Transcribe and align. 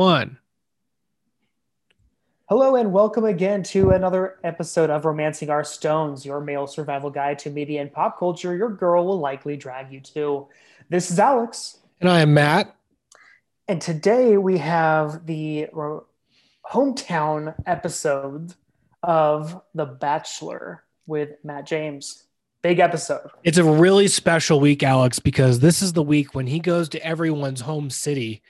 one. 0.00 0.38
Hello 2.48 2.74
and 2.74 2.90
welcome 2.90 3.26
again 3.26 3.62
to 3.64 3.90
another 3.90 4.38
episode 4.42 4.88
of 4.88 5.04
Romancing 5.04 5.50
Our 5.50 5.62
Stones, 5.62 6.24
your 6.24 6.40
male 6.40 6.66
survival 6.66 7.10
guide 7.10 7.38
to 7.40 7.50
media 7.50 7.82
and 7.82 7.92
pop 7.92 8.18
culture 8.18 8.56
your 8.56 8.70
girl 8.70 9.04
will 9.04 9.18
likely 9.18 9.58
drag 9.58 9.92
you 9.92 10.00
to. 10.00 10.48
This 10.88 11.10
is 11.10 11.18
Alex. 11.18 11.80
And 12.00 12.08
I 12.08 12.20
am 12.20 12.32
Matt. 12.32 12.74
And 13.68 13.78
today 13.78 14.38
we 14.38 14.56
have 14.56 15.26
the 15.26 15.66
ro- 15.70 16.06
hometown 16.64 17.54
episode 17.66 18.54
of 19.02 19.60
The 19.74 19.84
Bachelor 19.84 20.82
with 21.06 21.32
Matt 21.44 21.66
James. 21.66 22.24
Big 22.62 22.78
episode. 22.78 23.28
It's 23.44 23.58
a 23.58 23.64
really 23.64 24.08
special 24.08 24.60
week, 24.60 24.82
Alex, 24.82 25.18
because 25.18 25.60
this 25.60 25.82
is 25.82 25.92
the 25.92 26.02
week 26.02 26.34
when 26.34 26.46
he 26.46 26.58
goes 26.58 26.88
to 26.88 27.04
everyone's 27.04 27.60
home 27.60 27.90
city 27.90 28.40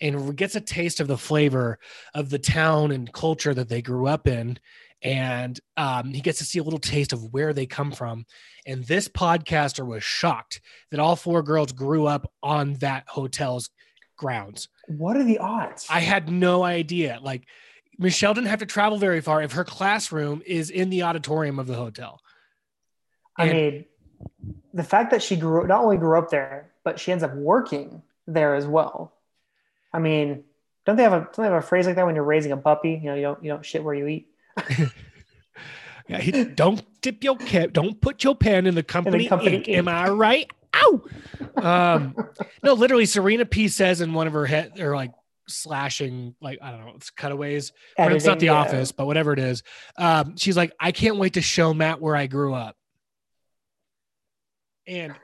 and 0.00 0.36
gets 0.36 0.54
a 0.54 0.60
taste 0.60 1.00
of 1.00 1.08
the 1.08 1.18
flavor 1.18 1.78
of 2.14 2.30
the 2.30 2.38
town 2.38 2.90
and 2.90 3.12
culture 3.12 3.54
that 3.54 3.68
they 3.68 3.82
grew 3.82 4.06
up 4.06 4.26
in. 4.26 4.58
And 5.02 5.60
um, 5.76 6.14
he 6.14 6.20
gets 6.20 6.38
to 6.38 6.44
see 6.44 6.58
a 6.58 6.62
little 6.62 6.78
taste 6.78 7.12
of 7.12 7.32
where 7.32 7.52
they 7.52 7.66
come 7.66 7.92
from. 7.92 8.24
And 8.66 8.84
this 8.84 9.06
podcaster 9.08 9.86
was 9.86 10.02
shocked 10.02 10.60
that 10.90 11.00
all 11.00 11.14
four 11.16 11.42
girls 11.42 11.72
grew 11.72 12.06
up 12.06 12.32
on 12.42 12.74
that 12.74 13.04
hotel's 13.08 13.68
grounds. 14.16 14.68
What 14.88 15.16
are 15.16 15.24
the 15.24 15.38
odds? 15.38 15.86
I 15.90 16.00
had 16.00 16.30
no 16.30 16.62
idea. 16.64 17.18
Like, 17.20 17.46
Michelle 17.98 18.34
didn't 18.34 18.48
have 18.48 18.60
to 18.60 18.66
travel 18.66 18.98
very 18.98 19.20
far 19.20 19.42
if 19.42 19.52
her 19.52 19.64
classroom 19.64 20.42
is 20.46 20.70
in 20.70 20.90
the 20.90 21.02
auditorium 21.02 21.58
of 21.58 21.66
the 21.66 21.74
hotel. 21.74 22.20
I 23.36 23.44
And- 23.46 23.52
mean, 23.52 23.84
the 24.72 24.84
fact 24.84 25.10
that 25.10 25.22
she 25.22 25.36
grew 25.36 25.66
not 25.66 25.82
only 25.82 25.96
grew 25.96 26.18
up 26.18 26.30
there, 26.30 26.72
but 26.82 26.98
she 26.98 27.12
ends 27.12 27.22
up 27.22 27.34
working 27.34 28.02
there 28.26 28.54
as 28.54 28.66
well. 28.66 29.13
I 29.94 30.00
mean, 30.00 30.44
don't 30.84 30.96
they 30.96 31.04
have 31.04 31.12
a 31.14 31.20
don't 31.20 31.36
they 31.36 31.44
have 31.44 31.52
a 31.54 31.62
phrase 31.62 31.86
like 31.86 31.96
that 31.96 32.04
when 32.04 32.14
you're 32.14 32.24
raising 32.24 32.52
a 32.52 32.56
puppy? 32.58 33.00
You 33.02 33.10
know, 33.10 33.14
you 33.14 33.22
don't 33.22 33.44
you 33.44 33.50
don't 33.50 33.64
shit 33.64 33.82
where 33.82 33.94
you 33.94 34.06
eat. 34.08 34.28
Yeah, 36.06 36.20
he, 36.20 36.44
don't 36.44 36.82
dip 37.00 37.24
your 37.24 37.36
cap. 37.36 37.72
Don't 37.72 37.98
put 37.98 38.24
your 38.24 38.34
pen 38.34 38.66
in 38.66 38.74
the 38.74 38.82
company, 38.82 39.26
company 39.26 39.56
ink. 39.56 39.68
ink. 39.68 39.78
Am 39.78 39.88
I 39.88 40.10
right? 40.10 40.50
Ow! 40.76 41.02
Um, 41.56 42.14
no, 42.62 42.74
literally, 42.74 43.06
Serena 43.06 43.46
P 43.46 43.68
says 43.68 44.00
in 44.00 44.12
one 44.12 44.26
of 44.26 44.34
her 44.34 44.44
head 44.44 44.78
or 44.80 44.94
like 44.94 45.12
slashing, 45.48 46.34
like 46.42 46.58
I 46.60 46.72
don't 46.72 46.80
know, 46.84 46.92
it's 46.96 47.10
cutaways. 47.10 47.72
Or 47.96 48.10
it's 48.10 48.26
not 48.26 48.38
The 48.38 48.46
yeah. 48.46 48.52
Office, 48.52 48.92
but 48.92 49.06
whatever 49.06 49.32
it 49.32 49.38
is. 49.38 49.62
Um, 49.96 50.36
she's 50.36 50.56
like, 50.56 50.72
I 50.78 50.92
can't 50.92 51.16
wait 51.16 51.34
to 51.34 51.40
show 51.40 51.72
Matt 51.72 52.02
where 52.02 52.16
I 52.16 52.26
grew 52.26 52.52
up. 52.52 52.76
And 54.86 55.14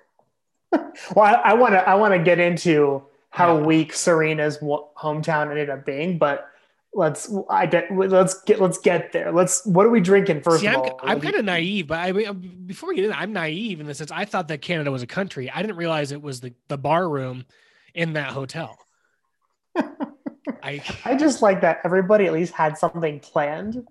Well, 1.14 1.40
I 1.44 1.54
want 1.54 1.74
to 1.74 1.86
I 1.86 1.96
want 1.96 2.14
to 2.14 2.20
get 2.20 2.38
into 2.38 3.02
how 3.30 3.56
Yeah. 3.56 3.64
weak 3.64 3.92
Serena's 3.92 4.58
hometown 4.58 5.50
ended 5.50 5.70
up 5.70 5.86
being, 5.86 6.18
but 6.18 6.48
let's 6.92 7.32
I 7.48 7.66
get 7.66 7.90
let's 7.96 8.42
get 8.42 8.60
let's 8.60 8.78
get 8.78 9.12
there. 9.12 9.32
Let's 9.32 9.64
what 9.64 9.86
are 9.86 9.90
we 9.90 10.00
drinking 10.00 10.42
first 10.42 10.60
see, 10.60 10.66
of 10.66 10.74
I'm, 10.74 10.80
all? 10.80 11.00
I'm 11.02 11.20
kind 11.20 11.36
of 11.36 11.44
naive, 11.44 11.86
but 11.86 11.98
I 11.98 12.12
mean, 12.12 12.28
um, 12.28 12.40
before 12.66 12.88
we 12.88 12.96
get 12.96 13.04
in, 13.04 13.12
I'm 13.12 13.32
naive 13.32 13.80
in 13.80 13.86
the 13.86 13.94
sense 13.94 14.10
I 14.10 14.24
thought 14.24 14.48
that 14.48 14.60
Canada 14.60 14.90
was 14.90 15.02
a 15.02 15.06
country. 15.06 15.50
I 15.50 15.62
didn't 15.62 15.76
realize 15.76 16.12
it 16.12 16.22
was 16.22 16.40
the 16.40 16.52
the 16.68 16.78
bar 16.78 17.08
room 17.08 17.44
in 17.94 18.14
that 18.14 18.32
hotel. 18.32 18.76
I 19.76 20.82
I 21.04 21.14
just 21.14 21.42
like 21.42 21.60
that 21.60 21.80
everybody 21.84 22.26
at 22.26 22.32
least 22.32 22.52
had 22.52 22.76
something 22.76 23.20
planned 23.20 23.86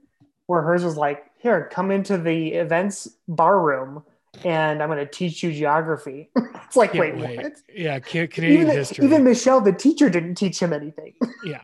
where 0.48 0.62
hers 0.62 0.84
was 0.84 0.98
like, 0.98 1.26
here, 1.38 1.70
come 1.72 1.92
into 1.92 2.18
the 2.18 2.54
events 2.54 3.08
bar 3.28 3.62
room 3.62 4.04
and 4.46 4.82
I'm 4.82 4.90
going 4.90 5.00
to 5.00 5.12
teach 5.12 5.44
you 5.44 5.52
geography. 5.52 6.30
it's 6.36 6.76
like, 6.76 6.92
can't 6.94 7.16
wait, 7.16 7.18
wait. 7.18 7.38
what? 7.44 7.54
Yeah, 7.74 8.00
Ca- 8.00 8.28
Canadian 8.28 8.62
Even, 8.62 8.76
history. 8.76 9.06
even 9.06 9.24
Michelle, 9.24 9.62
the 9.62 9.74
teacher, 9.74 10.10
didn't 10.10 10.36
teach 10.36 10.60
him 10.62 10.74
anything. 10.74 11.14
yeah 11.44 11.62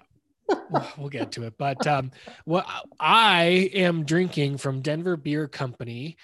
We'll- 0.98 1.10
get 1.10 1.32
to 1.34 1.44
it 1.44 1.58
but 1.58 1.86
um 1.88 2.12
what 2.46 2.66
i 3.00 3.70
am 3.74 4.06
drinking 4.06 4.58
from 4.58 4.82
denver 4.82 5.18
beer 5.18 5.48
company 5.48 6.18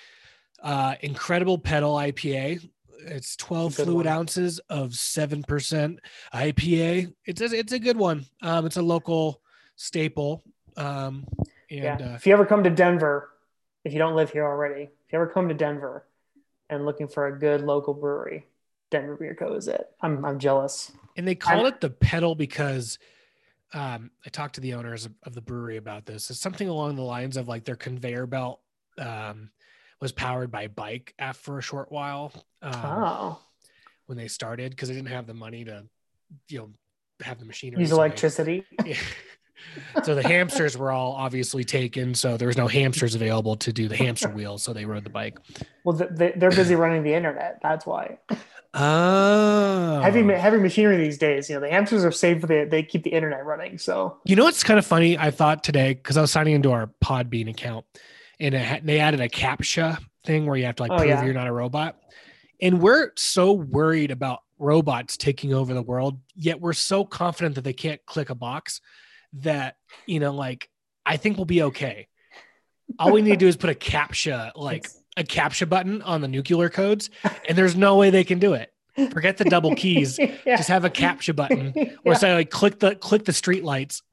uh 0.61 0.93
incredible 1.01 1.57
pedal 1.57 1.95
ipa 1.95 2.63
it's 3.07 3.35
12 3.37 3.75
Good 3.77 3.83
fluid 3.85 4.05
one. 4.05 4.15
ounces 4.15 4.59
of 4.69 4.91
7% 4.91 5.97
ipa 6.35 7.13
it's 7.25 7.41
a, 7.41 7.45
it's 7.45 7.71
a 7.73 7.79
good 7.79 7.97
one 7.97 8.25
um 8.43 8.65
it's 8.67 8.77
a 8.77 8.81
local 8.81 9.41
staple 9.75 10.43
um 10.77 11.25
and 11.71 11.99
yeah. 11.99 12.11
uh, 12.11 12.15
if 12.15 12.27
you 12.27 12.33
ever 12.33 12.45
come 12.45 12.63
to 12.65 12.69
Denver, 12.69 13.29
if 13.85 13.93
you 13.93 13.97
don't 13.99 14.13
live 14.15 14.29
here 14.29 14.45
already, 14.45 14.83
if 14.83 15.13
you 15.13 15.15
ever 15.19 15.27
come 15.27 15.47
to 15.47 15.53
Denver 15.55 16.05
and 16.71 16.85
looking 16.85 17.07
for 17.07 17.27
a 17.27 17.37
good 17.37 17.61
local 17.61 17.93
brewery, 17.93 18.47
Denver 18.89 19.15
Beer 19.17 19.35
Co. 19.35 19.53
is 19.53 19.67
it. 19.67 19.85
I'm, 20.01 20.25
I'm 20.25 20.39
jealous. 20.39 20.91
and 21.17 21.27
they 21.27 21.35
call 21.35 21.57
I'm- 21.57 21.65
it 21.67 21.81
the 21.81 21.89
pedal 21.91 22.33
because 22.33 22.97
um, 23.73 24.09
I 24.25 24.29
talked 24.29 24.55
to 24.55 24.61
the 24.61 24.73
owners 24.73 25.05
of, 25.05 25.13
of 25.23 25.35
the 25.35 25.41
brewery 25.41 25.77
about 25.77 26.05
this. 26.05 26.29
It's 26.29 26.39
something 26.39 26.67
along 26.67 26.95
the 26.95 27.03
lines 27.03 27.37
of 27.37 27.47
like 27.47 27.63
their 27.65 27.75
conveyor 27.75 28.25
belt 28.25 28.59
um, 28.97 29.51
was 30.01 30.11
powered 30.11 30.51
by 30.51 30.67
bike 30.67 31.13
after 31.19 31.57
a 31.57 31.61
short 31.61 31.91
while 31.91 32.33
um, 32.61 32.73
oh, 32.73 33.39
when 34.07 34.17
they 34.17 34.27
started 34.27 34.71
because 34.71 34.89
they 34.89 34.95
didn't 34.95 35.09
have 35.09 35.27
the 35.27 35.33
money 35.33 35.63
to, 35.65 35.85
you 36.49 36.57
know, 36.57 36.69
have 37.21 37.39
the 37.39 37.45
machinery. 37.45 37.81
use 37.81 37.91
electricity. 37.91 38.65
Yeah. 38.85 38.95
So 40.03 40.15
the 40.15 40.23
hamsters 40.23 40.77
were 40.77 40.91
all 40.91 41.13
obviously 41.13 41.63
taken. 41.63 42.13
So 42.15 42.37
there 42.37 42.47
was 42.47 42.57
no 42.57 42.67
hamsters 42.67 43.15
available 43.15 43.55
to 43.57 43.71
do 43.73 43.87
the 43.87 43.95
hamster 43.95 44.29
wheel. 44.33 44.57
So 44.57 44.73
they 44.73 44.85
rode 44.85 45.03
the 45.03 45.09
bike. 45.09 45.37
Well, 45.83 45.95
they, 45.95 46.33
they're 46.35 46.51
busy 46.51 46.75
running 46.75 47.03
the 47.03 47.13
internet. 47.13 47.59
That's 47.61 47.85
why. 47.85 48.17
Oh, 48.73 49.99
heavy 50.01 50.23
heavy 50.33 50.57
machinery 50.57 50.95
these 50.95 51.17
days. 51.17 51.49
You 51.49 51.55
know, 51.55 51.61
the 51.61 51.69
hamsters 51.69 52.05
are 52.05 52.11
safe. 52.11 52.41
They 52.41 52.63
they 52.63 52.83
keep 52.83 53.03
the 53.03 53.09
internet 53.09 53.45
running. 53.45 53.77
So 53.77 54.17
You 54.23 54.37
know 54.37 54.45
what's 54.45 54.63
kind 54.63 54.79
of 54.79 54.85
funny? 54.85 55.17
I 55.17 55.29
thought 55.29 55.61
today 55.61 55.93
because 55.93 56.15
I 56.15 56.21
was 56.21 56.31
signing 56.31 56.53
into 56.53 56.71
our 56.71 56.89
Podbean 57.03 57.49
account, 57.49 57.85
and 58.39 58.55
it 58.55 58.85
they 58.85 58.99
added 58.99 59.19
a 59.19 59.27
captcha 59.27 59.99
thing 60.25 60.45
where 60.45 60.55
you 60.55 60.63
have 60.65 60.75
to 60.77 60.83
like 60.83 60.91
Oh, 60.93 60.97
prove 60.99 61.09
yeah. 61.09 61.25
you're 61.25 61.33
not 61.33 61.47
a 61.47 61.51
robot. 61.51 61.97
And 62.61 62.81
we're 62.81 63.11
so 63.17 63.51
worried 63.51 64.09
about 64.09 64.39
robots 64.57 65.17
taking 65.17 65.53
over 65.53 65.73
the 65.73 65.81
world, 65.81 66.19
yet 66.35 66.61
we're 66.61 66.71
so 66.73 67.03
confident 67.03 67.55
that 67.55 67.63
they 67.65 67.73
can't 67.73 67.99
click 68.05 68.29
a 68.29 68.35
box 68.35 68.79
that 69.33 69.77
you 70.05 70.19
know, 70.19 70.33
like 70.33 70.69
I 71.05 71.17
think 71.17 71.37
we'll 71.37 71.45
be 71.45 71.63
okay. 71.63 72.07
All 72.99 73.11
we 73.11 73.21
need 73.21 73.31
to 73.31 73.37
do 73.37 73.47
is 73.47 73.55
put 73.57 73.69
a 73.69 73.73
captcha, 73.73 74.51
like 74.55 74.87
a 75.17 75.23
captcha 75.23 75.67
button 75.67 76.01
on 76.01 76.21
the 76.21 76.27
nuclear 76.27 76.69
codes, 76.69 77.09
and 77.47 77.57
there's 77.57 77.75
no 77.75 77.95
way 77.97 78.09
they 78.09 78.23
can 78.23 78.39
do 78.39 78.53
it. 78.53 78.71
Forget 79.13 79.37
the 79.37 79.45
double 79.45 79.73
keys. 79.75 80.19
yeah. 80.45 80.57
Just 80.57 80.67
have 80.67 80.83
a 80.83 80.89
captcha 80.89 81.33
button 81.33 81.73
or 82.05 82.11
Yeah. 82.11 82.17
say 82.17 82.33
like 82.33 82.49
click 82.49 82.79
the 82.79 82.95
click 82.95 83.23
the 83.23 83.31
street 83.33 83.63
lights 83.63 84.03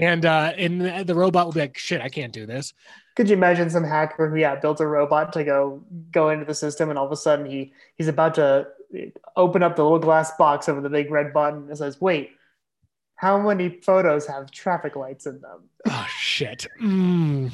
and 0.00 0.24
uh 0.24 0.52
and 0.56 0.80
the- 0.80 1.02
the 1.04 1.14
robot 1.16 1.46
will 1.46 1.52
be 1.52 1.60
like 1.60 1.76
shit 1.76 2.00
i 2.00 2.08
can't 2.08 2.32
do 2.32 2.46
this 2.46 2.72
Could 3.16 3.28
you 3.28 3.34
imagine 3.36 3.68
some 3.68 3.82
hacker 3.82 4.30
who 4.30 4.36
yeah 4.36 4.54
built 4.54 4.80
a 4.80 4.86
robot 4.86 5.32
to 5.32 5.42
go 5.42 5.82
go 6.12 6.30
into 6.30 6.44
the 6.44 6.54
system 6.54 6.88
and 6.88 6.96
all 6.98 7.04
of 7.06 7.10
a 7.10 7.16
sudden 7.16 7.46
he 7.50 7.72
he's 7.96 8.06
about 8.06 8.36
to 8.36 8.68
open 9.36 9.64
up 9.64 9.74
the 9.74 9.82
little 9.82 9.98
glass 9.98 10.30
box 10.38 10.68
over 10.68 10.80
the 10.80 10.88
big 10.88 11.10
red 11.10 11.32
button 11.32 11.66
and 11.68 11.76
says, 11.76 12.00
"Wait, 12.00 12.30
how 13.18 13.38
many 13.40 13.68
photos 13.82 14.26
have 14.26 14.50
traffic 14.50 14.96
lights 14.96 15.26
in 15.26 15.40
them?" 15.40 15.60
oh 15.88 16.06
shit 16.08 16.66
Mm. 16.80 17.52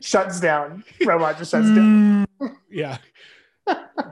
Shuts 0.00 0.40
down. 0.40 0.82
Robot 1.04 1.38
just 1.38 1.50
shuts 1.52 1.68
down. 1.68 2.26
Mm. 2.40 2.56
yeah 2.70 2.98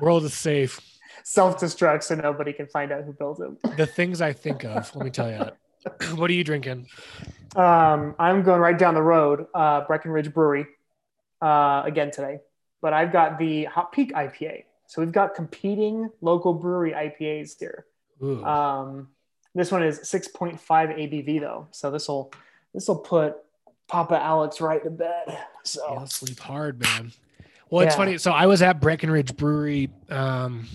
world 0.00 0.24
is 0.24 0.34
safe 0.34 0.80
Self 1.24 1.58
destructs 1.58 2.04
so 2.04 2.14
nobody 2.16 2.52
can 2.52 2.66
find 2.66 2.92
out 2.92 3.04
who 3.04 3.12
built 3.12 3.40
it. 3.40 3.76
the 3.76 3.86
things 3.86 4.20
i 4.20 4.32
think 4.32 4.64
of 4.64 4.94
let 4.96 5.04
me 5.04 5.10
tell 5.10 5.30
you 5.30 5.44
what 6.16 6.28
are 6.30 6.34
you 6.34 6.44
drinking 6.44 6.86
Um, 7.56 8.14
I'm 8.18 8.42
going 8.42 8.60
right 8.60 8.76
down 8.76 8.94
the 8.94 9.02
road, 9.02 9.46
uh, 9.54 9.82
Breckenridge 9.86 10.32
Brewery, 10.34 10.66
uh, 11.40 11.82
again 11.84 12.10
today. 12.10 12.38
But 12.82 12.92
I've 12.94 13.12
got 13.12 13.38
the 13.38 13.64
Hop 13.66 13.92
Peak 13.92 14.12
IPA. 14.12 14.64
So 14.88 15.00
we've 15.02 15.12
got 15.12 15.34
competing 15.36 16.10
local 16.20 16.52
brewery 16.54 16.92
IPAs 16.92 17.56
here. 17.60 17.86
Um, 18.20 19.08
this 19.54 19.70
one 19.70 19.82
is 19.82 20.00
6.5 20.00 20.58
ABV 20.60 21.40
though, 21.40 21.68
so 21.70 21.90
this 21.90 22.08
will 22.08 22.32
this 22.72 22.88
will 22.88 22.98
put 22.98 23.36
Papa 23.88 24.20
Alex 24.20 24.60
right 24.60 24.82
to 24.82 24.90
bed. 24.90 25.38
So 25.62 25.94
Yeah, 25.94 26.04
sleep 26.04 26.38
hard 26.40 26.80
man 26.80 27.12
well 27.70 27.86
it's 27.86 27.94
Yeah. 27.94 27.96
funny 27.96 28.18
so 28.18 28.30
i 28.32 28.44
was 28.44 28.60
at 28.60 28.78
breckenridge 28.80 29.34
brewery 29.34 29.88
um 30.10 30.66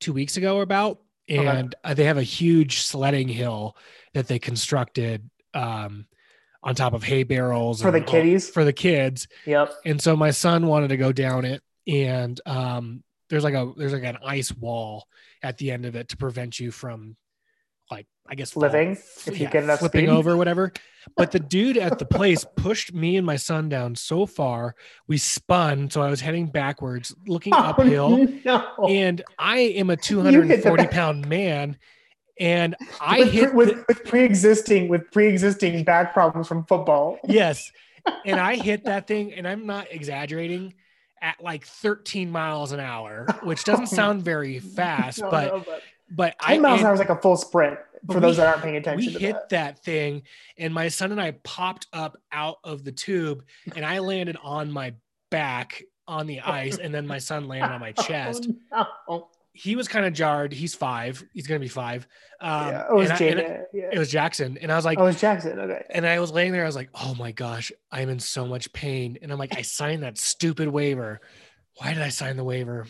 two 0.00 0.12
weeks 0.12 0.36
ago 0.36 0.58
or 0.58 0.62
about 0.62 1.00
and 1.28 1.74
uh, 1.84 1.94
they 1.94 2.04
have 2.04 2.18
a 2.18 2.22
huge 2.22 2.80
sledding 2.82 3.28
hill 3.28 3.76
that 4.12 4.28
they 4.28 4.38
constructed 4.38 5.28
um 5.54 6.06
on 6.62 6.74
top 6.74 6.92
of 6.92 7.02
hay 7.02 7.22
barrels 7.22 7.80
for 7.80 7.90
the 7.90 8.00
all- 8.00 8.04
kiddies, 8.04 8.50
for 8.50 8.64
the 8.64 8.72
kids 8.72 9.26
yep. 9.46 9.72
and 9.86 10.00
so 10.00 10.14
my 10.14 10.30
son 10.30 10.66
wanted 10.66 10.88
to 10.88 10.96
go 10.98 11.12
down 11.12 11.44
it 11.46 11.62
and 11.86 12.40
um 12.44 13.02
there's 13.34 13.44
like 13.44 13.54
a 13.54 13.72
there's 13.76 13.92
like 13.92 14.04
an 14.04 14.18
ice 14.24 14.52
wall 14.54 15.06
at 15.42 15.58
the 15.58 15.70
end 15.70 15.84
of 15.84 15.96
it 15.96 16.08
to 16.10 16.16
prevent 16.16 16.58
you 16.60 16.70
from 16.70 17.16
like 17.90 18.06
i 18.28 18.34
guess 18.34 18.52
fall- 18.52 18.62
Living, 18.62 18.92
if 19.26 19.38
you 19.40 19.48
get 19.48 19.64
enough 19.64 19.80
flipping 19.80 20.06
speed. 20.06 20.08
over 20.16 20.36
whatever 20.36 20.72
but 21.16 21.32
the 21.32 21.40
dude 21.40 21.76
at 21.76 21.98
the 21.98 22.04
place 22.06 22.46
pushed 22.56 22.94
me 22.94 23.16
and 23.16 23.26
my 23.26 23.36
son 23.36 23.68
down 23.68 23.94
so 23.96 24.24
far 24.24 24.74
we 25.08 25.18
spun 25.18 25.90
so 25.90 26.00
i 26.00 26.08
was 26.08 26.20
heading 26.20 26.46
backwards 26.46 27.14
looking 27.26 27.52
oh, 27.56 27.58
uphill 27.58 28.18
Oh, 28.20 28.40
no. 28.78 28.86
and 28.88 29.22
i 29.38 29.58
am 29.58 29.90
a 29.90 29.96
240 29.98 30.86
pound 30.86 31.28
man 31.28 31.76
and 32.40 32.74
I 33.00 33.18
with, 33.20 33.32
hit 33.32 33.54
with, 33.54 33.68
the- 33.68 33.84
with 33.88 34.04
pre-existing 34.04 34.88
with 34.88 35.10
pre-existing 35.12 35.84
back 35.84 36.12
problems 36.12 36.48
from 36.48 36.64
football. 36.64 37.18
yes, 37.28 37.70
and 38.26 38.40
I 38.40 38.56
hit 38.56 38.86
that 38.86 39.06
thing, 39.06 39.32
and 39.34 39.46
I'm 39.46 39.66
not 39.66 39.86
exaggerating, 39.92 40.74
at 41.24 41.42
like 41.42 41.64
13 41.66 42.30
miles 42.30 42.70
an 42.72 42.78
hour, 42.80 43.26
which 43.42 43.64
doesn't 43.70 43.86
sound 43.86 44.22
very 44.22 44.58
fast, 44.60 45.20
No, 45.22 45.30
but 45.30 45.46
no, 45.46 45.62
but 45.66 45.82
but 46.10 46.36
I 46.38 46.52
10 46.52 46.62
miles 46.62 46.80
an 46.80 46.86
hour 46.86 46.92
is 46.92 47.00
like 47.00 47.08
a 47.08 47.16
full 47.16 47.36
sprint 47.36 47.78
for 48.06 48.20
those 48.20 48.36
we- 48.36 48.42
that 48.42 48.46
aren't 48.46 48.62
paying 48.62 48.74
we 48.74 48.78
attention 48.80 49.12
to 49.14 49.18
hit 49.18 49.32
that. 49.34 49.48
that 49.48 49.78
thing, 49.82 50.22
and 50.58 50.72
my 50.72 50.88
son 50.88 51.10
and 51.10 51.20
I 51.20 51.32
popped 51.42 51.86
up 51.94 52.18
out 52.30 52.58
of 52.62 52.84
the 52.84 52.92
tube, 52.92 53.42
and 53.74 53.84
I 53.86 53.98
landed 54.00 54.36
on 54.42 54.70
my 54.70 54.94
back 55.30 55.82
on 56.06 56.26
the 56.26 56.40
ice, 56.40 56.76
and 56.76 56.94
then 56.94 57.06
my 57.06 57.16
son 57.18 57.48
landed 57.48 57.72
on 57.72 57.80
my 57.80 57.94
oh, 57.98 58.02
chest. 58.02 58.48
Oh, 58.70 58.86
no. 59.08 59.28
He 59.56 59.76
was 59.76 59.86
kind 59.86 60.04
of 60.04 60.12
jarred. 60.12 60.52
He's 60.52 60.74
five. 60.74 61.24
He's 61.32 61.46
gonna 61.46 61.60
be 61.60 61.68
five. 61.68 62.06
Um, 62.40 62.68
yeah, 62.68 62.84
it 62.90 62.94
was 62.94 63.10
I- 63.10 63.18
yeah. 63.72 63.88
it 63.92 63.98
was 63.98 64.10
Jackson, 64.10 64.58
and 64.60 64.70
I 64.70 64.76
was 64.76 64.84
like, 64.84 64.98
oh, 64.98 65.04
it 65.04 65.06
was 65.06 65.20
Jackson. 65.20 65.58
Okay. 65.58 65.84
and 65.90 66.04
I 66.04 66.18
was 66.18 66.32
laying 66.32 66.52
there. 66.52 66.64
I 66.64 66.66
was 66.66 66.74
like, 66.76 66.90
oh 66.94 67.14
my 67.14 67.30
gosh, 67.30 67.70
I'm 67.92 68.08
in 68.08 68.18
so 68.18 68.46
much 68.46 68.72
pain, 68.72 69.16
and 69.22 69.30
I'm 69.32 69.38
like, 69.38 69.56
I 69.56 69.62
signed 69.62 70.02
that 70.02 70.18
stupid 70.18 70.68
waiver. 70.68 71.20
Why 71.76 71.94
did 71.94 72.02
I 72.02 72.08
sign 72.08 72.36
the 72.36 72.44
waiver? 72.44 72.86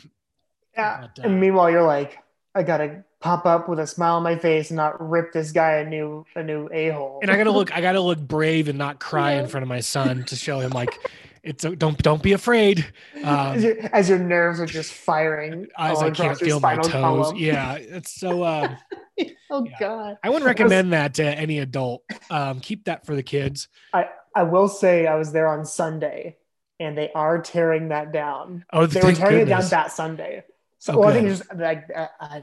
Yeah. 0.74 1.02
But, 1.02 1.22
uh, 1.22 1.28
and 1.28 1.38
meanwhile, 1.38 1.70
you're 1.70 1.86
like, 1.86 2.18
I 2.54 2.62
gotta 2.62 3.04
pop 3.20 3.44
up 3.46 3.68
with 3.68 3.78
a 3.78 3.86
smile 3.86 4.16
on 4.16 4.22
my 4.22 4.36
face 4.36 4.70
and 4.70 4.76
not 4.76 5.06
rip 5.06 5.32
this 5.32 5.52
guy 5.52 5.72
a 5.78 5.84
new 5.88 6.24
a 6.34 6.42
new 6.42 6.68
a 6.72 6.88
hole. 6.90 7.18
and 7.20 7.30
I 7.30 7.36
gotta 7.36 7.50
look, 7.58 7.72
I 7.76 7.80
gotta 7.82 8.00
look 8.00 8.18
brave 8.18 8.68
and 8.68 8.78
not 8.78 9.00
cry 9.00 9.32
in 9.32 9.48
front 9.48 9.62
of 9.62 9.68
my 9.68 9.80
son 9.80 10.24
to 10.24 10.36
show 10.36 10.60
him 10.60 10.70
like, 10.70 10.98
it's 11.44 11.64
don't 11.64 11.96
don't 12.02 12.22
be 12.22 12.32
afraid. 12.32 12.86
as, 13.16 13.24
Um, 13.24 13.60
your, 13.60 13.76
as 13.94 14.08
your 14.08 14.18
nerves 14.18 14.60
are 14.60 14.66
just 14.66 14.92
firing. 14.92 15.66
as 15.78 16.02
I 16.02 16.10
can't 16.10 16.38
feel 16.38 16.60
my 16.60 16.76
toes. 16.76 16.90
column. 16.90 17.36
Yeah, 17.36 17.74
it's 17.74 18.12
so. 18.18 18.42
Uh, 18.42 18.76
Oh 19.50 19.64
Yeah. 19.64 19.76
God. 19.78 20.18
I 20.24 20.28
wouldn't 20.30 20.46
recommend 20.46 20.92
that 20.92 21.14
to 21.14 21.24
any 21.24 21.60
adult. 21.60 22.02
Um, 22.30 22.58
keep 22.58 22.86
that 22.86 23.06
for 23.06 23.14
the 23.14 23.22
kids. 23.22 23.68
I 23.92 24.08
I 24.34 24.42
will 24.42 24.66
say 24.68 25.06
I 25.06 25.14
was 25.14 25.30
there 25.30 25.46
on 25.46 25.64
Sunday, 25.64 26.36
and 26.80 26.98
they 26.98 27.12
are 27.12 27.40
tearing 27.40 27.90
that 27.90 28.10
down. 28.12 28.64
Oh, 28.72 28.86
They 28.86 29.00
were 29.00 29.12
tearing 29.12 29.42
it 29.42 29.44
down 29.44 29.62
that 29.68 29.92
Sunday. 29.92 30.42
So 30.80 30.94
Oh, 30.94 30.98
well, 30.98 31.08
I 31.10 31.12
think 31.12 31.28
just 31.28 31.54
like 31.54 31.88
uh, 31.94 32.08
uh, 32.18 32.40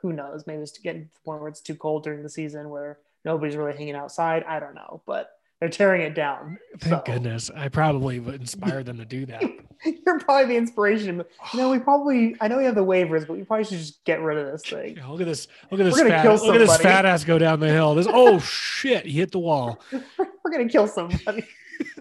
who 0.00 0.12
knows? 0.12 0.46
Maybe 0.46 0.62
it's 0.62 0.78
getting 0.78 1.02
to 1.06 1.08
the 1.12 1.20
point 1.24 1.40
where 1.40 1.48
it's 1.48 1.60
too 1.60 1.74
cold 1.74 2.04
during 2.04 2.22
the 2.22 2.28
season 2.30 2.70
where 2.70 2.98
nobody's 3.24 3.56
really 3.56 3.76
hanging 3.76 3.96
outside. 3.96 4.44
I 4.44 4.60
don't 4.60 4.74
know, 4.76 5.02
but 5.04 5.30
they're 5.62 5.68
tearing 5.68 6.02
it 6.02 6.16
down. 6.16 6.58
Thank 6.80 7.06
so. 7.06 7.12
goodness. 7.12 7.48
I 7.54 7.68
probably 7.68 8.18
would 8.18 8.34
inspire 8.40 8.82
them 8.82 8.98
to 8.98 9.04
do 9.04 9.26
that. 9.26 9.44
You're 9.84 10.18
probably 10.18 10.46
the 10.46 10.56
inspiration. 10.56 11.22
You 11.52 11.58
know, 11.60 11.70
we 11.70 11.78
probably 11.78 12.34
I 12.40 12.48
know 12.48 12.58
we 12.58 12.64
have 12.64 12.74
the 12.74 12.84
waivers, 12.84 13.28
but 13.28 13.36
we 13.36 13.44
probably 13.44 13.62
should 13.62 13.78
just 13.78 14.04
get 14.04 14.20
rid 14.20 14.38
of 14.38 14.50
this 14.50 14.68
thing. 14.68 14.96
Yeah, 14.96 15.06
look 15.06 15.20
at 15.20 15.28
this. 15.28 15.46
Look 15.70 15.78
at 15.78 15.84
this 15.84 15.94
We're 15.94 16.08
fat. 16.08 16.22
kill 16.22 16.34
Look 16.34 16.56
at 16.56 16.58
this 16.58 16.76
fat 16.78 17.04
ass 17.04 17.22
go 17.22 17.38
down 17.38 17.60
the 17.60 17.68
hill. 17.68 17.94
This. 17.94 18.08
Oh 18.10 18.38
shit! 18.40 19.06
He 19.06 19.12
hit 19.12 19.30
the 19.30 19.38
wall. 19.38 19.78
We're 19.92 20.50
gonna 20.50 20.68
kill 20.68 20.88
somebody. 20.88 21.46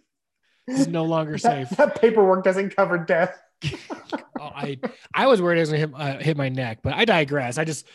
Is 0.67 0.87
no 0.87 1.03
longer 1.03 1.33
that, 1.33 1.41
safe. 1.41 1.69
that 1.77 2.01
paperwork 2.01 2.43
doesn't 2.43 2.75
cover 2.75 2.97
death. 2.97 3.39
Oh, 4.39 4.51
I 4.55 4.79
I 5.13 5.27
was 5.27 5.39
worried 5.39 5.57
it 5.57 5.61
was 5.61 5.69
gonna 5.69 5.79
hit, 5.79 5.91
uh, 5.93 6.17
hit 6.17 6.35
my 6.35 6.49
neck, 6.49 6.79
but 6.81 6.93
I 6.93 7.05
digress. 7.05 7.59
I 7.59 7.65
just 7.65 7.85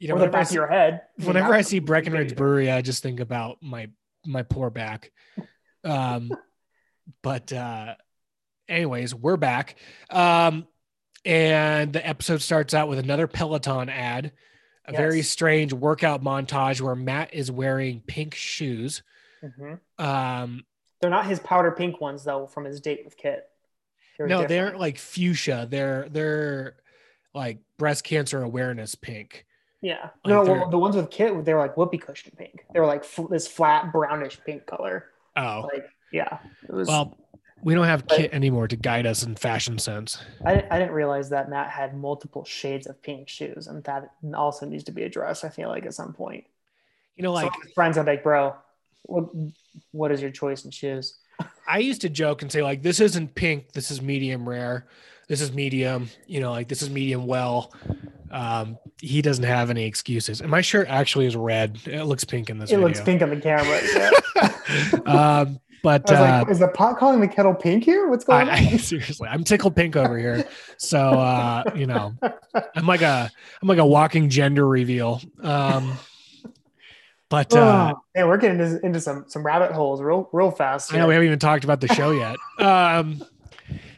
you 0.00 0.08
know 0.08 0.14
or 0.14 0.18
the 0.18 0.24
whenever 0.24 0.36
I 0.36 0.40
back 0.40 0.48
of 0.48 0.54
your 0.54 0.66
head. 0.66 1.02
Whenever 1.22 1.54
I 1.54 1.60
see 1.62 1.78
Breckenridge. 1.78 2.34
Brewery, 2.34 2.72
I 2.72 2.82
just 2.82 3.04
think 3.04 3.20
about 3.20 3.58
my 3.60 3.88
my 4.26 4.42
poor 4.42 4.70
back. 4.70 5.10
Um, 5.84 6.32
but 7.22 7.52
uh, 7.52 7.94
anyways, 8.68 9.14
we're 9.14 9.36
back. 9.36 9.76
Um, 10.10 10.66
and 11.24 11.92
the 11.92 12.06
episode 12.06 12.42
starts 12.42 12.74
out 12.74 12.88
with 12.88 12.98
another 12.98 13.26
Peloton 13.26 13.88
ad, 13.88 14.32
a 14.84 14.92
very 14.92 15.22
strange 15.22 15.72
workout 15.72 16.22
montage 16.22 16.80
where 16.80 16.96
Matt 16.96 17.32
is 17.32 17.50
wearing 17.50 18.00
pink 18.00 18.34
shoes. 18.34 19.02
Mhm. 19.42 19.78
Um, 19.98 20.64
They're 21.00 21.10
not 21.10 21.26
his 21.26 21.40
powder 21.40 21.70
pink 21.70 22.00
ones 22.00 22.24
though 22.24 22.46
from 22.46 22.64
his 22.64 22.80
date 22.80 23.02
with 23.04 23.16
Kit. 23.16 23.48
They're 24.18 24.26
no, 24.26 24.42
different. 24.42 24.48
they 24.48 24.58
aren't 24.58 24.80
like 24.80 24.98
fuchsia. 24.98 25.66
They're 25.70 26.08
they're 26.08 26.76
like 27.34 27.58
breast 27.78 28.04
cancer 28.04 28.42
awareness 28.42 28.94
pink. 28.94 29.46
Yeah. 29.82 30.04
like 30.24 30.26
no, 30.26 30.42
well, 30.44 30.70
the 30.70 30.78
ones 30.78 30.96
with 30.96 31.10
Kit 31.10 31.44
they 31.44 31.52
were 31.52 31.60
like 31.60 31.76
whoopee 31.76 31.98
cushion 31.98 32.32
pink. 32.38 32.64
They 32.72 32.80
were 32.80 32.86
like 32.86 33.02
f- 33.04 33.28
this 33.28 33.46
flat 33.46 33.92
brownish 33.92 34.38
pink 34.46 34.64
color. 34.66 35.06
Oh, 35.36 35.68
Like 35.72 35.84
yeah, 36.12 36.38
it 36.68 36.72
was. 36.72 36.88
well, 36.88 37.16
we 37.62 37.74
don't 37.74 37.86
have 37.86 38.06
But- 38.06 38.16
Kit 38.18 38.32
anymore 38.32 38.68
to 38.68 38.76
guide 38.76 39.06
us 39.06 39.22
in 39.22 39.34
fashion 39.36 39.78
sense. 39.78 40.18
I, 40.44 40.54
didn't- 40.54 40.72
I 40.72 40.78
didn't 40.78 40.94
realize 40.94 41.28
that 41.30 41.48
Matt 41.50 41.70
had 41.70 41.94
multiple 41.96 42.44
shades 42.44 42.86
of 42.86 43.00
pink 43.02 43.28
shoes, 43.28 43.66
and 43.66 43.82
that 43.84 44.10
also 44.34 44.66
needs 44.66 44.84
to 44.84 44.92
be 44.92 45.02
addressed. 45.04 45.44
I 45.44 45.48
feel 45.48 45.68
like 45.68 45.84
at 45.86 45.94
some 45.94 46.12
point, 46.12 46.44
You 47.16 47.22
know, 47.22 47.32
like 47.32 47.44
Some 47.44 47.60
of 47.60 47.62
his 47.66 47.72
friends 47.74 47.98
are 47.98 48.04
like, 48.04 48.22
"Bro, 48.22 48.54
what 49.02 49.26
what 49.92 50.10
is 50.12 50.20
your 50.22 50.30
choice 50.30 50.64
in 50.64 50.70
shoes?" 50.70 51.18
I 51.66 51.78
used 51.78 52.00
to 52.02 52.08
joke 52.08 52.42
and 52.42 52.52
say 52.52 52.62
like 52.62 52.82
this 52.82 53.00
isn't 53.00 53.34
pink, 53.34 53.72
this 53.72 53.90
is 53.90 54.00
medium 54.02 54.48
rare. 54.48 54.86
This 55.32 55.40
is 55.40 55.50
medium, 55.50 56.10
you 56.26 56.40
know, 56.40 56.50
like 56.50 56.68
this 56.68 56.82
is 56.82 56.90
medium 56.90 57.26
well. 57.26 57.72
Um, 58.30 58.76
he 59.00 59.22
doesn't 59.22 59.44
have 59.44 59.70
any 59.70 59.86
excuses. 59.86 60.42
And 60.42 60.50
my 60.50 60.60
shirt 60.60 60.88
actually 60.90 61.24
is 61.24 61.34
red. 61.34 61.78
It 61.86 62.04
looks 62.04 62.22
pink 62.22 62.50
in 62.50 62.58
this 62.58 62.70
It 62.70 62.74
video. 62.74 62.88
looks 62.88 63.00
pink 63.00 63.22
on 63.22 63.30
the 63.30 63.40
camera. 63.40 63.80
Yeah. 63.94 64.98
um, 65.40 65.58
but 65.82 66.06
I 66.10 66.12
was 66.12 66.20
uh, 66.20 66.24
like, 66.24 66.50
"Is 66.50 66.58
the 66.58 66.68
pot 66.68 66.98
calling 66.98 67.20
the 67.20 67.28
kettle 67.28 67.54
pink 67.54 67.82
here? 67.82 68.10
What's 68.10 68.26
going 68.26 68.50
I, 68.50 68.56
I 68.56 68.66
seriously, 68.76 69.26
I'm 69.26 69.42
tickled 69.42 69.74
pink 69.74 69.96
over 69.96 70.18
here. 70.18 70.46
So 70.76 70.98
uh, 70.98 71.62
you 71.74 71.86
know, 71.86 72.14
I'm 72.76 72.86
like 72.86 73.00
a 73.00 73.30
I'm 73.62 73.68
like 73.68 73.78
a 73.78 73.86
walking 73.86 74.28
gender 74.28 74.68
reveal. 74.68 75.22
Um, 75.40 75.94
but 77.30 77.56
on?" 77.56 77.58
uh, 77.62 77.92
oh, 77.96 78.02
man, 78.14 78.28
we're 78.28 78.36
getting 78.36 78.60
into, 78.60 78.84
into 78.84 79.00
some 79.00 79.24
some 79.28 79.46
rabbit 79.46 79.72
holes 79.72 80.02
real 80.02 80.28
real 80.34 80.50
fast. 80.50 80.92
I 80.92 80.98
know 80.98 81.08
we 81.08 81.14
haven't 81.14 81.28
even 81.28 81.38
talked 81.38 81.64
about 81.64 81.80
the 81.80 81.88
show 81.88 82.10
yet. 82.10 82.36
Um, 82.58 83.24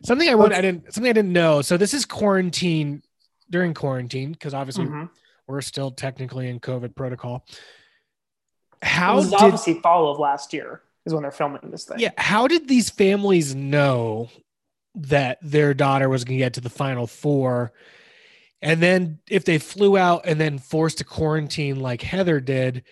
something 0.04 0.28
I 0.28 0.34
would 0.34 0.52
I 0.52 0.60
didn't 0.60 0.92
something 0.92 1.10
I 1.10 1.12
didn't 1.14 1.32
know. 1.32 1.62
So 1.62 1.76
this 1.76 1.94
is 1.94 2.04
quarantine 2.04 3.02
during 3.50 3.74
quarantine 3.74 4.32
because 4.32 4.54
obviously 4.54 4.86
Mhm. 4.86 5.10
we're 5.46 5.60
still 5.60 5.90
technically 5.90 6.48
in 6.48 6.60
COVID 6.60 6.94
protocol. 6.94 7.44
How 8.82 9.16
was 9.16 9.30
did 9.30 9.40
obviously 9.40 9.80
fall 9.80 10.10
of 10.10 10.18
last 10.18 10.52
year 10.52 10.82
is 11.06 11.12
when 11.14 11.22
they're 11.22 11.30
filming 11.32 11.70
this 11.70 11.84
thing. 11.84 11.98
yeah? 11.98 12.10
How 12.18 12.46
did 12.46 12.68
these 12.68 12.90
families 12.90 13.54
know 13.54 14.28
that 14.94 15.38
their 15.42 15.74
daughter 15.74 16.08
was 16.08 16.24
going 16.24 16.38
to 16.38 16.44
get 16.44 16.54
to 16.54 16.60
the 16.60 16.70
final 16.70 17.06
four? 17.06 17.72
And 18.62 18.82
then 18.82 19.18
if 19.28 19.44
they 19.44 19.58
flew 19.58 19.96
out 19.98 20.24
and 20.26 20.40
then 20.40 20.58
forced 20.58 20.98
to 20.98 21.04
quarantine 21.04 21.80
like 21.80 22.00
Heather 22.02 22.40
did, 22.40 22.84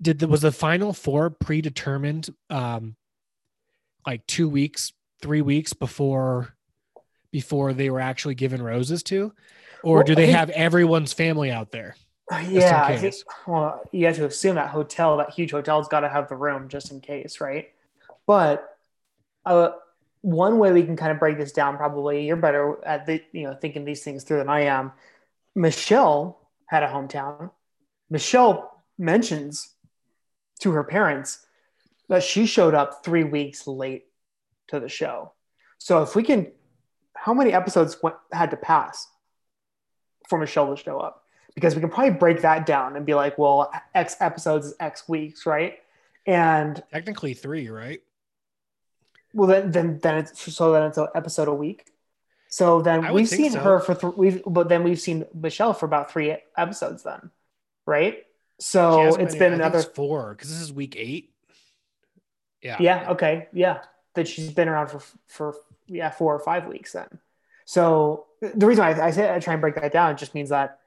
did 0.00 0.18
the 0.18 0.28
was 0.28 0.42
the 0.42 0.52
final 0.52 0.92
four 0.92 1.30
predetermined 1.30 2.28
um 2.50 2.96
like 4.06 4.24
two 4.26 4.48
weeks, 4.48 4.92
three 5.20 5.40
weeks 5.42 5.72
before 5.72 6.54
before 7.32 7.72
they 7.74 7.90
were 7.90 8.00
actually 8.00 8.34
given 8.34 8.62
roses 8.62 9.02
to? 9.04 9.32
Or 9.82 9.96
Well, 9.96 10.04
do 10.04 10.14
they 10.14 10.26
think- 10.26 10.36
have 10.38 10.50
everyone's 10.50 11.12
family 11.12 11.50
out 11.50 11.70
there? 11.70 11.96
yeah. 12.48 12.82
I 12.84 12.96
think, 12.96 13.14
well, 13.46 13.82
you 13.92 14.06
have 14.06 14.16
to 14.16 14.24
assume 14.26 14.56
that 14.56 14.70
hotel, 14.70 15.18
that 15.18 15.30
huge 15.30 15.50
hotel's 15.52 15.86
got 15.86 16.00
to 16.00 16.08
have 16.08 16.28
the 16.28 16.34
room 16.34 16.68
just 16.68 16.90
in 16.90 17.00
case, 17.00 17.40
right? 17.40 17.68
But 18.26 18.76
uh, 19.44 19.70
one 20.22 20.58
way 20.58 20.72
we 20.72 20.82
can 20.82 20.96
kind 20.96 21.12
of 21.12 21.18
break 21.20 21.36
this 21.38 21.52
down, 21.52 21.76
probably 21.76 22.26
you're 22.26 22.36
better 22.36 22.84
at 22.84 23.06
the, 23.06 23.22
you 23.32 23.44
know 23.44 23.54
thinking 23.54 23.84
these 23.84 24.02
things 24.02 24.24
through 24.24 24.38
than 24.38 24.48
I 24.48 24.62
am. 24.62 24.92
Michelle 25.54 26.40
had 26.66 26.82
a 26.82 26.88
hometown. 26.88 27.50
Michelle 28.10 28.82
mentions 28.98 29.74
to 30.60 30.72
her 30.72 30.84
parents 30.84 31.46
that 32.08 32.22
she 32.22 32.46
showed 32.46 32.74
up 32.74 33.04
three 33.04 33.24
weeks 33.24 33.66
late 33.66 34.06
to 34.68 34.80
the 34.80 34.88
show. 34.88 35.32
So 35.78 36.02
if 36.02 36.14
we 36.14 36.22
can, 36.22 36.52
how 37.14 37.34
many 37.34 37.52
episodes 37.52 37.96
went, 38.02 38.16
had 38.32 38.50
to 38.50 38.56
pass 38.56 39.08
for 40.28 40.38
Michelle 40.38 40.74
to 40.74 40.82
show 40.82 40.98
up? 40.98 41.22
Because 41.54 41.74
we 41.74 41.80
can 41.80 41.90
probably 41.90 42.12
break 42.12 42.42
that 42.42 42.66
down 42.66 42.96
and 42.96 43.06
be 43.06 43.14
like, 43.14 43.38
well, 43.38 43.72
X 43.94 44.16
episodes 44.20 44.66
is 44.66 44.74
X 44.78 45.08
weeks, 45.08 45.46
right? 45.46 45.78
And 46.26 46.82
Technically 46.92 47.34
three, 47.34 47.68
right? 47.68 48.02
well, 49.36 49.48
then 49.48 49.70
then 49.70 49.98
then 50.02 50.16
it's 50.16 50.54
so 50.54 50.72
then 50.72 50.84
it's 50.84 50.98
an 50.98 51.08
episode 51.14 51.46
a 51.46 51.54
week. 51.54 51.84
So 52.48 52.80
then 52.80 53.12
we've 53.12 53.28
seen 53.28 53.52
so. 53.52 53.60
her 53.60 53.80
for 53.80 53.94
th- 53.94 54.14
we've 54.16 54.42
but 54.46 54.68
then 54.68 54.82
we've 54.82 55.00
seen 55.00 55.26
Michelle 55.34 55.74
for 55.74 55.84
about 55.84 56.10
three 56.10 56.36
episodes 56.56 57.02
then, 57.02 57.30
right? 57.84 58.24
So 58.58 59.14
it's 59.16 59.34
I 59.34 59.38
been 59.38 59.52
another 59.52 59.82
four 59.82 60.34
because 60.34 60.48
this 60.50 60.60
is 60.60 60.72
week 60.72 60.96
eight. 60.96 61.32
Yeah. 62.62 62.78
yeah 62.80 63.10
okay 63.10 63.48
yeah 63.52 63.80
that 64.16 64.28
she's 64.28 64.50
been 64.50 64.68
around 64.68 64.88
for 64.88 65.00
for 65.26 65.54
yeah 65.86 66.10
four 66.10 66.34
or 66.34 66.40
five 66.40 66.66
weeks 66.66 66.92
then. 66.92 67.08
So 67.64 68.26
the 68.40 68.66
reason 68.66 68.84
I, 68.84 69.06
I 69.06 69.10
say 69.10 69.32
I 69.32 69.38
try 69.38 69.54
and 69.54 69.60
break 69.60 69.74
that 69.76 69.92
down 69.92 70.16
just 70.16 70.34
means 70.34 70.50
that 70.50 70.80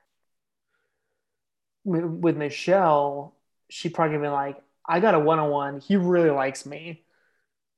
with 1.83 2.37
Michelle, 2.37 3.35
she 3.69 3.89
probably 3.89 4.17
been 4.17 4.31
like, 4.31 4.57
I 4.85 4.99
got 4.99 5.15
a 5.15 5.19
one 5.19 5.39
on 5.39 5.49
one. 5.49 5.79
He 5.79 5.95
really 5.95 6.29
likes 6.29 6.65
me, 6.65 7.03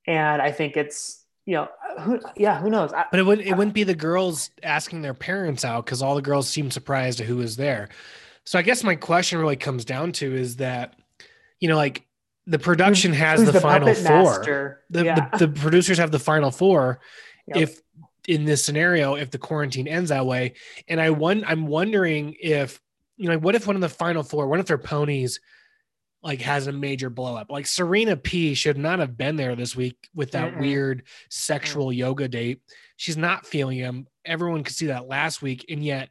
and 0.06 0.42
I 0.42 0.52
think 0.52 0.78
it's 0.78 1.24
you 1.46 1.56
know 1.56 1.70
who 2.00 2.20
yeah 2.38 2.60
who 2.60 2.70
knows 2.70 2.94
I, 2.94 3.06
But 3.10 3.20
it 3.20 3.24
wouldn't 3.24 3.48
it 3.48 3.58
wouldn't 3.58 3.74
be 3.74 3.84
the 3.84 3.96
girls 3.96 4.52
asking 4.64 5.02
their 5.02 5.14
parents 5.14 5.66
out 5.66 5.86
because 5.86 6.02
all 6.02 6.16
the 6.16 6.22
girls 6.22 6.48
seem 6.48 6.72
surprised 6.72 7.20
at 7.20 7.28
who 7.28 7.38
was 7.38 7.56
there. 7.58 7.90
So 8.46 8.58
I 8.58 8.62
guess 8.62 8.84
my 8.84 8.96
question 8.96 9.40
really 9.40 9.56
comes 9.56 9.86
down 9.86 10.14
to 10.14 10.36
is 10.36 10.58
that, 10.58 10.96
you 11.60 11.68
know, 11.68 11.76
like 11.76 12.06
the 12.48 12.60
production 12.60 13.14
has 13.14 13.40
Who's 13.40 13.52
the, 13.52 13.62
final 13.62 13.94
four. 13.94 14.84
The, 14.90 15.06
yeah. 15.06 15.30
the, 15.38 15.48
the 15.48 15.60
producers 15.60 15.98
have 15.98 16.12
the 16.12 16.20
final 16.20 16.52
four. 16.52 17.00
Yep. 17.48 17.58
If 17.58 17.82
in 18.28 18.46
this 18.46 18.64
scenario, 18.64 19.16
if 19.16 19.32
the 19.32 19.38
quarantine 19.38 19.88
ends 19.88 20.10
that 20.10 20.26
way, 20.26 20.54
and 20.88 21.00
I 21.00 21.10
one, 21.10 21.44
I'm 21.46 21.68
wondering 21.68 22.36
if 22.40 22.80
you 23.18 23.30
know, 23.30 23.38
what 23.38 23.56
if 23.56 23.68
one 23.68 23.76
of 23.76 23.82
the 23.82 23.90
final 23.90 24.24
four, 24.24 24.48
what 24.48 24.60
if 24.60 24.66
their 24.66 24.80
ponies 24.80 25.40
like 26.24 26.42
has 26.42 26.68
a 26.68 26.72
major 26.72 27.10
blow 27.10 27.36
up? 27.36 27.52
Like 27.52 27.68
Serena 27.68 28.16
P 28.18 28.56
should 28.56 28.78
not 28.78 29.00
have 29.00 29.18
been 29.18 29.36
there 29.36 29.56
this 29.56 29.76
week 29.76 30.10
with 30.16 30.32
that 30.32 30.54
Mm-mm. 30.54 30.60
weird 30.60 31.04
sexual 31.30 31.94
yoga 31.94 32.28
date. 32.28 32.62
She's 32.96 33.18
not 33.18 33.46
feeling 33.46 33.78
him. 33.78 34.08
Everyone 34.26 34.64
could 34.64 34.76
see 34.76 34.88
that 34.88 35.08
last 35.08 35.42
week, 35.42 35.66
and 35.70 35.84
yet 35.84 36.10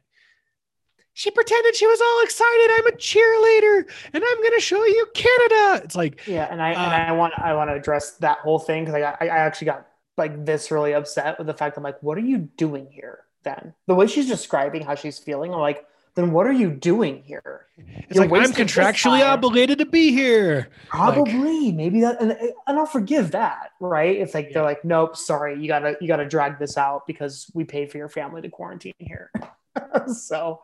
she 1.13 1.29
pretended 1.31 1.75
she 1.75 1.87
was 1.87 1.99
all 2.01 2.23
excited. 2.23 2.71
I'm 2.73 2.87
a 2.87 2.91
cheerleader, 2.91 3.85
and 4.13 4.23
I'm 4.25 4.37
going 4.41 4.53
to 4.55 4.61
show 4.61 4.83
you 4.83 5.07
Canada. 5.13 5.81
It's 5.83 5.95
like 5.95 6.21
Yeah, 6.27 6.47
and 6.49 6.61
I 6.61 6.73
Uh, 6.73 6.85
and 6.85 6.93
I 6.93 7.11
want 7.11 7.33
I 7.37 7.53
want 7.53 7.69
to 7.69 7.75
address 7.75 8.11
that 8.17 8.39
whole 8.39 8.59
thing 8.59 8.83
because 8.85 8.95
I 8.95 8.99
got 8.99 9.17
I, 9.21 9.27
actually 9.27 9.65
got 9.65 9.87
like 10.17 10.43
viscerally 10.45 10.95
upset 10.95 11.37
with 11.37 11.47
the 11.47 11.53
fact 11.53 11.77
I'm 11.77 11.83
like, 11.83 12.01
what 12.01 12.17
are 12.17 12.21
you 12.21 12.37
doing 12.57 12.87
here? 12.91 13.19
Then 13.43 13.73
the 13.87 13.95
way 13.95 14.07
she's 14.07 14.27
describing 14.27 14.83
how 14.83 14.95
she's 14.95 15.17
feeling, 15.17 15.53
I'm 15.53 15.59
like, 15.59 15.85
then 16.15 16.31
what 16.31 16.45
are 16.45 16.51
you 16.51 16.69
doing 16.71 17.23
here? 17.23 17.65
it's 17.77 18.15
You're 18.15 18.27
like 18.27 18.43
I'm 18.43 18.51
contractually 18.53 19.25
obligated 19.25 19.79
to 19.79 19.85
be 19.85 20.11
here. 20.11 20.69
Probably, 20.89 21.71
maybe 21.71 22.01
that, 22.01 22.21
and, 22.21 22.31
and 22.31 22.79
I'll 22.79 22.85
forgive 22.85 23.31
that, 23.31 23.71
right? 23.79 24.15
It's 24.17 24.33
like 24.33 24.47
Yeah. 24.47 24.55
they're 24.55 24.63
like, 24.63 24.83
nope, 24.85 25.15
sorry, 25.15 25.59
you 25.59 25.67
gotta 25.67 25.95
you 26.01 26.07
gotta 26.07 26.27
drag 26.27 26.59
this 26.59 26.77
out 26.77 27.07
because 27.07 27.49
we 27.53 27.63
paid 27.63 27.91
for 27.91 27.97
your 27.97 28.09
family 28.09 28.41
to 28.41 28.49
quarantine 28.49 28.93
here. 28.99 29.31
so, 30.13 30.61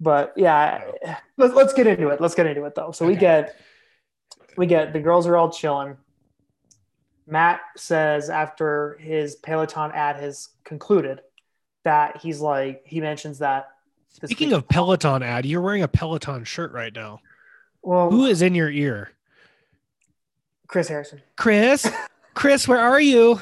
but 0.00 0.32
yeah, 0.36 0.82
oh. 1.06 1.16
let's 1.36 1.54
let's 1.54 1.72
get 1.72 1.86
into 1.86 2.08
it. 2.08 2.20
Let's 2.20 2.34
get 2.34 2.46
into 2.46 2.64
it 2.64 2.74
though. 2.74 2.92
So 2.92 3.06
we 3.06 3.16
get 3.16 3.56
we 4.56 4.66
get 4.66 4.92
the 4.92 5.00
girls 5.00 5.26
are 5.26 5.36
all 5.36 5.50
chilling. 5.50 5.96
Matt 7.26 7.60
says 7.76 8.30
after 8.30 8.96
his 9.00 9.36
Peloton 9.36 9.92
ad 9.92 10.16
has 10.16 10.48
concluded 10.64 11.20
that 11.84 12.18
he's 12.18 12.40
like 12.40 12.82
he 12.84 13.00
mentions 13.00 13.38
that. 13.40 13.68
Speaking 14.08 14.48
week- 14.48 14.56
of 14.56 14.68
Peloton 14.68 15.22
ad, 15.22 15.46
you're 15.46 15.60
wearing 15.60 15.82
a 15.82 15.88
Peloton 15.88 16.44
shirt 16.44 16.72
right 16.72 16.94
now. 16.94 17.20
well, 17.82 18.10
Who 18.10 18.26
is 18.26 18.42
in 18.42 18.54
your 18.54 18.70
ear? 18.70 19.12
Chris 20.66 20.88
Harrison. 20.88 21.22
Chris? 21.36 21.90
Chris, 22.34 22.68
where 22.68 22.80
are 22.80 23.00
you? 23.00 23.40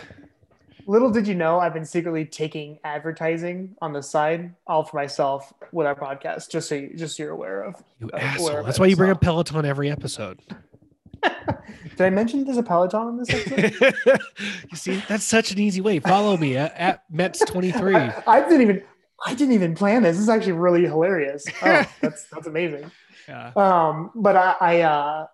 Little 0.89 1.11
did 1.11 1.27
you 1.27 1.35
know, 1.35 1.59
I've 1.59 1.75
been 1.75 1.85
secretly 1.85 2.25
taking 2.25 2.79
advertising 2.85 3.75
on 3.83 3.93
the 3.93 4.03
side, 4.03 4.55
all 4.69 4.85
for 4.85 4.97
myself 4.97 5.53
with 5.73 5.87
our 5.87 5.97
podcast, 5.97 6.49
just 6.51 6.69
so 6.69 6.77
you, 6.77 6.95
just 6.97 7.17
so 7.17 7.25
you're 7.25 7.33
aware 7.33 7.63
of. 7.65 7.83
You 7.99 8.09
Uh, 8.13 8.17
asshole. 8.19 8.47
where- 8.53 8.63
That's 8.63 8.79
why 8.79 8.87
you 8.87 8.95
bring 8.97 9.11
up 9.11 9.21
Peloton 9.21 9.65
every 9.65 9.91
episode. 9.91 10.41
Did 11.23 12.01
I 12.01 12.11
mention 12.11 12.45
there's 12.45 12.57
a 12.59 12.63
Peloton 12.63 13.09
in 13.09 13.17
this 13.19 13.31
episode? 13.31 14.21
you 14.71 14.77
see, 14.77 15.03
that's 15.09 15.25
such 15.25 15.51
an 15.51 15.59
easy 15.59 15.81
way. 15.81 15.99
Follow 15.99 16.37
me 16.37 16.57
at, 16.57 16.73
at 16.77 17.03
Mets23. 17.13 18.23
I, 18.27 18.31
I 18.31 18.41
didn't 18.43 18.61
even 18.63 18.83
I 19.25 19.35
didn't 19.35 19.55
even 19.55 19.75
plan 19.75 20.03
this. 20.03 20.17
This 20.17 20.23
is 20.25 20.29
actually 20.29 20.53
really 20.53 20.83
hilarious. 20.85 21.47
Oh, 21.63 21.85
that's 22.03 22.27
that's 22.29 22.47
amazing. 22.47 22.91
Yeah. 23.27 23.51
Um, 23.57 24.11
but 24.15 24.37
I, 24.37 24.55
I 24.61 24.81
uh, 24.83 25.27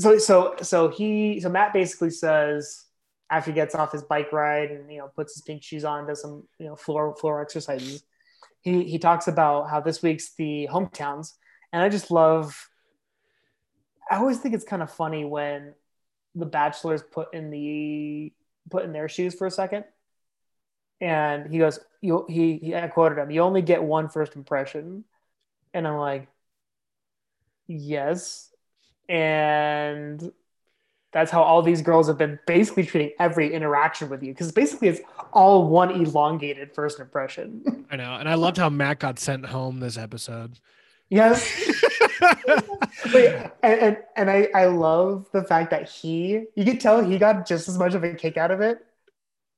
so 0.00 0.18
so 0.18 0.56
so 0.62 0.88
he 0.88 1.40
so 1.40 1.48
Matt 1.48 1.72
basically 1.72 2.10
says 2.10 2.84
after 3.30 3.50
he 3.50 3.54
gets 3.54 3.74
off 3.74 3.92
his 3.92 4.02
bike 4.02 4.32
ride 4.32 4.70
and 4.70 4.90
you 4.90 4.98
know 4.98 5.08
puts 5.14 5.34
his 5.34 5.42
pink 5.42 5.62
shoes 5.62 5.84
on, 5.84 6.06
does 6.06 6.22
some 6.22 6.44
you 6.58 6.66
know 6.66 6.76
floor 6.76 7.14
floor 7.16 7.42
exercises. 7.42 8.04
He 8.60 8.84
he 8.84 8.98
talks 8.98 9.28
about 9.28 9.70
how 9.70 9.80
this 9.80 10.02
week's 10.02 10.34
the 10.34 10.68
hometowns, 10.70 11.34
and 11.72 11.82
I 11.82 11.88
just 11.88 12.10
love. 12.10 12.68
I 14.10 14.16
always 14.16 14.38
think 14.38 14.54
it's 14.54 14.64
kind 14.64 14.82
of 14.82 14.90
funny 14.90 15.24
when 15.24 15.74
the 16.34 16.46
bachelors 16.46 17.02
put 17.02 17.34
in 17.34 17.50
the 17.50 18.32
put 18.70 18.84
in 18.84 18.92
their 18.92 19.08
shoes 19.08 19.34
for 19.34 19.46
a 19.46 19.50
second, 19.50 19.84
and 21.00 21.50
he 21.50 21.58
goes, 21.58 21.78
"You." 22.00 22.24
He, 22.28 22.58
he 22.58 22.74
I 22.74 22.88
quoted 22.88 23.18
him. 23.18 23.30
You 23.30 23.42
only 23.42 23.62
get 23.62 23.82
one 23.82 24.08
first 24.08 24.36
impression, 24.36 25.04
and 25.74 25.86
I'm 25.86 25.98
like, 25.98 26.28
yes, 27.66 28.50
and 29.08 30.32
that's 31.12 31.30
how 31.30 31.42
all 31.42 31.62
these 31.62 31.82
girls 31.82 32.06
have 32.08 32.18
been 32.18 32.38
basically 32.46 32.84
treating 32.84 33.12
every 33.18 33.52
interaction 33.52 34.08
with 34.08 34.22
you 34.22 34.32
because 34.32 34.52
basically 34.52 34.88
it's 34.88 35.00
all 35.32 35.68
one 35.68 35.90
elongated 35.90 36.74
first 36.74 37.00
impression. 37.00 37.86
I 37.90 37.96
know. 37.96 38.14
And 38.14 38.28
I 38.28 38.34
loved 38.34 38.58
how 38.58 38.68
Matt 38.68 39.00
got 39.00 39.18
sent 39.18 39.46
home 39.46 39.80
this 39.80 39.96
episode. 39.96 40.58
yes. 41.08 41.50
But, 43.12 43.56
and, 43.62 43.80
and 43.80 43.96
and 44.16 44.30
I 44.30 44.48
I 44.52 44.66
love 44.66 45.28
the 45.32 45.44
fact 45.44 45.70
that 45.70 45.88
he 45.88 46.46
you 46.56 46.64
could 46.64 46.80
tell 46.80 47.02
he 47.02 47.16
got 47.16 47.46
just 47.46 47.68
as 47.68 47.78
much 47.78 47.94
of 47.94 48.02
a 48.02 48.12
kick 48.12 48.36
out 48.36 48.50
of 48.50 48.60
it 48.60 48.84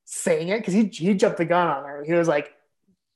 saying 0.05 0.49
it 0.49 0.59
because 0.59 0.75
he 0.75 0.85
he 0.85 1.15
jumped 1.15 1.39
the 1.39 1.45
gun 1.45 1.67
on 1.67 1.83
her. 1.83 2.03
He 2.03 2.13
was 2.13 2.27
like, 2.27 2.53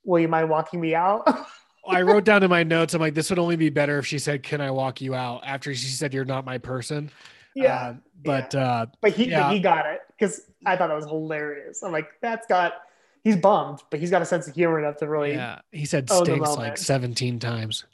"Will 0.04 0.20
you 0.20 0.28
mind 0.28 0.50
walking 0.50 0.82
me 0.82 0.96
out?" 0.96 1.28
I 1.88 2.02
wrote 2.02 2.24
down 2.26 2.44
in 2.44 2.50
my 2.50 2.64
notes, 2.76 2.94
I'm 2.94 3.02
like, 3.02 3.14
this 3.14 3.30
would 3.30 3.40
only 3.40 3.56
be 3.56 3.70
better 3.70 4.00
if 4.00 4.06
she 4.06 4.20
said, 4.20 4.44
Can 4.44 4.62
I 4.62 4.72
walk 4.72 5.02
you 5.02 5.14
out? 5.14 5.42
After 5.46 5.74
she 5.74 5.88
said, 5.88 6.14
You're 6.14 6.26
not 6.26 6.46
my 6.46 6.58
person. 6.58 7.12
Yeah, 7.56 7.76
Uh, 7.88 7.94
but 8.24 8.54
uh, 8.56 8.86
but 9.02 9.14
he 9.14 9.30
yeah. 9.30 9.44
but 9.44 9.54
he 9.54 9.60
got 9.60 9.86
it 9.86 10.02
because 10.18 10.42
I 10.66 10.76
thought 10.78 10.88
that 10.90 10.96
was 10.96 11.06
hilarious. 11.06 11.82
I'm 11.84 11.92
like, 11.92 12.10
that's 12.22 12.46
got 12.48 12.74
he's 13.24 13.36
bummed, 13.38 13.82
but 13.90 14.00
he's 14.00 14.12
got 14.12 14.22
a 14.22 14.26
sense 14.26 14.48
of 14.48 14.54
humor 14.56 14.80
enough 14.80 14.98
to 14.98 15.08
really. 15.08 15.34
yeah, 15.34 15.60
he 15.72 15.86
said 15.86 16.10
stinks 16.10 16.56
like 16.56 16.78
17 16.78 17.40
times. 17.40 17.86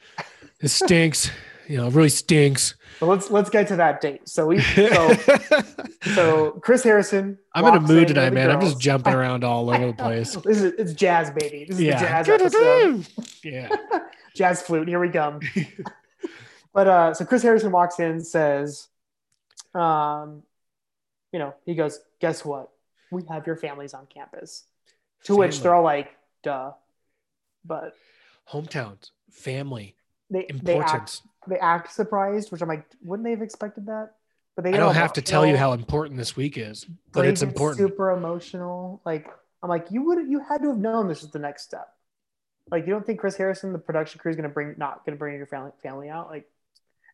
It 0.60 0.70
stinks. 0.70 1.32
you 1.68 1.78
know, 1.78 1.88
it 1.88 1.94
really 1.94 2.10
stinks. 2.10 2.76
But 3.00 3.06
let's 3.08 3.30
let's 3.32 3.50
get 3.50 3.68
to 3.70 3.76
that 3.78 4.00
date. 4.02 4.28
So 4.30 4.48
we 4.48 4.60
so 4.62 5.14
so 6.16 6.52
Chris 6.62 6.84
Harrison. 6.84 7.38
I'm 7.54 7.66
in 7.66 7.76
a 7.76 7.80
mood 7.80 8.08
tonight, 8.10 8.32
man. 8.34 8.52
I'm 8.52 8.62
just 8.62 8.80
jumping 8.80 9.14
around 9.20 9.44
all 9.44 9.70
over 9.70 9.88
the 9.88 9.94
place. 9.94 10.36
This 10.36 10.62
is 10.62 10.74
it's 10.78 10.94
jazz, 10.94 11.32
baby. 11.32 11.66
This 11.68 11.78
is 11.78 11.84
Yeah. 11.84 12.00
the 12.00 12.06
jazz 12.06 12.30
episode. 12.30 13.08
yeah. 13.44 13.70
jazz 14.36 14.62
flute. 14.62 14.88
Here 14.88 15.00
we 15.00 15.10
come. 15.10 15.40
but 16.74 16.88
uh, 16.88 17.14
so 17.14 17.26
Chris 17.26 17.42
Harrison 17.44 17.72
walks 17.72 18.00
in, 18.00 18.22
says, 18.24 18.88
um, 19.74 20.44
you 21.32 21.40
know, 21.40 21.54
he 21.66 21.76
goes, 21.76 22.00
"Guess 22.20 22.44
what? 22.46 22.70
We 23.12 23.24
have 23.30 23.48
your 23.48 23.56
families 23.56 23.94
on 23.94 24.06
campus." 24.08 24.64
To 25.26 25.36
which 25.36 25.62
they're 25.62 25.76
all 25.76 25.84
like, 25.84 26.12
"Duh," 26.44 26.72
but 27.64 27.94
Hometowns, 28.52 29.12
family, 29.30 29.96
they 30.30 30.48
they 30.64 30.78
act 30.80 30.90
importance. 30.90 31.22
they 31.48 31.60
act 31.60 31.94
surprised, 31.94 32.52
which 32.52 32.62
I'm 32.62 32.68
like, 32.68 32.86
wouldn't 33.04 33.26
they 33.26 33.32
have 33.32 33.42
expected 33.42 33.86
that? 33.88 34.12
But 34.56 34.66
they 34.66 34.74
I 34.74 34.78
don't 34.78 34.96
have 34.96 35.14
to 35.14 35.22
tell 35.22 35.46
you 35.46 35.56
how 35.56 35.74
important 35.74 36.18
this 36.18 36.36
week 36.36 36.58
is, 36.58 36.86
but 37.12 37.26
it's 37.26 37.42
important. 37.42 37.78
Super 37.78 38.12
emotional. 38.12 39.02
Like 39.06 39.28
I'm 39.64 39.70
like, 39.70 39.88
you 39.92 40.04
would 40.04 40.30
you 40.30 40.40
had 40.40 40.62
to 40.64 40.70
have 40.70 40.78
known 40.78 41.08
this 41.08 41.22
was 41.22 41.32
the 41.32 41.40
next 41.40 41.64
step. 41.64 41.88
Like 42.70 42.86
you 42.86 42.94
don't 42.94 43.06
think 43.06 43.20
Chris 43.20 43.38
Harrison, 43.38 43.74
the 43.74 43.80
production 43.80 44.20
crew, 44.20 44.32
is 44.32 44.36
gonna 44.36 44.50
bring 44.50 44.76
not 44.78 45.06
gonna 45.06 45.18
bring 45.18 45.38
your 45.38 45.46
family 45.46 45.72
family 45.82 46.10
out? 46.10 46.30
Like, 46.30 46.50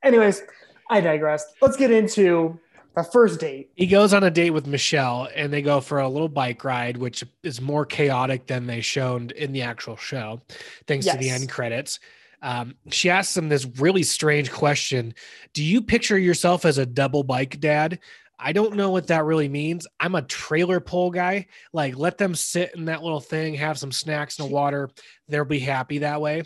anyways, 0.03 0.41
I 0.89 1.01
digressed. 1.01 1.47
Let's 1.61 1.77
get 1.77 1.91
into 1.91 2.59
the 2.95 3.03
first 3.03 3.39
date. 3.39 3.69
He 3.75 3.87
goes 3.87 4.13
on 4.13 4.23
a 4.23 4.31
date 4.31 4.51
with 4.51 4.67
Michelle 4.67 5.29
and 5.35 5.53
they 5.53 5.61
go 5.61 5.81
for 5.81 5.99
a 5.99 6.09
little 6.09 6.29
bike 6.29 6.63
ride, 6.63 6.97
which 6.97 7.23
is 7.43 7.61
more 7.61 7.85
chaotic 7.85 8.47
than 8.47 8.65
they 8.65 8.81
showed 8.81 9.31
in 9.33 9.51
the 9.51 9.61
actual 9.61 9.95
show, 9.95 10.41
thanks 10.87 11.05
to 11.05 11.17
the 11.17 11.29
end 11.29 11.49
credits. 11.49 11.99
Um, 12.41 12.75
she 12.89 13.09
asks 13.09 13.35
him 13.35 13.49
this 13.49 13.65
really 13.79 14.03
strange 14.03 14.51
question 14.51 15.13
Do 15.53 15.63
you 15.63 15.81
picture 15.81 16.17
yourself 16.17 16.65
as 16.65 16.77
a 16.77 16.85
double 16.85 17.23
bike 17.23 17.59
dad? 17.59 17.99
I 18.39 18.51
don't 18.53 18.75
know 18.75 18.91
what 18.91 19.07
that 19.07 19.25
really 19.25 19.49
means. 19.49 19.87
I'm 19.99 20.13
a 20.13 20.21
trailer 20.21 20.79
pull 20.79 21.09
guy. 21.09 21.47
Like, 21.73 21.97
let 21.97 22.19
them 22.19 22.35
sit 22.35 22.75
in 22.75 22.85
that 22.85 23.01
little 23.01 23.19
thing, 23.19 23.55
have 23.55 23.79
some 23.79 23.91
snacks 23.91 24.39
and 24.39 24.51
water. 24.51 24.91
They'll 25.27 25.45
be 25.45 25.59
happy 25.59 25.99
that 25.99 26.21
way. 26.21 26.43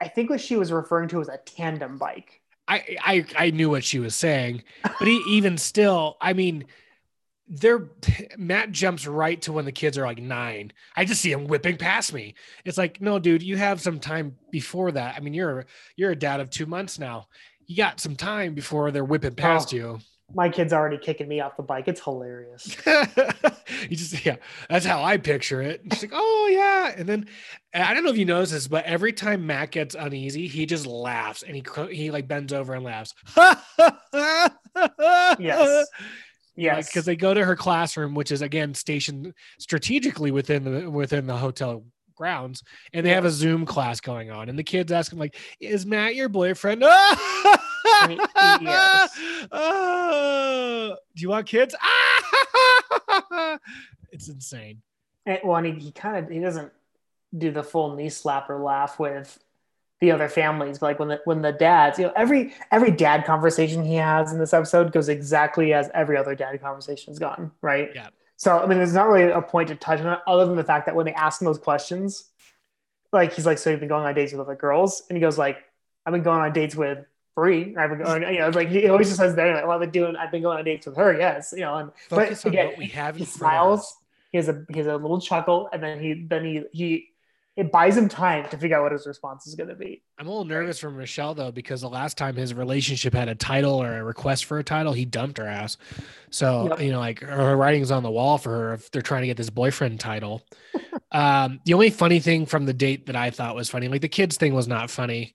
I 0.00 0.08
think 0.08 0.30
what 0.30 0.40
she 0.40 0.56
was 0.56 0.72
referring 0.72 1.08
to 1.10 1.18
was 1.18 1.28
a 1.28 1.38
tandem 1.44 1.98
bike. 1.98 2.37
I, 2.68 2.96
I 3.02 3.24
I 3.36 3.50
knew 3.50 3.70
what 3.70 3.82
she 3.82 3.98
was 3.98 4.14
saying, 4.14 4.62
but 4.82 5.08
he, 5.08 5.16
even 5.30 5.56
still, 5.58 6.16
I 6.20 6.34
mean, 6.34 6.66
they're 7.48 7.88
Matt 8.36 8.72
jumps 8.72 9.06
right 9.06 9.40
to 9.42 9.52
when 9.52 9.64
the 9.64 9.72
kids 9.72 9.96
are 9.96 10.04
like 10.04 10.18
nine. 10.20 10.72
I 10.96 11.04
just 11.06 11.22
see 11.22 11.32
him 11.32 11.46
whipping 11.46 11.78
past 11.78 12.12
me. 12.12 12.34
It's 12.66 12.76
like, 12.76 13.00
no, 13.00 13.18
dude, 13.18 13.42
you 13.42 13.56
have 13.56 13.80
some 13.80 13.98
time 13.98 14.36
before 14.50 14.92
that. 14.92 15.14
I 15.16 15.20
mean, 15.20 15.32
you're 15.34 15.64
you're 15.96 16.10
a 16.10 16.16
dad 16.16 16.40
of 16.40 16.50
two 16.50 16.66
months 16.66 16.98
now. 16.98 17.28
You 17.66 17.76
got 17.76 18.00
some 18.00 18.16
time 18.16 18.54
before 18.54 18.90
they're 18.90 19.04
whipping 19.04 19.34
past 19.34 19.72
Oh. 19.72 19.76
you. 19.76 19.98
My 20.34 20.50
kid's 20.50 20.74
already 20.74 20.98
kicking 20.98 21.26
me 21.26 21.40
off 21.40 21.56
the 21.56 21.62
bike. 21.62 21.88
It's 21.88 22.02
hilarious. 22.02 22.76
you 22.86 23.96
just 23.96 24.24
yeah, 24.26 24.36
that's 24.68 24.84
how 24.84 25.02
I 25.02 25.16
picture 25.16 25.62
it. 25.62 25.80
She's 25.92 26.02
like, 26.02 26.12
oh 26.14 26.48
yeah, 26.52 26.94
and 26.96 27.08
then 27.08 27.26
I 27.72 27.94
don't 27.94 28.04
know 28.04 28.10
if 28.10 28.18
you 28.18 28.26
notice 28.26 28.50
this, 28.50 28.68
but 28.68 28.84
every 28.84 29.12
time 29.12 29.46
Matt 29.46 29.70
gets 29.70 29.94
uneasy, 29.94 30.46
he 30.46 30.66
just 30.66 30.86
laughs 30.86 31.42
and 31.42 31.56
he 31.56 31.64
he 31.90 32.10
like 32.10 32.28
bends 32.28 32.52
over 32.52 32.74
and 32.74 32.84
laughs. 32.84 33.14
Yes. 35.40 35.88
Yes. 36.56 36.88
because 36.88 37.04
they 37.04 37.16
go 37.16 37.32
to 37.34 37.44
her 37.44 37.56
classroom, 37.56 38.14
which 38.14 38.30
is 38.32 38.42
again 38.42 38.74
stationed 38.74 39.32
strategically 39.58 40.30
within 40.30 40.64
the 40.64 40.90
within 40.90 41.26
the 41.26 41.36
hotel 41.36 41.84
grounds, 42.16 42.62
and 42.92 43.06
they 43.06 43.10
have 43.10 43.24
a 43.24 43.30
Zoom 43.30 43.64
class 43.64 44.00
going 44.00 44.30
on, 44.30 44.48
and 44.48 44.58
the 44.58 44.64
kids 44.64 44.92
ask 44.92 45.12
him 45.12 45.18
like, 45.18 45.36
"Is 45.60 45.86
Matt 45.86 46.14
your 46.16 46.28
boyfriend?" 46.28 46.82
Ah! 46.86 47.64
Yes. 48.60 49.18
Oh, 49.50 50.96
do 51.14 51.22
you 51.22 51.28
want 51.28 51.46
kids? 51.46 51.74
it's 54.12 54.28
insane. 54.28 54.82
And, 55.26 55.38
well, 55.44 55.56
and 55.56 55.66
he, 55.66 55.72
he 55.86 55.92
kind 55.92 56.24
of 56.24 56.30
he 56.30 56.38
doesn't 56.38 56.72
do 57.36 57.50
the 57.50 57.62
full 57.62 57.94
knee 57.94 58.08
slapper 58.08 58.62
laugh 58.62 58.98
with 58.98 59.38
the 60.00 60.12
other 60.12 60.28
families, 60.28 60.78
but 60.78 60.86
like 60.86 60.98
when 60.98 61.08
the 61.08 61.20
when 61.24 61.42
the 61.42 61.52
dads, 61.52 61.98
you 61.98 62.06
know, 62.06 62.12
every 62.14 62.54
every 62.70 62.90
dad 62.90 63.24
conversation 63.24 63.84
he 63.84 63.96
has 63.96 64.32
in 64.32 64.38
this 64.38 64.52
episode 64.54 64.92
goes 64.92 65.08
exactly 65.08 65.72
as 65.72 65.90
every 65.92 66.16
other 66.16 66.34
dad 66.34 66.60
conversation 66.60 67.10
has 67.10 67.18
gone, 67.18 67.50
right? 67.62 67.90
Yeah. 67.94 68.08
So 68.36 68.58
I 68.58 68.66
mean, 68.66 68.78
there's 68.78 68.94
not 68.94 69.08
really 69.08 69.30
a 69.32 69.42
point 69.42 69.68
to 69.68 69.74
touch 69.74 70.00
on 70.00 70.06
it 70.06 70.20
other 70.26 70.46
than 70.46 70.56
the 70.56 70.64
fact 70.64 70.86
that 70.86 70.94
when 70.94 71.06
they 71.06 71.14
ask 71.14 71.40
him 71.40 71.46
those 71.46 71.58
questions, 71.58 72.24
like 73.12 73.32
he's 73.32 73.46
like, 73.46 73.58
"So 73.58 73.70
you've 73.70 73.80
been 73.80 73.88
going 73.88 74.06
on 74.06 74.14
dates 74.14 74.32
with 74.32 74.40
other 74.40 74.54
girls?" 74.54 75.02
And 75.08 75.16
he 75.16 75.20
goes 75.20 75.36
like, 75.36 75.58
"I've 76.06 76.12
been 76.12 76.22
going 76.22 76.40
on 76.40 76.52
dates 76.52 76.76
with 76.76 77.04
Bree. 77.38 77.76
I've 77.76 77.90
been 77.90 78.02
going, 78.02 78.22
you 78.34 78.40
know, 78.40 78.48
like 78.48 78.68
he 78.68 78.88
always 78.88 79.06
just 79.06 79.20
says 79.20 79.36
there, 79.36 79.54
like, 79.54 79.62
"Well, 79.62 79.70
I've 79.70 79.80
been 79.80 79.90
doing, 79.90 80.16
I've 80.16 80.32
been 80.32 80.42
going 80.42 80.58
on 80.58 80.64
dates 80.64 80.86
with 80.86 80.96
her." 80.96 81.16
Yes, 81.16 81.54
you 81.56 81.60
know, 81.60 81.76
and 81.76 81.92
Focus 82.08 82.42
but 82.42 82.48
again, 82.48 82.66
what 82.66 82.78
we 82.78 82.86
have 82.86 83.14
he 83.14 83.20
in 83.20 83.26
front 83.26 83.54
of 83.54 83.80
smiles. 83.80 83.96
He 84.32 84.38
has 84.38 84.48
a 84.48 84.64
he 84.68 84.78
has 84.78 84.88
a 84.88 84.96
little 84.96 85.20
chuckle, 85.20 85.68
and 85.72 85.80
then 85.80 86.00
he 86.00 86.26
then 86.28 86.44
he 86.44 86.64
he 86.72 87.08
it 87.54 87.70
buys 87.70 87.96
him 87.96 88.08
time 88.08 88.48
to 88.48 88.58
figure 88.58 88.76
out 88.76 88.82
what 88.82 88.90
his 88.92 89.06
response 89.06 89.46
is 89.46 89.54
going 89.54 89.68
to 89.68 89.76
be. 89.76 90.02
I'm 90.18 90.26
a 90.26 90.30
little 90.30 90.44
nervous 90.44 90.80
for 90.80 90.90
Michelle 90.90 91.32
though 91.34 91.52
because 91.52 91.80
the 91.80 91.88
last 91.88 92.16
time 92.18 92.34
his 92.34 92.54
relationship 92.54 93.14
had 93.14 93.28
a 93.28 93.36
title 93.36 93.80
or 93.80 93.98
a 93.98 94.04
request 94.04 94.46
for 94.46 94.58
a 94.58 94.64
title, 94.64 94.92
he 94.92 95.04
dumped 95.04 95.38
her 95.38 95.46
ass. 95.46 95.76
So 96.30 96.68
Yep. 96.70 96.80
you 96.80 96.90
know, 96.90 96.98
like 96.98 97.20
her 97.20 97.56
writing's 97.56 97.92
on 97.92 98.02
the 98.02 98.10
wall 98.10 98.36
for 98.38 98.50
her 98.50 98.74
if 98.74 98.90
they're 98.90 99.00
trying 99.00 99.22
to 99.22 99.28
get 99.28 99.36
this 99.36 99.50
boyfriend 99.50 100.00
title. 100.00 100.44
um, 101.12 101.60
the 101.64 101.74
only 101.74 101.90
funny 101.90 102.18
thing 102.18 102.46
from 102.46 102.66
the 102.66 102.74
date 102.74 103.06
that 103.06 103.16
I 103.16 103.30
thought 103.30 103.54
was 103.54 103.70
funny, 103.70 103.86
like 103.86 104.02
the 104.02 104.08
kids 104.08 104.36
thing 104.36 104.54
was 104.54 104.66
not 104.66 104.90
funny. 104.90 105.34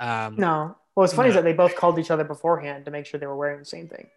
Um, 0.00 0.34
No, 0.36 0.76
well, 0.94 1.02
what's 1.04 1.12
funny 1.14 1.28
is 1.30 1.34
that 1.34 1.44
they 1.44 1.52
both 1.52 1.74
called 1.76 1.98
each 1.98 2.10
other 2.10 2.24
beforehand 2.24 2.84
to 2.84 2.90
make 2.90 3.06
sure 3.06 3.18
they 3.18 3.26
were 3.26 3.36
wearing 3.36 3.58
the 3.58 3.64
same 3.64 3.88
thing. 3.88 4.08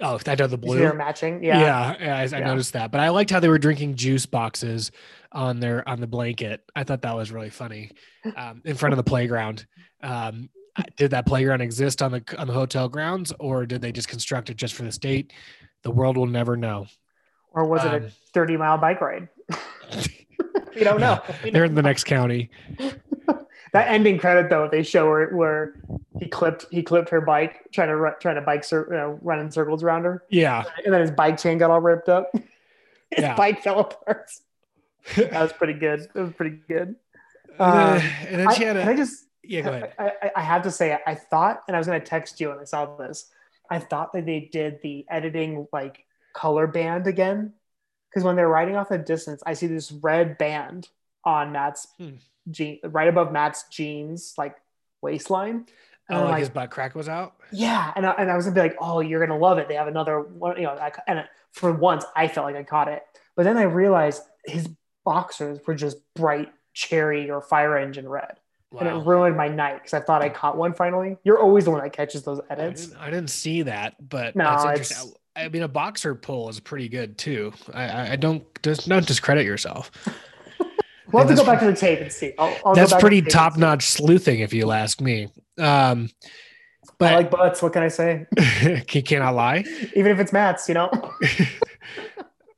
oh, 0.00 0.18
I 0.26 0.34
know 0.34 0.46
the 0.46 0.58
blue. 0.58 0.78
They're 0.78 0.94
matching. 0.94 1.42
Yeah, 1.44 1.60
Yeah. 1.60 1.96
yeah, 2.00 2.16
I, 2.16 2.20
I 2.22 2.24
Yeah. 2.40 2.46
noticed 2.48 2.72
that. 2.72 2.90
But 2.90 3.00
I 3.00 3.10
liked 3.10 3.30
how 3.30 3.40
they 3.40 3.48
were 3.48 3.58
drinking 3.58 3.94
juice 3.94 4.26
boxes 4.26 4.90
on 5.30 5.60
their 5.60 5.88
on 5.88 6.00
the 6.00 6.06
blanket. 6.06 6.62
I 6.74 6.84
thought 6.84 7.02
that 7.02 7.14
was 7.14 7.30
really 7.30 7.50
funny 7.50 7.92
um, 8.36 8.62
in 8.64 8.74
front 8.76 8.92
of 8.92 8.96
the 8.96 9.04
playground. 9.04 9.66
Um, 10.02 10.50
did 10.96 11.10
that 11.12 11.26
playground 11.26 11.60
exist 11.60 12.02
on 12.02 12.10
the 12.12 12.24
on 12.38 12.46
the 12.46 12.52
hotel 12.52 12.88
grounds, 12.88 13.32
or 13.38 13.64
did 13.66 13.80
they 13.82 13.92
just 13.92 14.08
construct 14.08 14.50
it 14.50 14.56
just 14.56 14.74
for 14.74 14.82
this 14.82 14.98
date? 14.98 15.32
The 15.82 15.90
world 15.90 16.16
will 16.16 16.26
never 16.26 16.56
know. 16.56 16.86
Or 17.50 17.66
was 17.66 17.84
it 17.84 17.92
Um, 17.92 18.04
a 18.04 18.10
30 18.32 18.56
mile 18.56 18.78
bike 18.78 19.00
ride? 19.02 19.28
we 20.74 20.82
don't 20.82 21.00
know. 21.00 21.20
We 21.44 21.50
They're 21.52 21.64
in 21.64 21.74
the 21.74 21.82
next 21.82 22.04
county. 22.04 22.50
That 23.72 23.88
ending 23.88 24.18
credit 24.18 24.50
though 24.50 24.68
they 24.70 24.82
show 24.82 25.08
where, 25.08 25.28
where 25.34 25.74
he 26.18 26.28
clipped 26.28 26.66
he 26.70 26.82
clipped 26.82 27.08
her 27.10 27.20
bike 27.20 27.68
trying 27.72 27.88
to 27.88 27.96
run, 27.96 28.14
trying 28.20 28.34
to 28.36 28.40
bike 28.42 28.64
you 28.70 28.86
know, 28.90 29.18
run 29.22 29.38
in 29.40 29.50
circles 29.50 29.82
around 29.82 30.04
her 30.04 30.24
Yeah, 30.30 30.64
and 30.84 30.92
then 30.92 31.00
his 31.00 31.10
bike 31.10 31.38
chain 31.38 31.58
got 31.58 31.70
all 31.70 31.80
ripped 31.80 32.08
up 32.08 32.30
his 33.10 33.22
Yeah. 33.22 33.34
bike 33.34 33.62
fell 33.62 33.80
apart 33.80 34.30
that 35.16 35.32
was 35.42 35.52
pretty 35.52 35.74
good 35.74 36.08
That 36.14 36.22
was 36.22 36.32
pretty 36.32 36.58
good 36.68 36.96
and 37.58 37.74
then, 37.74 37.96
Um, 37.98 38.02
and 38.28 38.40
then 38.40 38.54
she 38.54 38.64
had 38.64 38.76
can 38.76 38.88
I 38.88 38.92
a 38.92 38.96
just 38.96 39.26
yeah. 39.44 39.62
Go 39.62 39.72
ahead. 39.72 39.92
I, 39.98 40.12
I, 40.22 40.30
I 40.36 40.40
have 40.42 40.62
to 40.62 40.70
say 40.70 40.96
I 41.04 41.14
thought 41.16 41.62
and 41.66 41.74
I 41.76 41.78
was 41.80 41.88
going 41.88 42.00
to 42.00 42.06
text 42.06 42.40
you 42.40 42.50
when 42.50 42.58
I 42.60 42.64
saw 42.64 42.94
this 42.96 43.30
I 43.70 43.78
thought 43.80 44.12
that 44.12 44.24
they 44.26 44.48
did 44.52 44.78
the 44.82 45.04
editing 45.10 45.66
like 45.72 46.04
color 46.34 46.66
band 46.68 47.06
again 47.08 47.52
because 48.08 48.22
when 48.22 48.36
they're 48.36 48.48
riding 48.48 48.76
off 48.76 48.90
a 48.92 48.98
distance 48.98 49.42
I 49.44 49.54
see 49.54 49.66
this 49.66 49.90
red 49.90 50.38
band 50.38 50.88
on 51.24 51.50
Matt's 51.52 51.88
Hmm. 51.98 52.10
Jean 52.50 52.78
right 52.84 53.08
above 53.08 53.32
Matt's 53.32 53.64
jeans 53.70 54.34
like 54.36 54.56
waistline 55.00 55.66
and 56.08 56.18
Oh, 56.18 56.22
like 56.22 56.32
like, 56.32 56.40
his 56.40 56.50
butt 56.50 56.70
crack 56.70 56.94
was 56.94 57.08
out. 57.08 57.34
yeah, 57.52 57.92
and 57.96 58.06
I, 58.06 58.12
and 58.12 58.30
I 58.30 58.36
was 58.36 58.44
gonna 58.44 58.54
be 58.54 58.60
like, 58.60 58.76
oh, 58.80 59.00
you're 59.00 59.24
gonna 59.24 59.38
love 59.38 59.58
it. 59.58 59.68
They 59.68 59.74
have 59.74 59.88
another 59.88 60.20
one, 60.20 60.56
you 60.56 60.64
know. 60.64 60.72
I, 60.72 60.92
and 61.06 61.24
for 61.52 61.72
once, 61.72 62.04
I 62.16 62.28
felt 62.28 62.46
like 62.46 62.56
I 62.56 62.62
caught 62.62 62.88
it, 62.88 63.02
but 63.36 63.44
then 63.44 63.56
I 63.56 63.62
realized 63.62 64.22
his 64.44 64.68
boxers 65.04 65.60
were 65.66 65.74
just 65.74 65.98
bright 66.14 66.52
cherry 66.74 67.30
or 67.30 67.40
fire 67.40 67.78
engine 67.78 68.08
red, 68.08 68.38
and 68.78 68.88
it 68.88 69.06
ruined 69.06 69.36
my 69.36 69.48
night 69.48 69.76
because 69.76 69.94
I 69.94 70.00
thought 70.00 70.22
I 70.22 70.28
hmm. 70.28 70.34
caught 70.34 70.56
one 70.56 70.74
finally. 70.74 71.16
You're 71.24 71.38
always 71.38 71.64
the 71.64 71.70
one 71.70 71.82
that 71.82 71.92
catches 71.92 72.22
those 72.24 72.40
I 72.50 72.54
edits. 72.54 72.86
didn't, 72.86 73.00
I 73.00 73.10
didn't 73.10 73.30
see 73.30 73.62
that, 73.62 74.08
but 74.08 74.34
No, 74.36 74.44
that's 74.44 74.64
interesting. 74.64 75.12
I 75.34 75.48
mean, 75.48 75.62
a 75.62 75.68
boxer 75.68 76.14
pull 76.14 76.50
is 76.50 76.60
pretty 76.60 76.88
good 76.88 77.16
too. 77.16 77.54
I, 77.72 77.88
I, 77.88 78.12
I 78.12 78.16
don't 78.16 78.44
just 78.62 78.88
don't 78.88 79.06
discredit 79.06 79.46
yourself. 79.46 79.90
We'll 81.10 81.26
have 81.26 81.36
to 81.36 81.42
go 81.42 81.44
back 81.44 81.60
to 81.60 81.66
the 81.66 81.74
tape 81.74 82.00
and 82.00 82.12
see. 82.12 82.32
I'll, 82.38 82.56
I'll 82.64 82.74
That's 82.74 82.92
to 82.92 82.98
pretty 82.98 83.18
and 83.18 83.30
top 83.30 83.56
notch 83.56 83.86
sleuthing, 83.86 84.40
if 84.40 84.52
you 84.52 84.70
ask 84.70 85.00
me. 85.00 85.24
Um, 85.58 86.10
I 86.84 86.90
but 86.98 87.12
like 87.14 87.30
butts. 87.30 87.62
What 87.62 87.72
can 87.72 87.82
I 87.82 87.88
say? 87.88 88.26
he 88.88 89.02
cannot 89.02 89.34
lie. 89.34 89.64
Even 89.96 90.12
if 90.12 90.20
it's 90.20 90.32
Matt's, 90.32 90.68
you 90.68 90.74
know. 90.74 90.90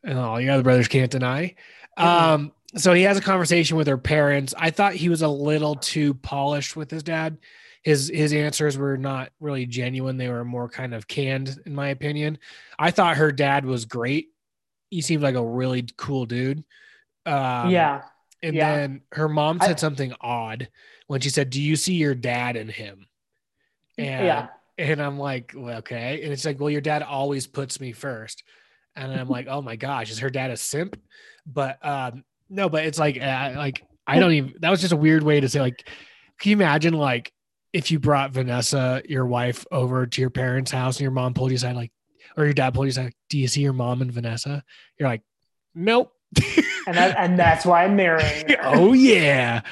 Oh, 0.06 0.36
your 0.36 0.52
other 0.52 0.62
brothers 0.62 0.88
can't 0.88 1.10
deny. 1.10 1.54
Um, 1.96 2.52
so 2.76 2.92
he 2.92 3.02
has 3.02 3.16
a 3.16 3.22
conversation 3.22 3.76
with 3.76 3.86
her 3.86 3.98
parents. 3.98 4.54
I 4.58 4.70
thought 4.70 4.94
he 4.94 5.08
was 5.08 5.22
a 5.22 5.28
little 5.28 5.76
too 5.76 6.14
polished 6.14 6.76
with 6.76 6.90
his 6.90 7.02
dad. 7.02 7.38
His 7.82 8.10
his 8.12 8.32
answers 8.32 8.78
were 8.78 8.96
not 8.96 9.30
really 9.40 9.66
genuine. 9.66 10.16
They 10.16 10.28
were 10.28 10.44
more 10.44 10.68
kind 10.68 10.94
of 10.94 11.06
canned, 11.06 11.58
in 11.66 11.74
my 11.74 11.88
opinion. 11.88 12.38
I 12.78 12.90
thought 12.90 13.18
her 13.18 13.30
dad 13.30 13.64
was 13.64 13.84
great. 13.84 14.28
He 14.90 15.00
seemed 15.02 15.22
like 15.22 15.34
a 15.34 15.44
really 15.44 15.86
cool 15.96 16.24
dude. 16.24 16.64
Um, 17.26 17.70
yeah, 17.70 18.02
And 18.44 18.54
yeah. 18.54 18.76
then 18.76 19.00
her 19.12 19.28
mom 19.28 19.58
I- 19.60 19.66
said 19.66 19.80
something 19.80 20.14
odd 20.20 20.68
when 21.06 21.20
she 21.20 21.30
said, 21.30 21.50
"Do 21.50 21.60
you 21.60 21.76
see 21.76 21.94
your 21.94 22.14
dad 22.14 22.56
in 22.56 22.68
him?" 22.68 23.06
And 23.98 24.26
yeah. 24.26 24.46
and 24.78 25.00
I'm 25.00 25.18
like, 25.18 25.52
well, 25.56 25.78
okay. 25.78 26.22
And 26.22 26.32
it's 26.32 26.44
like, 26.44 26.60
well, 26.60 26.70
your 26.70 26.80
dad 26.80 27.02
always 27.02 27.46
puts 27.46 27.80
me 27.80 27.92
first. 27.92 28.42
And 28.96 29.12
I'm 29.12 29.28
like, 29.28 29.46
oh 29.48 29.62
my 29.62 29.76
gosh, 29.76 30.10
is 30.10 30.20
her 30.20 30.30
dad 30.30 30.50
a 30.50 30.56
simp? 30.56 31.00
But 31.46 31.84
um, 31.84 32.24
no, 32.48 32.68
but 32.68 32.84
it's 32.84 32.98
like, 32.98 33.20
uh, 33.20 33.54
like 33.56 33.84
I 34.06 34.18
don't 34.18 34.32
even. 34.32 34.54
That 34.60 34.70
was 34.70 34.80
just 34.80 34.92
a 34.92 34.96
weird 34.96 35.22
way 35.22 35.40
to 35.40 35.48
say. 35.48 35.60
Like, 35.60 35.88
can 36.38 36.50
you 36.50 36.56
imagine 36.56 36.94
like 36.94 37.32
if 37.72 37.90
you 37.90 37.98
brought 37.98 38.30
Vanessa, 38.30 39.02
your 39.08 39.26
wife, 39.26 39.66
over 39.72 40.06
to 40.06 40.20
your 40.20 40.30
parents' 40.30 40.70
house 40.70 40.96
and 40.96 41.02
your 41.02 41.10
mom 41.10 41.34
pulled 41.34 41.50
you 41.50 41.56
aside, 41.56 41.74
like, 41.74 41.90
or 42.36 42.44
your 42.44 42.54
dad 42.54 42.72
pulled 42.72 42.86
you 42.86 42.90
aside, 42.90 43.12
do 43.28 43.38
you 43.38 43.48
see 43.48 43.62
your 43.62 43.72
mom 43.72 44.00
and 44.00 44.12
Vanessa? 44.12 44.62
You're 44.98 45.08
like, 45.08 45.22
nope. 45.74 46.13
And 46.86 46.96
that, 46.96 47.16
and 47.16 47.38
that's 47.38 47.64
why 47.64 47.84
I'm 47.84 47.96
marrying. 47.96 48.46
her. 48.48 48.58
oh 48.62 48.92
yeah, 48.92 49.62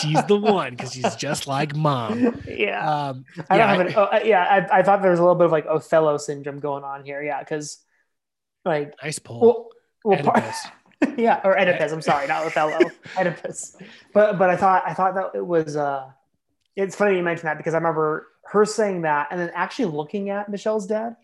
she's 0.00 0.24
the 0.24 0.36
one 0.36 0.70
because 0.70 0.92
she's 0.92 1.14
just 1.16 1.46
like 1.46 1.76
mom. 1.76 2.42
yeah. 2.48 3.08
Um, 3.08 3.24
I 3.50 3.58
don't 3.58 3.68
have 3.68 3.80
an, 3.80 3.94
oh, 3.94 4.04
uh, 4.04 4.20
yeah, 4.24 4.66
I, 4.70 4.78
I 4.78 4.82
thought 4.82 5.02
there 5.02 5.10
was 5.10 5.20
a 5.20 5.22
little 5.22 5.34
bit 5.36 5.46
of 5.46 5.52
like 5.52 5.66
Othello 5.66 6.16
syndrome 6.16 6.60
going 6.60 6.82
on 6.82 7.04
here. 7.04 7.22
Yeah, 7.22 7.40
because 7.40 7.78
like, 8.64 8.94
nice 9.02 9.18
pull. 9.18 9.40
well, 9.40 9.68
well 10.04 10.22
part, 10.22 10.44
yeah, 11.18 11.40
or 11.44 11.58
Oedipus. 11.58 11.92
I'm 11.92 12.00
sorry, 12.02 12.26
not 12.26 12.46
Othello, 12.46 12.78
Oedipus. 13.18 13.76
But 14.14 14.38
but 14.38 14.48
I 14.48 14.56
thought 14.56 14.82
I 14.86 14.94
thought 14.94 15.14
that 15.14 15.32
it 15.34 15.46
was. 15.46 15.76
uh 15.76 16.10
It's 16.76 16.96
funny 16.96 17.16
you 17.16 17.22
mentioned 17.22 17.48
that 17.48 17.58
because 17.58 17.74
I 17.74 17.78
remember 17.78 18.28
her 18.46 18.64
saying 18.64 19.02
that, 19.02 19.28
and 19.30 19.40
then 19.40 19.50
actually 19.54 19.86
looking 19.86 20.30
at 20.30 20.48
Michelle's 20.48 20.86
dad. 20.86 21.16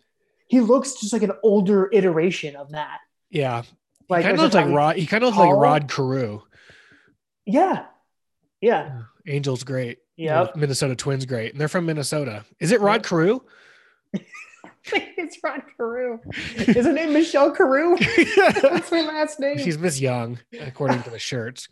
He 0.46 0.60
looks 0.60 0.94
just 0.94 1.12
like 1.12 1.22
an 1.22 1.32
older 1.42 1.90
iteration 1.92 2.56
of 2.56 2.70
that. 2.70 3.00
Yeah, 3.30 3.62
Like 4.08 4.24
he 4.24 4.24
kind 4.24 4.36
of 4.36 4.42
looks 4.42 4.54
like 4.54 4.68
Rod. 4.68 4.96
He 4.96 5.06
kind 5.06 5.22
of 5.22 5.28
looks 5.28 5.38
like. 5.38 5.56
Rod 5.56 5.88
Carew. 5.88 6.40
Yeah, 7.44 7.86
yeah, 8.60 9.02
Angel's 9.26 9.64
great. 9.64 9.98
Yeah. 10.16 10.48
Minnesota 10.56 10.96
Twins 10.96 11.26
great, 11.26 11.52
and 11.52 11.60
they're 11.60 11.68
from 11.68 11.86
Minnesota. 11.86 12.44
Is 12.58 12.72
it 12.72 12.80
Rod 12.80 13.04
Carew? 13.04 13.40
it's 14.92 15.38
Rod 15.42 15.62
Carew. 15.76 16.18
Is 16.56 16.86
her 16.86 16.92
name 16.92 17.12
Michelle 17.12 17.52
Carew? 17.52 17.96
That's 18.36 18.90
her 18.90 19.02
last 19.02 19.38
name. 19.38 19.58
She's 19.58 19.78
Miss 19.78 20.00
Young, 20.00 20.40
according 20.60 21.02
to 21.04 21.10
the 21.10 21.18
shirts. 21.20 21.68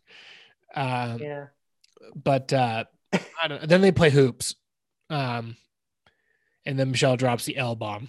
Um, 0.75 1.18
yeah. 1.18 1.46
But 2.14 2.53
uh, 2.53 2.85
I 3.42 3.49
don't. 3.49 3.68
Then 3.68 3.81
they 3.81 3.92
play 3.92 4.11
hoops, 4.11 4.55
um, 5.11 5.57
and 6.64 6.79
then 6.79 6.90
Michelle 6.90 7.16
drops 7.16 7.46
the 7.46 7.57
L 7.57 7.75
bomb. 7.75 8.09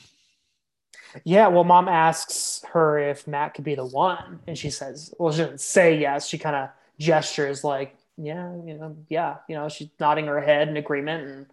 Yeah, 1.24 1.48
well, 1.48 1.64
mom 1.64 1.88
asks 1.88 2.62
her 2.74 3.00
if 3.00 3.28
Matt 3.28 3.54
could 3.54 3.64
be 3.64 3.76
the 3.76 3.86
one, 3.86 4.40
and 4.48 4.58
she 4.58 4.70
says, 4.70 5.14
"Well, 5.18 5.32
she 5.32 5.40
doesn't 5.42 5.62
say 5.62 6.00
yes. 6.00 6.28
She 6.28 6.38
kind 6.38 6.56
of 6.56 6.70
gestures 7.00 7.64
like, 7.64 7.96
yeah, 8.18 8.52
you 8.66 8.74
know, 8.78 8.98
yeah, 9.10 9.38
you 9.48 9.56
know." 9.56 9.70
She's 9.70 9.90
nodding 10.00 10.26
her 10.28 10.42
head 10.42 10.68
in 10.68 10.78
agreement, 10.78 11.28
and 11.28 11.46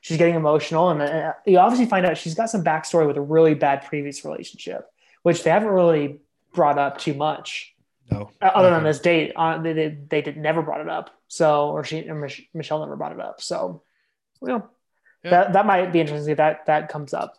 she's 0.00 0.16
getting 0.18 0.34
emotional. 0.34 0.90
And 0.90 1.02
uh, 1.02 1.34
you 1.46 1.58
obviously 1.58 1.86
find 1.86 2.06
out 2.06 2.16
she's 2.16 2.34
got 2.34 2.50
some 2.50 2.64
backstory 2.64 3.06
with 3.06 3.16
a 3.16 3.20
really 3.22 3.54
bad 3.54 3.84
previous 3.86 4.24
relationship, 4.24 4.90
which 5.22 5.42
they 5.44 5.50
haven't 5.50 5.68
really 5.68 6.18
brought 6.54 6.78
up 6.78 6.98
too 6.98 7.14
much, 7.14 7.74
No, 8.10 8.30
uh, 8.40 8.46
other 8.46 8.70
than 8.70 8.82
this 8.84 8.98
date. 8.98 9.32
Uh, 9.36 9.58
they, 9.58 9.72
they 9.72 9.98
they 10.08 10.22
did 10.22 10.36
never 10.36 10.62
brought 10.62 10.80
it 10.80 10.88
up. 10.88 11.10
So, 11.28 11.68
or 11.70 11.84
she 11.84 12.08
or 12.08 12.14
Mich- 12.14 12.48
Michelle 12.54 12.80
never 12.80 12.96
brought 12.96 13.12
it 13.12 13.20
up. 13.20 13.40
So, 13.40 13.82
you 14.40 14.48
know, 14.48 14.68
Yeah. 15.22 15.30
that 15.30 15.52
that 15.52 15.66
might 15.66 15.92
be 15.92 16.00
interesting 16.00 16.32
if 16.32 16.38
that 16.38 16.66
that 16.66 16.88
comes 16.88 17.14
up. 17.14 17.34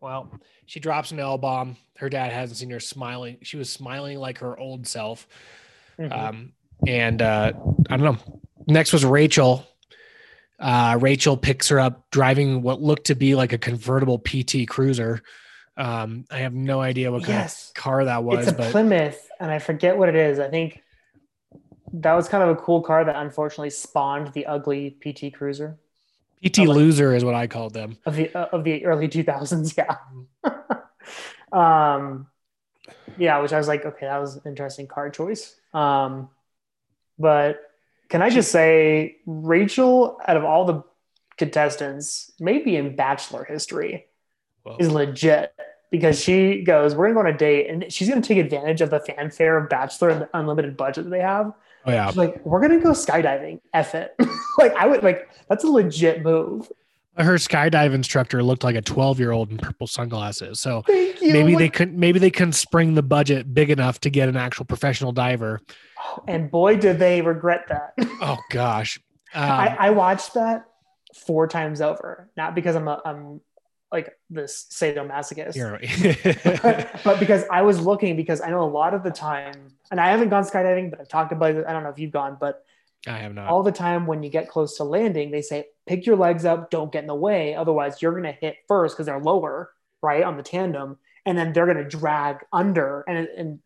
Well, 0.00 0.30
she 0.66 0.80
drops 0.80 1.10
an 1.12 1.20
L 1.20 1.36
bomb. 1.38 1.76
Her 1.98 2.08
dad 2.08 2.32
hasn't 2.32 2.58
seen 2.58 2.70
her 2.70 2.80
smiling. 2.80 3.38
She 3.42 3.56
was 3.56 3.70
smiling 3.70 4.18
like 4.18 4.38
her 4.38 4.58
old 4.58 4.86
self. 4.86 5.26
Mhm. 5.98 6.12
Um, 6.12 6.52
and 6.86 7.20
uh, 7.20 7.52
I 7.90 7.96
don't 7.96 8.04
know. 8.14 8.40
Next 8.66 8.92
was 8.92 9.04
Rachel. 9.04 9.66
Uh, 10.58 10.98
Rachel 11.00 11.36
picks 11.36 11.68
her 11.68 11.80
up 11.80 12.10
driving 12.10 12.62
what 12.62 12.80
looked 12.80 13.06
to 13.06 13.14
be 13.14 13.34
like 13.34 13.52
a 13.52 13.58
convertible 13.58 14.18
PT 14.18 14.66
Cruiser. 14.68 15.22
Um, 15.76 16.24
I 16.30 16.38
have 16.38 16.52
no 16.54 16.80
idea 16.80 17.10
what 17.10 17.22
kind 17.22 17.34
Yes. 17.34 17.68
of 17.68 17.74
car 17.74 18.04
that 18.04 18.22
was, 18.24 18.40
it's 18.46 18.48
a 18.52 18.54
but 18.56 18.70
Plymouth, 18.70 19.28
and 19.38 19.50
I 19.50 19.58
forget 19.58 19.96
what 19.96 20.10
it 20.10 20.14
is. 20.16 20.38
I 20.38 20.48
think 20.48 20.82
that 21.94 22.12
was 22.12 22.28
kind 22.28 22.42
of 22.42 22.50
a 22.50 22.56
cool 22.56 22.82
car 22.82 23.04
that 23.04 23.16
unfortunately 23.16 23.70
spawned 23.70 24.32
the 24.34 24.44
ugly 24.46 24.90
PT 25.00 25.32
Cruiser 25.32 25.78
PT 26.44 26.58
like- 26.58 26.68
Loser 26.68 27.14
is 27.14 27.24
what 27.24 27.34
I 27.34 27.46
called 27.46 27.74
them. 27.74 27.98
of 28.06 28.16
the 28.16 28.34
uh, 28.34 28.48
of 28.52 28.64
the 28.64 28.84
early 28.86 29.08
2000s. 29.08 29.74
Yeah. 29.76 29.96
um, 31.52 32.26
yeah, 33.18 33.38
which 33.40 33.52
I 33.52 33.58
was 33.58 33.68
like, 33.68 33.84
okay, 33.84 34.06
that 34.06 34.18
was 34.18 34.36
an 34.36 34.42
interesting 34.46 34.86
card 34.86 35.14
choice. 35.14 35.54
Um, 35.74 36.28
but 37.18 37.60
can 38.08 38.22
I 38.22 38.30
just 38.30 38.50
say, 38.50 39.16
Rachel, 39.26 40.18
out 40.26 40.36
of 40.36 40.44
all 40.44 40.64
the 40.64 40.82
contestants, 41.36 42.32
maybe 42.40 42.76
in 42.76 42.96
Bachelor 42.96 43.44
history, 43.44 44.06
Well, 44.64 44.76
is 44.78 44.90
legit 44.90 45.54
because 45.90 46.20
she 46.20 46.62
goes, 46.62 46.94
We're 46.94 47.06
gonna 47.12 47.22
go 47.22 47.28
on 47.28 47.34
a 47.34 47.38
date, 47.38 47.68
and 47.68 47.92
she's 47.92 48.08
gonna 48.08 48.20
take 48.22 48.38
advantage 48.38 48.80
of 48.80 48.90
the 48.90 49.00
fanfare 49.00 49.58
of 49.58 49.68
Bachelor 49.68 50.10
and 50.10 50.22
the 50.22 50.28
unlimited 50.34 50.76
budget 50.76 51.04
that 51.04 51.10
they 51.10 51.20
have. 51.20 51.52
Oh 51.86 51.90
yeah, 51.90 52.06
She's 52.08 52.16
like, 52.16 52.44
We're 52.44 52.60
gonna 52.60 52.80
go 52.80 52.90
skydiving. 52.90 53.60
F 53.74 53.94
it. 53.94 54.14
like, 54.58 54.74
I 54.74 54.86
would 54.86 55.02
like 55.02 55.28
that's 55.48 55.64
a 55.64 55.68
legit 55.68 56.22
move. 56.22 56.70
her 57.16 57.34
skydive 57.34 57.92
instructor 57.92 58.42
looked 58.42 58.64
like 58.64 58.76
a 58.76 58.82
12 58.82 59.18
year 59.18 59.32
old 59.32 59.50
in 59.50 59.58
purple 59.58 59.86
sunglasses. 59.86 60.60
So 60.60 60.82
maybe 60.88 61.54
they 61.56 61.68
couldn't 61.68 61.98
maybe 61.98 62.18
they 62.18 62.30
couldn't 62.30 62.52
spring 62.54 62.94
the 62.94 63.02
budget 63.02 63.52
big 63.52 63.70
enough 63.70 64.00
to 64.00 64.10
get 64.10 64.28
an 64.28 64.36
actual 64.36 64.64
professional 64.64 65.12
diver. 65.12 65.60
and 66.28 66.50
boy, 66.50 66.76
did 66.76 66.98
they 66.98 67.20
regret 67.22 67.66
that. 67.68 67.94
Oh 68.22 68.38
gosh. 68.50 69.00
Um, 69.34 69.42
I, 69.44 69.76
I 69.78 69.90
watched 69.90 70.34
that 70.34 70.64
four 71.14 71.46
times 71.46 71.80
over, 71.80 72.28
not 72.36 72.54
because 72.54 72.74
I'm 72.76 72.88
a, 72.88 73.00
I'm 73.04 73.40
like 73.92 74.16
this 74.28 74.66
sadomasochist, 74.70 75.56
you're- 75.56 76.86
but 77.04 77.18
because 77.18 77.44
I 77.50 77.62
was 77.62 77.80
looking 77.80 78.16
because 78.16 78.40
I 78.40 78.50
know 78.50 78.62
a 78.62 78.70
lot 78.70 78.94
of 78.94 79.02
the 79.02 79.10
time, 79.10 79.68
and 79.90 80.00
I 80.00 80.10
haven't 80.10 80.28
gone 80.28 80.44
skydiving, 80.44 80.90
but 80.90 81.00
I've 81.00 81.08
talked 81.08 81.32
about 81.32 81.54
it. 81.54 81.64
I 81.66 81.72
don't 81.72 81.82
know 81.82 81.88
if 81.90 81.98
you've 81.98 82.12
gone, 82.12 82.36
but 82.40 82.64
I 83.06 83.18
have 83.18 83.34
not. 83.34 83.48
all 83.48 83.62
the 83.62 83.72
time 83.72 84.06
when 84.06 84.22
you 84.22 84.30
get 84.30 84.48
close 84.48 84.76
to 84.76 84.84
landing, 84.84 85.30
they 85.30 85.42
say 85.42 85.66
pick 85.86 86.06
your 86.06 86.16
legs 86.16 86.44
up, 86.44 86.70
don't 86.70 86.92
get 86.92 87.02
in 87.02 87.06
the 87.08 87.14
way, 87.14 87.54
otherwise 87.54 88.00
you're 88.00 88.14
gonna 88.14 88.32
hit 88.32 88.56
first 88.68 88.94
because 88.94 89.06
they're 89.06 89.18
lower, 89.18 89.70
right, 90.02 90.22
on 90.22 90.36
the 90.36 90.42
tandem, 90.42 90.98
and 91.26 91.36
then 91.36 91.52
they're 91.52 91.66
gonna 91.66 91.88
drag 91.88 92.44
under, 92.52 93.00
and 93.08 93.26
and 93.36 93.58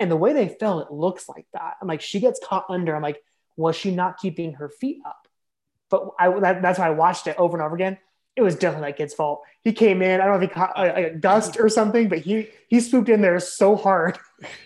and 0.00 0.10
the 0.10 0.16
way 0.16 0.32
they 0.32 0.48
fell, 0.48 0.80
it 0.80 0.90
looks 0.92 1.28
like 1.28 1.46
that. 1.54 1.74
I'm 1.80 1.88
like, 1.88 2.00
she 2.02 2.20
gets 2.20 2.40
caught 2.44 2.66
under. 2.68 2.94
I'm 2.94 3.02
like, 3.02 3.22
was 3.56 3.76
she 3.76 3.94
not 3.94 4.18
keeping 4.18 4.54
her 4.54 4.68
feet 4.68 4.98
up? 5.06 5.26
But 5.88 6.10
I 6.18 6.28
that, 6.40 6.62
that's 6.62 6.78
why 6.78 6.88
I 6.88 6.90
watched 6.90 7.26
it 7.26 7.36
over 7.38 7.56
and 7.56 7.64
over 7.64 7.74
again. 7.74 7.98
It 8.36 8.42
was 8.42 8.56
definitely 8.56 8.88
that 8.90 8.96
kid's 8.96 9.14
fault. 9.14 9.42
He 9.62 9.72
came 9.72 10.02
in. 10.02 10.20
I 10.20 10.24
don't 10.26 10.38
know 10.40 10.44
if 10.44 10.50
he 10.50 10.54
caught 10.54 10.76
like, 10.76 10.94
like 10.94 11.06
a 11.06 11.14
dust 11.14 11.56
or 11.58 11.68
something, 11.68 12.08
but 12.08 12.18
he 12.18 12.48
he 12.68 12.80
swooped 12.80 13.08
in 13.08 13.20
there 13.20 13.38
so 13.40 13.76
hard 13.76 14.18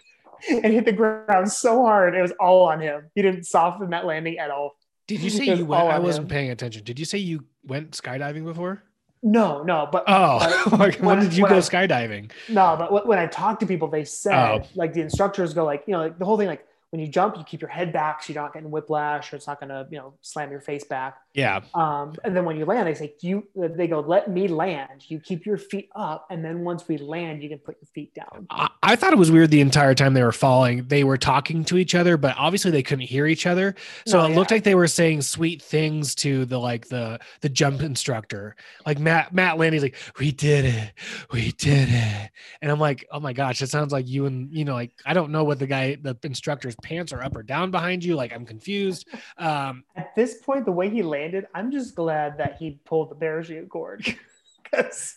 and 0.49 0.65
hit 0.73 0.85
the 0.85 0.93
ground 0.93 1.51
so 1.51 1.83
hard. 1.85 2.15
It 2.15 2.23
was 2.23 2.33
all 2.41 2.69
on 2.69 2.81
him. 2.81 3.11
He 3.15 3.23
didn't 3.23 3.45
soften 3.45 3.91
that 3.91 4.07
landing 4.07 4.39
at 4.39 4.51
all. 4.51 4.77
Did 5.07 5.21
you 5.21 5.31
say 5.31 5.45
you 5.55 5.65
went? 5.67 5.85
I 5.89 5.99
wasn't 5.99 6.25
him. 6.25 6.29
paying 6.31 6.51
attention. 6.51 6.85
Did 6.85 6.99
you 6.99 7.05
say 7.05 7.19
you 7.19 7.45
went 7.65 7.93
skydiving 7.93 8.45
before? 8.45 8.83
No, 9.23 9.63
no, 9.65 9.89
but 9.91 10.05
Oh, 10.07 10.39
But 10.71 10.95
when 11.01 11.07
when- 11.07 11.21
did 11.21 11.35
you 11.35 11.43
when 11.43 11.51
go 11.53 11.57
I- 11.57 11.61
skydiving? 11.61 12.31
No, 12.49 12.77
but 12.79 13.07
when 13.07 13.19
I 13.19 13.27
talk 13.27 13.59
to 13.61 13.67
people, 13.67 13.89
they 13.89 14.05
said 14.05 14.35
Oh. 14.63 14.67
like 14.75 14.93
the 14.93 15.01
instructors 15.01 15.55
go 15.55 15.65
like 15.65 15.85
you 15.87 15.93
know 15.93 16.01
like 16.01 16.19
the 16.19 16.25
whole 16.25 16.39
thing 16.39 16.47
like 16.47 16.65
when 16.91 17.01
you 17.03 17.09
jump, 17.09 17.37
you 17.37 17.45
keep 17.45 17.61
your 17.61 17.69
head 17.69 17.93
back 17.93 18.23
so 18.23 18.33
you're 18.33 18.43
not 18.43 18.55
getting 18.55 18.71
whiplash 18.71 19.31
or 19.33 19.37
it's 19.37 19.47
not 19.47 19.61
gonna 19.61 19.87
you 19.91 19.99
know 19.99 20.15
slam 20.23 20.51
your 20.51 20.61
face 20.61 20.85
back. 20.85 21.17
Yeah. 21.39 21.61
Um, 21.73 22.17
and 22.25 22.37
then 22.37 22.45
when 22.45 22.57
you 22.57 22.65
land, 22.65 22.89
they 22.89 22.95
say 22.95 23.15
you 23.21 23.47
they 23.55 23.87
go 23.87 24.01
let 24.01 24.29
me 24.29 24.49
land. 24.49 25.05
You 25.07 25.21
keep 25.21 25.47
your 25.47 25.57
feet 25.57 25.89
up, 25.95 26.27
and 26.31 26.45
then 26.45 26.65
once 26.65 26.89
we 26.89 26.99
land, 26.99 27.45
you 27.45 27.49
can 27.49 27.59
put 27.59 27.77
your 27.81 27.87
feet 27.95 28.13
down. 28.13 28.49
I, 28.51 28.69
I 28.83 28.97
thought 28.97 29.13
it 29.13 29.19
was 29.19 29.31
weird 29.31 29.53
the 29.53 29.61
entire 29.61 29.95
time 29.95 30.15
they 30.15 30.25
were 30.25 30.33
falling. 30.33 30.89
They 30.89 31.05
were 31.05 31.17
talking 31.17 31.65
to 31.67 31.79
each 31.79 31.95
other, 31.95 32.17
but 32.17 32.35
obviously 32.37 32.73
they 32.73 32.83
couldn't 32.83 33.05
hear 33.05 33.29
each 33.29 33.47
other. 33.47 33.77
So 34.05 34.19
No, 34.19 34.27
it 34.27 34.35
looked 34.35 34.51
like 34.51 34.65
they 34.65 34.75
were 34.75 34.89
saying 34.89 35.23
sweet 35.23 35.63
things 35.63 36.17
to 36.17 36.45
the 36.45 36.59
like 36.59 36.89
the 36.89 37.21
the 37.41 37.49
jump 37.49 37.83
instructor. 37.83 38.57
Like 38.85 38.99
Matt 38.99 39.33
Matt 39.33 39.59
Landy's 39.59 39.83
like, 39.83 39.95
"We 40.19 40.33
did 40.33 40.65
it, 40.65 40.93
we 41.33 41.53
did 41.53 41.89
it," 41.89 42.31
and 42.63 42.73
I'm 42.73 42.81
like, 42.81 43.07
"Oh 43.13 43.21
my 43.21 43.33
gosh, 43.33 43.63
it 43.63 43.71
sounds 43.71 43.93
like 43.93 44.09
you 44.09 44.27
and 44.27 44.53
you 44.53 44.65
know 44.65 44.75
like 44.75 44.91
I 45.07 45.15
don't 45.15 45.31
know 45.31 45.45
what 45.45 45.61
the 45.61 45.69
guy 45.69 45.99
the 46.03 46.17
instructor's 46.25 46.75
pants 46.83 47.13
are 47.13 47.23
up 47.23 47.37
or 47.37 47.45
down 47.45 47.71
behind 47.71 48.03
you. 48.03 48.17
Like 48.17 48.33
I'm 48.33 48.45
confused." 48.45 49.07
Um, 49.37 49.85
At 49.97 50.17
this 50.17 50.39
point, 50.39 50.65
the 50.65 50.73
way 50.73 50.91
he 50.91 51.03
landed, 51.03 51.28
I'm 51.55 51.71
just 51.71 51.95
glad 51.95 52.39
that 52.39 52.57
he 52.59 52.79
pulled 52.85 53.11
the 53.11 53.15
parachute 53.15 53.69
cord 53.69 54.05
because 54.63 55.17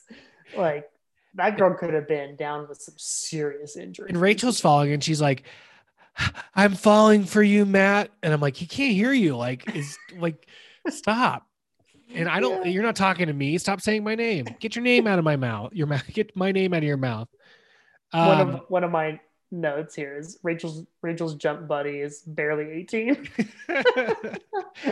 like 0.56 0.90
that 1.36 1.58
girl 1.58 1.76
could 1.76 1.94
have 1.94 2.08
been 2.08 2.36
down 2.36 2.68
with 2.68 2.82
some 2.82 2.96
serious 2.98 3.78
injury. 3.78 4.10
and 4.10 4.18
Rachel's 4.20 4.60
falling, 4.60 4.92
and 4.92 5.04
she's 5.04 5.22
like, 5.22 5.44
"I'm 6.56 6.74
falling 6.76 7.24
for 7.24 7.42
you, 7.42 7.66
Matt," 7.66 8.12
and 8.22 8.34
I'm 8.34 8.42
like, 8.42 8.56
"He 8.56 8.66
can't 8.68 8.94
hear 8.94 9.14
you. 9.14 9.38
Like, 9.38 9.74
is 9.76 9.98
like, 10.18 10.48
stop." 10.90 11.48
And 12.14 12.28
I 12.28 12.42
don't. 12.42 12.66
Yeah. 12.66 12.72
You're 12.72 12.84
not 12.84 12.98
talking 12.98 13.28
to 13.28 13.34
me. 13.34 13.58
Stop 13.58 13.80
saying 13.80 14.04
my 14.04 14.16
name. 14.16 14.46
Get 14.60 14.76
your 14.76 14.84
name 14.84 15.08
out 15.08 15.18
of 15.20 15.24
my 15.24 15.38
mouth. 15.38 15.72
Your 15.74 15.88
mouth. 15.88 16.06
Get 16.12 16.36
my 16.36 16.52
name 16.52 16.74
out 16.74 16.80
of 16.80 16.84
your 16.84 16.98
mouth. 16.98 17.30
one 18.12 18.42
Um, 18.42 18.50
of 18.56 18.62
one 18.68 18.84
of 18.84 18.92
my 18.92 19.20
notes 19.52 19.96
here 19.96 20.18
is 20.18 20.40
Rachel's 20.44 20.86
Rachel's 21.02 21.36
jump 21.36 21.68
buddy 21.68 22.00
is 22.00 22.22
barely 22.22 22.70
18. 22.72 23.30
I 23.70 24.36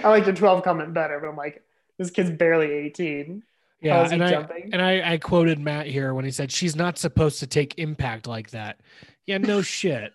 like 0.04 0.26
the 0.26 0.34
12 0.34 0.64
comment 0.64 0.94
better, 0.94 1.20
but 1.20 1.30
I'm 1.30 1.38
like, 1.38 1.64
this 1.98 2.12
kid's 2.12 2.32
barely 2.32 2.72
18. 2.72 3.44
yeah, 3.82 3.96
How 3.96 4.04
is 4.04 4.12
he 4.12 4.16
and 4.16 4.24
I 4.24 4.70
and 4.74 4.82
I, 4.82 5.14
I 5.14 5.18
quoted 5.18 5.60
Matt 5.60 5.88
here 5.88 6.14
when 6.14 6.26
he 6.26 6.32
said 6.32 6.52
she's 6.52 6.76
not 6.76 6.98
supposed 6.98 7.40
to 7.40 7.48
take 7.48 7.78
impact 7.78 8.28
like 8.28 8.52
that. 8.52 8.80
Yeah, 9.26 9.38
no 9.38 9.62
shit. 9.64 10.14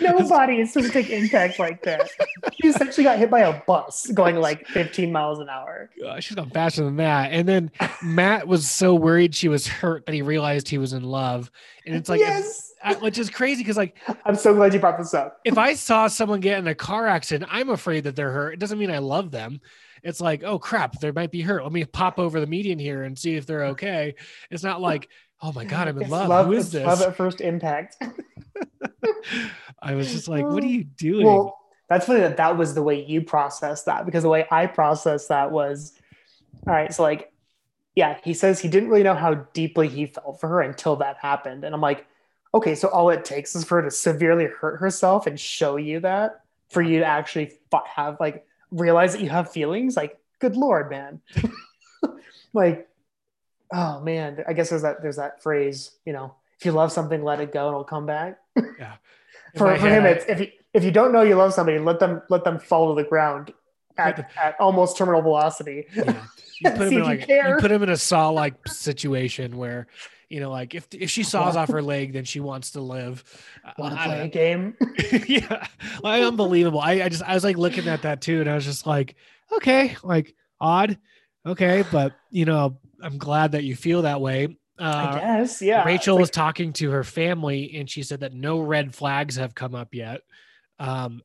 Nobody 0.00 0.60
is 0.60 0.72
supposed 0.72 0.92
to 0.92 1.02
take 1.02 1.10
impact 1.10 1.58
like 1.58 1.82
that. 1.82 2.08
She 2.60 2.68
essentially 2.68 3.04
got 3.04 3.18
hit 3.18 3.30
by 3.30 3.40
a 3.40 3.60
bus 3.66 4.08
going 4.08 4.34
like 4.34 4.66
15 4.66 5.12
miles 5.12 5.38
an 5.38 5.48
hour. 5.48 5.90
Uh, 6.04 6.18
she's 6.18 6.34
gone 6.34 6.50
faster 6.50 6.82
than 6.82 6.96
that. 6.96 7.30
And 7.30 7.46
then 7.46 7.70
Matt 8.02 8.48
was 8.48 8.68
so 8.68 8.96
worried 8.96 9.32
she 9.32 9.46
was 9.46 9.68
hurt 9.68 10.06
that 10.06 10.14
he 10.14 10.22
realized 10.22 10.68
he 10.68 10.78
was 10.78 10.92
in 10.92 11.04
love. 11.04 11.52
And 11.86 11.94
it's 11.94 12.08
like, 12.08 12.18
yes. 12.18 12.67
Which 13.00 13.18
is 13.18 13.30
crazy 13.30 13.62
because 13.62 13.76
like 13.76 13.96
I'm 14.24 14.36
so 14.36 14.54
glad 14.54 14.72
you 14.72 14.80
brought 14.80 14.98
this 14.98 15.14
up. 15.14 15.40
if 15.44 15.58
I 15.58 15.74
saw 15.74 16.06
someone 16.06 16.40
get 16.40 16.58
in 16.58 16.66
a 16.68 16.74
car 16.74 17.06
accident, 17.06 17.50
I'm 17.52 17.70
afraid 17.70 18.04
that 18.04 18.16
they're 18.16 18.32
hurt. 18.32 18.54
It 18.54 18.60
doesn't 18.60 18.78
mean 18.78 18.90
I 18.90 18.98
love 18.98 19.30
them. 19.30 19.60
It's 20.02 20.20
like, 20.20 20.44
oh 20.44 20.58
crap, 20.58 21.00
they 21.00 21.10
might 21.10 21.32
be 21.32 21.40
hurt. 21.40 21.62
Let 21.62 21.72
me 21.72 21.84
pop 21.84 22.18
over 22.18 22.40
the 22.40 22.46
median 22.46 22.78
here 22.78 23.02
and 23.02 23.18
see 23.18 23.34
if 23.34 23.46
they're 23.46 23.66
okay. 23.66 24.14
It's 24.50 24.62
not 24.62 24.80
like, 24.80 25.08
oh 25.42 25.52
my 25.52 25.64
god, 25.64 25.88
I'm 25.88 25.96
in 25.96 26.02
It's 26.02 26.10
love. 26.10 26.46
Who 26.46 26.52
is 26.52 26.74
it's 26.74 26.86
Love 26.86 27.02
at 27.02 27.16
first 27.16 27.40
impact. 27.40 27.96
I 29.82 29.94
was 29.94 30.12
just 30.12 30.28
like, 30.28 30.44
what 30.44 30.62
are 30.62 30.68
you 30.68 30.84
doing? 30.84 31.26
Well, 31.26 31.58
that's 31.88 32.06
funny 32.06 32.20
that 32.20 32.36
that 32.36 32.56
was 32.56 32.74
the 32.74 32.82
way 32.82 33.04
you 33.04 33.22
processed 33.22 33.86
that 33.86 34.04
because 34.04 34.22
the 34.22 34.28
way 34.28 34.46
I 34.50 34.66
processed 34.66 35.28
that 35.28 35.50
was, 35.50 35.94
all 36.66 36.74
right, 36.74 36.92
so 36.92 37.02
like, 37.02 37.32
yeah, 37.94 38.18
he 38.22 38.34
says 38.34 38.60
he 38.60 38.68
didn't 38.68 38.90
really 38.90 39.02
know 39.02 39.14
how 39.14 39.34
deeply 39.34 39.88
he 39.88 40.06
felt 40.06 40.40
for 40.40 40.48
her 40.48 40.60
until 40.60 40.96
that 40.96 41.16
happened, 41.20 41.64
and 41.64 41.74
I'm 41.74 41.80
like, 41.80 42.06
okay, 42.58 42.74
so 42.74 42.88
all 42.88 43.10
it 43.10 43.24
takes 43.24 43.56
is 43.56 43.64
for 43.64 43.80
her 43.80 43.82
to 43.82 43.90
severely 43.90 44.46
hurt 44.46 44.78
herself 44.78 45.26
and 45.26 45.38
show 45.38 45.76
you 45.76 46.00
that 46.00 46.42
for 46.68 46.82
you 46.82 46.98
to 46.98 47.04
actually 47.04 47.52
have 47.86 48.18
like 48.20 48.46
realize 48.70 49.12
that 49.12 49.22
you 49.22 49.30
have 49.30 49.50
feelings. 49.50 49.96
Like, 49.96 50.18
good 50.38 50.56
lord, 50.56 50.90
man, 50.90 51.20
like, 52.52 52.88
oh 53.72 54.00
man, 54.00 54.44
I 54.46 54.52
guess 54.52 54.70
there's 54.70 54.82
that 54.82 55.02
there's 55.02 55.16
that 55.16 55.42
phrase, 55.42 55.92
you 56.04 56.12
know, 56.12 56.34
if 56.58 56.66
you 56.66 56.72
love 56.72 56.92
something, 56.92 57.22
let 57.22 57.40
it 57.40 57.52
go, 57.52 57.66
and 57.66 57.74
it'll 57.74 57.84
come 57.84 58.06
back. 58.06 58.38
In 59.54 59.58
for, 59.58 59.76
for 59.78 59.88
him 59.88 60.04
I- 60.04 60.08
it's 60.10 60.26
if 60.28 60.40
you 60.40 60.48
if 60.74 60.84
you 60.84 60.90
don't 60.90 61.10
know 61.10 61.22
you 61.22 61.34
love 61.34 61.54
somebody 61.54 61.78
let 61.78 61.98
them 61.98 62.20
let 62.28 62.44
them 62.44 62.58
fall 62.58 62.94
to 62.94 63.02
the 63.02 63.08
ground 63.08 63.50
at, 63.96 64.30
at 64.36 64.60
almost 64.60 64.98
terminal 64.98 65.22
velocity. 65.22 65.86
Yeah. 65.94 66.22
You 66.60 66.70
put 66.76 66.88
him 66.88 66.98
in 66.98 67.02
like 67.02 67.28
you 67.28 67.56
put 67.58 67.72
him 67.72 67.82
in 67.82 67.88
a 67.88 67.96
saw 67.96 68.28
like 68.28 68.68
situation 68.68 69.56
where 69.56 69.86
you 70.28 70.40
know 70.40 70.50
like 70.50 70.74
if 70.74 70.86
if 70.92 71.10
she 71.10 71.22
saws 71.22 71.56
off 71.56 71.70
her 71.70 71.82
leg 71.94 72.12
then 72.12 72.24
she 72.24 72.40
wants 72.40 72.72
to 72.72 72.80
live. 72.80 73.24
want 73.78 73.94
to 73.96 74.02
play 74.04 74.20
a 74.20 74.28
game 74.28 74.76
yeah, 75.26 75.66
like, 76.02 76.22
unbelievable. 76.22 76.80
I, 76.80 77.02
I 77.02 77.08
just 77.08 77.22
I 77.22 77.34
was 77.34 77.44
like 77.44 77.56
looking 77.56 77.88
at 77.88 78.02
that 78.02 78.20
too, 78.20 78.40
and 78.40 78.50
I 78.50 78.54
was 78.54 78.64
just 78.64 78.86
like, 78.86 79.16
okay, 79.56 79.96
like 80.02 80.34
odd, 80.60 80.98
okay, 81.46 81.84
but 81.90 82.12
you 82.30 82.44
know, 82.44 82.78
I'm 83.02 83.18
glad 83.18 83.52
that 83.52 83.64
you 83.64 83.74
feel 83.76 84.02
that 84.02 84.20
way. 84.20 84.56
i 84.78 84.84
Uh, 84.84 85.18
guess 85.18 85.62
yeah 85.62 85.84
Rachel 85.84 86.16
It's 86.16 86.20
was 86.22 86.30
talking 86.30 86.72
to 86.74 86.90
her 86.90 87.04
family, 87.04 87.74
and 87.76 87.88
she 87.88 88.02
said 88.02 88.20
that 88.20 88.32
no 88.34 88.60
red 88.60 88.94
flags 88.94 89.36
have 89.36 89.54
come 89.54 89.74
up 89.74 89.94
yet. 89.94 90.20
Um, 90.78 91.22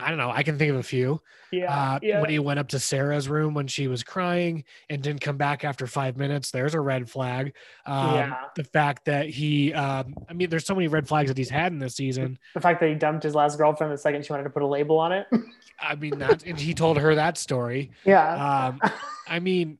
I 0.00 0.08
don't 0.08 0.16
know. 0.16 0.30
I 0.30 0.42
can 0.42 0.56
think 0.58 0.70
of 0.70 0.76
a 0.78 0.82
few. 0.82 1.20
Yeah. 1.50 1.70
Uh, 1.94 1.98
yeah. 2.02 2.20
When 2.22 2.30
he 2.30 2.38
went 2.38 2.58
up 2.58 2.68
to 2.68 2.78
Sarah's 2.78 3.28
room 3.28 3.52
when 3.52 3.66
she 3.66 3.88
was 3.88 4.02
crying 4.02 4.64
and 4.88 5.02
didn't 5.02 5.20
come 5.20 5.36
back 5.36 5.64
after 5.64 5.86
five 5.86 6.16
minutes, 6.16 6.50
there's 6.50 6.74
a 6.74 6.80
red 6.80 7.10
flag. 7.10 7.52
Um, 7.84 8.14
Yeah. 8.14 8.34
The 8.56 8.64
fact 8.64 9.04
that 9.04 9.28
he, 9.28 9.74
um, 9.74 10.14
I 10.30 10.32
mean, 10.32 10.48
there's 10.48 10.64
so 10.64 10.74
many 10.74 10.88
red 10.88 11.06
flags 11.06 11.28
that 11.28 11.36
he's 11.36 11.50
had 11.50 11.72
in 11.72 11.78
this 11.78 11.94
season. 11.94 12.38
the 12.54 12.60
fact 12.62 12.80
that 12.80 12.88
he 12.88 12.94
dumped 12.94 13.22
his 13.22 13.34
last 13.34 13.58
girlfriend 13.58 13.92
the 13.92 13.98
second 13.98 14.24
she 14.24 14.32
wanted 14.32 14.44
to 14.44 14.50
put 14.50 14.62
a 14.62 14.66
label 14.66 14.98
on 14.98 15.12
it. 15.12 15.26
I 15.78 15.94
mean, 15.96 16.18
that, 16.20 16.42
and 16.46 16.58
he 16.58 16.72
told 16.72 16.96
her 16.98 17.14
that 17.16 17.36
story. 17.36 17.90
yeah. 18.04 18.68
Um, 18.68 18.80
I 19.28 19.40
mean, 19.40 19.76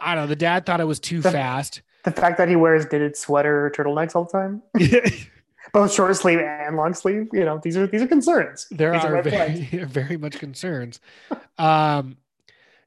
I 0.00 0.14
don't 0.14 0.24
know. 0.24 0.26
The 0.26 0.36
dad 0.36 0.64
thought 0.64 0.80
it 0.80 0.84
was 0.86 1.00
too 1.00 1.20
The- 1.20 1.32
fast. 1.32 1.82
the 2.04 2.12
fact 2.12 2.38
that 2.38 2.48
he 2.48 2.56
wears 2.56 2.84
knitted 2.90 3.14
sweater 3.16 3.70
turtlenecks 3.76 4.16
all 4.16 4.24
the 4.24 4.32
time, 4.32 4.62
both 5.72 5.92
short 5.92 6.16
sleeve 6.16 6.38
and 6.40 6.76
long 6.76 6.94
sleeve, 6.94 7.28
you 7.32 7.44
know, 7.44 7.60
these 7.62 7.76
are 7.76 7.86
these 7.86 8.02
are 8.02 8.06
concerns. 8.06 8.66
there 8.70 8.92
These 8.92 9.04
are 9.04 9.22
flags. 9.22 9.60
very, 9.60 9.84
very 9.86 10.16
much 10.16 10.38
concerns. 10.38 11.00
Um, 11.58 12.16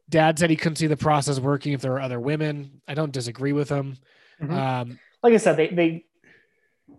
dad 0.10 0.38
said 0.40 0.50
he 0.50 0.56
couldn't 0.56 0.78
see 0.78 0.88
the 0.88 0.98
process 0.98 1.40
working 1.40 1.74
if 1.74 1.82
there 1.82 1.92
were 1.92 2.02
other 2.02 2.20
women. 2.20 2.82
I 2.88 2.94
don't 2.94 3.12
disagree 3.12 3.54
with 3.54 3.70
him. 3.70 3.98
Mhm. 4.42 4.52
Um, 4.52 5.00
like 5.24 5.34
I 5.34 5.38
said, 5.38 5.58
they 5.58 5.68
they 5.68 6.06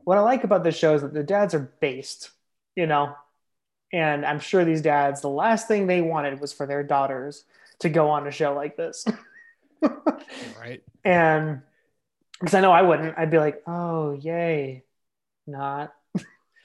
what 0.05 0.19
I 0.19 0.21
like 0.21 0.45
about 0.45 0.65
this 0.65 0.77
show 0.77 0.95
is 0.95 1.03
that 1.03 1.13
the 1.13 1.23
dads 1.23 1.55
are 1.55 1.73
based, 1.81 2.31
you 2.75 2.87
know, 2.87 3.15
and 3.93 4.25
I'm 4.25 4.41
sure 4.41 4.65
these 4.65 4.83
dads, 4.83 5.21
the 5.21 5.29
last 5.29 5.69
thing 5.69 5.87
they 5.87 6.01
wanted 6.01 6.41
was 6.41 6.53
for 6.53 6.67
their 6.67 6.83
daughters 6.83 7.45
to 7.81 7.89
go 7.89 8.09
on 8.09 8.27
a 8.27 8.31
show 8.31 8.55
like 8.55 8.77
this. 8.77 9.05
right. 10.61 10.83
and 11.05 11.63
because 12.41 12.55
I 12.55 12.61
know 12.61 12.73
I 12.73 12.83
wouldn't, 12.83 13.17
I'd 13.19 13.31
be 13.31 13.39
like, 13.39 13.63
oh 13.67 14.13
yay, 14.13 14.85
not. 15.47 15.93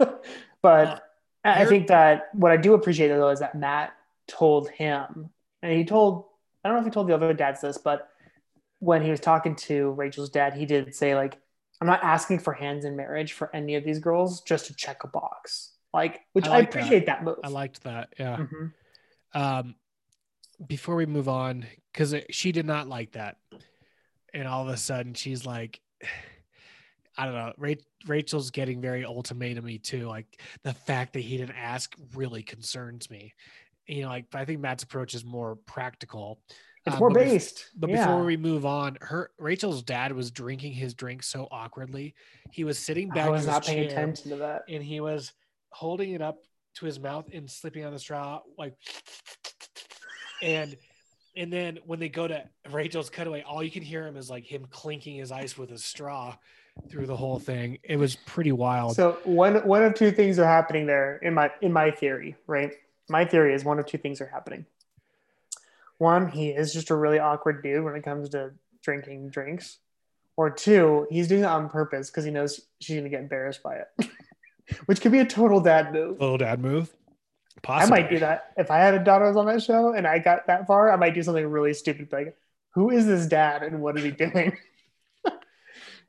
but 0.61 0.87
Uh, 0.87 0.99
I 1.43 1.61
I 1.61 1.65
think 1.65 1.87
that 1.87 2.29
what 2.33 2.51
I 2.51 2.57
do 2.57 2.73
appreciate 2.73 3.07
though 3.09 3.29
is 3.29 3.39
that 3.39 3.55
Matt 3.55 3.93
told 4.27 4.69
him, 4.69 5.29
and 5.61 5.71
he 5.71 5.85
told 5.85 6.25
I 6.63 6.69
don't 6.69 6.75
know 6.77 6.81
if 6.81 6.85
he 6.85 6.91
told 6.91 7.07
the 7.07 7.15
other 7.15 7.33
dads 7.33 7.61
this, 7.61 7.77
but 7.77 8.09
when 8.79 9.01
he 9.01 9.09
was 9.09 9.19
talking 9.19 9.55
to 9.55 9.91
Rachel's 9.91 10.29
dad, 10.29 10.53
he 10.53 10.65
did 10.65 10.93
say 10.93 11.15
like, 11.15 11.37
I'm 11.81 11.87
not 11.87 12.03
asking 12.03 12.39
for 12.39 12.53
hands 12.53 12.83
in 12.85 12.95
marriage 12.95 13.33
for 13.33 13.49
any 13.55 13.75
of 13.75 13.83
these 13.83 13.99
girls, 13.99 14.41
just 14.41 14.65
to 14.67 14.75
check 14.75 15.03
a 15.03 15.07
box, 15.07 15.71
like 15.93 16.19
which 16.33 16.45
I 16.47 16.49
I, 16.49 16.57
like 16.59 16.71
that. 16.71 16.77
appreciate 16.79 17.05
that. 17.05 17.23
move. 17.23 17.37
I 17.43 17.47
liked 17.49 17.83
that. 17.83 18.13
Yeah. 18.19 18.37
Mhm. 18.37 18.73
Um, 19.33 19.75
before 20.65 20.95
we 20.95 21.05
move 21.05 21.29
on, 21.29 21.65
because 21.93 22.13
she 22.31 22.51
did 22.51 22.65
not 22.65 22.87
like 22.87 23.13
that, 23.13 23.37
and 24.33 24.47
all 24.47 24.63
of 24.63 24.69
a 24.69 24.77
sudden 24.77 25.13
she's 25.13 25.45
like, 25.45 25.79
I 27.17 27.25
don't 27.25 27.33
know. 27.33 27.53
Ra- 27.57 27.73
Rachel's 28.05 28.51
getting 28.51 28.79
very 28.81 29.03
ultimatumy 29.03 29.81
too. 29.81 30.07
Like 30.07 30.41
the 30.63 30.73
fact 30.73 31.13
that 31.13 31.21
he 31.21 31.37
didn't 31.37 31.55
ask 31.57 31.95
really 32.15 32.43
concerns 32.43 33.09
me. 33.09 33.33
You 33.87 34.03
know, 34.03 34.09
like 34.09 34.25
I 34.33 34.45
think 34.45 34.59
Matt's 34.59 34.83
approach 34.83 35.15
is 35.15 35.25
more 35.25 35.55
practical. 35.65 36.39
It's 36.85 36.95
Uh, 36.95 36.99
more 36.99 37.09
but 37.09 37.21
bef- 37.23 37.29
based. 37.31 37.71
But 37.75 37.89
yeah. 37.89 38.05
before 38.05 38.23
we 38.23 38.37
move 38.37 38.65
on, 38.65 38.97
her 39.01 39.31
Rachel's 39.39 39.81
dad 39.81 40.11
was 40.13 40.29
drinking 40.31 40.73
his 40.73 40.93
drink 40.93 41.23
so 41.23 41.47
awkwardly. 41.51 42.13
He 42.51 42.63
was 42.63 42.77
sitting 42.77 43.09
back 43.09 43.25
I 43.25 43.27
in 43.27 43.31
was 43.31 43.41
his 43.41 43.47
not 43.47 43.65
paying 43.65 43.89
chair, 43.89 43.97
attention 43.97 44.29
to 44.31 44.35
that. 44.37 44.63
and 44.69 44.83
he 44.83 44.99
was 44.99 45.33
holding 45.69 46.11
it 46.11 46.21
up 46.21 46.37
to 46.75 46.85
his 46.85 46.99
mouth 46.99 47.25
and 47.33 47.49
slipping 47.49 47.83
on 47.85 47.91
the 47.91 47.97
straw 47.99 48.39
like 48.57 48.75
and 50.43 50.75
and 51.35 51.51
then 51.53 51.79
when 51.85 51.99
they 51.99 52.09
go 52.09 52.27
to 52.27 52.43
Rachel's 52.71 53.09
cutaway, 53.11 53.41
all 53.43 53.61
you 53.63 53.69
can 53.71 53.83
hear 53.83 54.05
him 54.07 54.17
is 54.17 54.29
like 54.29 54.43
him 54.43 54.65
clinking 54.71 55.17
his 55.17 55.31
ice 55.31 55.55
with 55.57 55.71
a 55.71 55.77
straw 55.77 56.35
through 56.89 57.05
the 57.05 57.15
whole 57.15 57.39
thing. 57.39 57.79
It 57.83 57.97
was 57.97 58.15
pretty 58.15 58.51
wild. 58.51 58.95
So 58.95 59.17
one 59.23 59.55
one 59.67 59.83
of 59.83 59.93
two 59.93 60.11
things 60.11 60.39
are 60.39 60.45
happening 60.45 60.85
there 60.85 61.17
in 61.17 61.33
my 61.33 61.51
in 61.61 61.73
my 61.73 61.91
theory, 61.91 62.35
right? 62.47 62.73
My 63.09 63.25
theory 63.25 63.53
is 63.53 63.63
one 63.63 63.79
of 63.79 63.85
two 63.85 63.97
things 63.97 64.21
are 64.21 64.27
happening. 64.27 64.65
One, 65.97 66.29
he 66.29 66.49
is 66.49 66.73
just 66.73 66.89
a 66.89 66.95
really 66.95 67.19
awkward 67.19 67.63
dude 67.63 67.83
when 67.83 67.95
it 67.95 68.03
comes 68.03 68.29
to 68.29 68.51
drinking 68.83 69.29
drinks. 69.29 69.79
Or 70.35 70.51
two, 70.51 71.07
he's 71.09 71.27
doing 71.27 71.41
it 71.41 71.47
on 71.47 71.67
purpose 71.67 72.11
because 72.11 72.23
he 72.23 72.29
knows 72.29 72.61
she's 72.79 72.97
gonna 72.97 73.09
get 73.09 73.21
embarrassed 73.21 73.63
by 73.63 73.77
it. 73.77 74.09
Which 74.85 75.01
could 75.01 75.11
be 75.11 75.19
a 75.19 75.25
total 75.25 75.59
dad 75.59 75.93
move. 75.93 76.17
A 76.19 76.23
little 76.23 76.37
dad 76.37 76.61
move. 76.61 76.93
Possibly. 77.63 77.97
I 77.97 78.01
might 78.01 78.09
do 78.09 78.19
that. 78.19 78.53
If 78.57 78.69
I 78.69 78.77
had 78.77 78.93
a 78.93 79.03
daughter 79.03 79.25
on 79.25 79.45
that 79.47 79.63
show 79.63 79.93
and 79.93 80.05
I 80.05 80.19
got 80.19 80.47
that 80.47 80.67
far, 80.67 80.91
I 80.91 80.95
might 80.95 81.15
do 81.15 81.23
something 81.23 81.45
really 81.47 81.73
stupid 81.73 82.09
like, 82.11 82.37
who 82.71 82.91
is 82.91 83.07
this 83.07 83.25
dad 83.25 83.63
and 83.63 83.81
what 83.81 83.97
is 83.97 84.03
he 84.03 84.11
doing? 84.11 84.55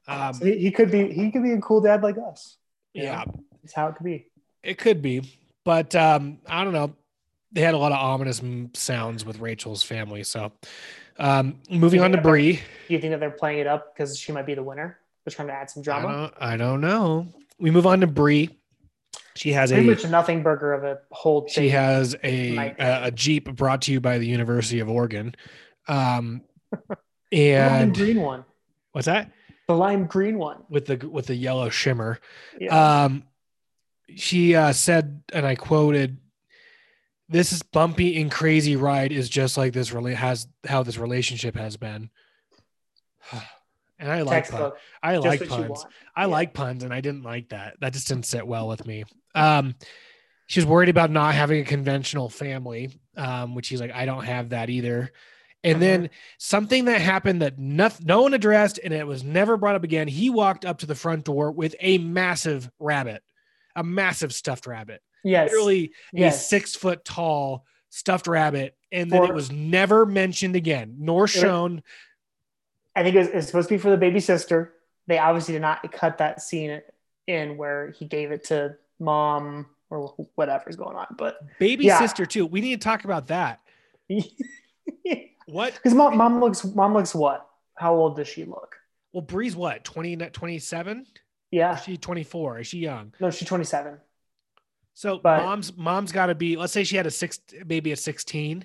Um, 0.08 0.34
So 0.34 0.44
he, 0.46 0.58
he 0.58 0.70
could 0.70 0.90
be 0.90 1.12
he 1.12 1.30
could 1.30 1.42
be 1.42 1.52
a 1.52 1.60
cool 1.60 1.80
dad 1.80 2.02
like 2.02 2.16
us. 2.18 2.56
yeah, 2.94 3.24
That's 3.62 3.74
how 3.74 3.88
it 3.88 3.96
could 3.96 4.04
be. 4.04 4.26
it 4.62 4.78
could 4.78 5.02
be, 5.02 5.22
but 5.64 5.94
um, 5.94 6.38
I 6.48 6.64
don't 6.64 6.72
know. 6.72 6.94
They 7.52 7.60
had 7.62 7.74
a 7.74 7.78
lot 7.78 7.92
of 7.92 7.98
ominous 7.98 8.42
sounds 8.74 9.24
with 9.24 9.38
Rachel's 9.40 9.82
family. 9.82 10.22
So, 10.22 10.52
um, 11.18 11.60
moving 11.70 12.00
on 12.02 12.12
to 12.12 12.20
Bree. 12.20 12.60
Do 12.88 12.94
you 12.94 13.00
think 13.00 13.12
that 13.12 13.20
they're 13.20 13.30
playing 13.30 13.60
it 13.60 13.66
up 13.66 13.94
because 13.94 14.18
she 14.18 14.32
might 14.32 14.44
be 14.46 14.54
the 14.54 14.62
winner? 14.62 14.98
They're 15.24 15.32
trying 15.34 15.48
to 15.48 15.54
add 15.54 15.70
some 15.70 15.80
I 15.80 15.84
drama. 15.84 16.08
don't, 16.08 16.34
I 16.40 16.56
don't 16.56 16.80
know. 16.80 17.26
We 17.58 17.70
move 17.70 17.86
on 17.86 18.00
to 18.00 18.06
Bree. 18.06 18.50
She 19.34 19.52
has 19.52 19.70
a 19.70 19.74
Pretty 19.76 19.88
a 19.88 19.92
much 19.92 20.04
nothing 20.08 20.42
burger 20.42 20.72
of 20.74 20.84
a 20.84 20.98
whole 21.10 21.46
she 21.48 21.68
has 21.70 22.14
a, 22.24 22.56
a 22.56 22.74
a 23.04 23.10
Jeep 23.12 23.54
brought 23.54 23.82
to 23.82 23.92
you 23.92 24.00
by 24.00 24.18
the 24.18 24.26
University 24.26 24.80
of 24.80 24.88
Oregon. 24.90 25.34
Um, 25.86 26.42
and 27.32 27.94
green 27.94 28.20
one. 28.20 28.44
what's 28.92 29.06
that 29.06 29.30
The 29.68 29.74
lime 29.74 30.06
green 30.06 30.38
one. 30.38 30.64
with 30.70 30.86
the 30.86 30.96
with 31.08 31.26
the 31.26 31.34
yellow 31.34 31.68
shimmer? 31.68 32.18
Yeah. 32.58 33.04
Um, 33.04 33.24
she 34.16 34.54
uh, 34.56 34.72
said, 34.72 35.22
and 35.32 35.46
I 35.46 35.54
quoted, 35.56 36.16
"This 37.28 37.62
bumpy 37.62 38.18
and 38.20 38.30
crazy 38.30 38.76
ride 38.76 39.12
is 39.12 39.28
just 39.28 39.58
like 39.58 39.74
this 39.74 39.92
really 39.92 40.14
has 40.14 40.48
how 40.66 40.82
this 40.82 40.96
relationship 40.98 41.54
has 41.54 41.76
been." 41.76 42.10
And 44.00 44.12
I 44.12 44.22
like 44.22 44.48
puns. 44.48 44.74
I 45.02 45.14
Just 45.14 45.26
like 45.26 45.48
puns. 45.48 45.84
I 46.14 46.20
Yeah. 46.22 46.26
like 46.26 46.54
puns, 46.54 46.84
and 46.84 46.94
I 46.94 47.00
didn't 47.00 47.24
like 47.24 47.48
that. 47.48 47.74
That 47.80 47.92
just 47.92 48.06
didn't 48.06 48.26
sit 48.26 48.46
well 48.46 48.68
with 48.68 48.86
me. 48.86 49.02
Um, 49.34 49.74
she 50.46 50.60
was 50.60 50.66
worried 50.66 50.88
about 50.88 51.10
not 51.10 51.34
having 51.34 51.60
a 51.60 51.64
conventional 51.64 52.28
family, 52.28 52.90
um, 53.16 53.56
which 53.56 53.66
he's 53.66 53.80
like, 53.80 53.90
I 53.90 54.06
don't 54.06 54.22
have 54.24 54.50
that 54.50 54.70
either. 54.70 55.12
And 55.64 55.76
Mhm. 55.76 55.80
then 55.80 56.10
something 56.38 56.84
that 56.84 57.00
happened 57.00 57.42
that 57.42 57.58
no, 57.58 57.90
no 58.04 58.22
one 58.22 58.32
addressed, 58.34 58.78
and 58.82 58.94
it 58.94 59.06
was 59.06 59.24
never 59.24 59.56
brought 59.56 59.74
up 59.74 59.82
again. 59.84 60.06
He 60.08 60.30
walked 60.30 60.64
up 60.64 60.78
to 60.78 60.86
the 60.86 60.94
front 60.94 61.24
door 61.24 61.50
with 61.50 61.74
a 61.80 61.98
massive 61.98 62.70
rabbit, 62.78 63.22
a 63.74 63.82
massive 63.82 64.32
stuffed 64.32 64.66
rabbit, 64.66 65.02
Yes. 65.24 65.50
literally 65.50 65.92
a 66.14 66.18
Yes. 66.20 66.48
six 66.48 66.74
foot 66.76 67.04
tall 67.04 67.64
stuffed 67.90 68.28
rabbit, 68.28 68.76
and 68.92 69.10
then 69.10 69.24
For- 69.24 69.32
it 69.32 69.34
was 69.34 69.50
never 69.50 70.06
mentioned 70.06 70.54
again, 70.54 70.94
nor 70.98 71.26
shown. 71.26 71.82
I 72.94 73.02
think 73.02 73.16
it 73.16 73.18
was, 73.18 73.28
it's 73.28 73.46
supposed 73.46 73.68
to 73.68 73.74
be 73.74 73.78
for 73.78 73.90
the 73.90 73.96
baby 73.96 74.20
sister. 74.20 74.74
They 75.06 75.18
obviously 75.18 75.54
did 75.54 75.62
not 75.62 75.90
cut 75.92 76.18
that 76.18 76.40
scene 76.42 76.82
in 77.26 77.56
where 77.56 77.90
he 77.92 78.04
gave 78.04 78.30
it 78.30 78.44
to 78.44 78.76
mom 79.00 79.66
or 79.90 80.14
whatever's 80.34 80.76
going 80.76 80.96
on. 80.96 81.06
But 81.16 81.38
Baby 81.58 81.86
Yeah. 81.86 81.98
sister 81.98 82.26
too. 82.26 82.44
We 82.46 82.60
need 82.60 82.80
to 82.80 82.84
talk 82.84 83.04
about 83.04 83.26
that. 83.28 83.60
because 85.48 85.94
What? 85.94 86.14
mom, 86.14 86.16
mom 86.16 86.40
looks 86.40 86.64
mom 86.64 86.94
looks 86.94 87.14
what? 87.14 87.46
How 87.76 87.94
old 87.94 88.16
does 88.16 88.28
she 88.28 88.44
look? 88.44 88.76
Well, 89.12 89.22
Bree's 89.22 89.56
what? 89.56 89.84
20, 89.84 90.16
27? 90.16 91.06
Yeah. 91.50 91.76
Is 91.78 91.84
she 91.84 91.96
24? 91.96 92.58
Is 92.60 92.66
she 92.66 92.78
young? 92.78 93.14
No, 93.20 93.30
she's 93.30 93.48
27. 93.48 93.98
So 94.94 95.18
But- 95.18 95.42
mom's 95.42 95.76
mom's 95.76 96.12
got 96.12 96.26
to 96.26 96.34
be. 96.34 96.56
Let's 96.56 96.72
say 96.72 96.84
she 96.84 96.96
had 96.96 97.06
a 97.06 97.10
six, 97.10 97.40
maybe 97.64 97.92
a 97.92 97.96
16, 97.96 98.64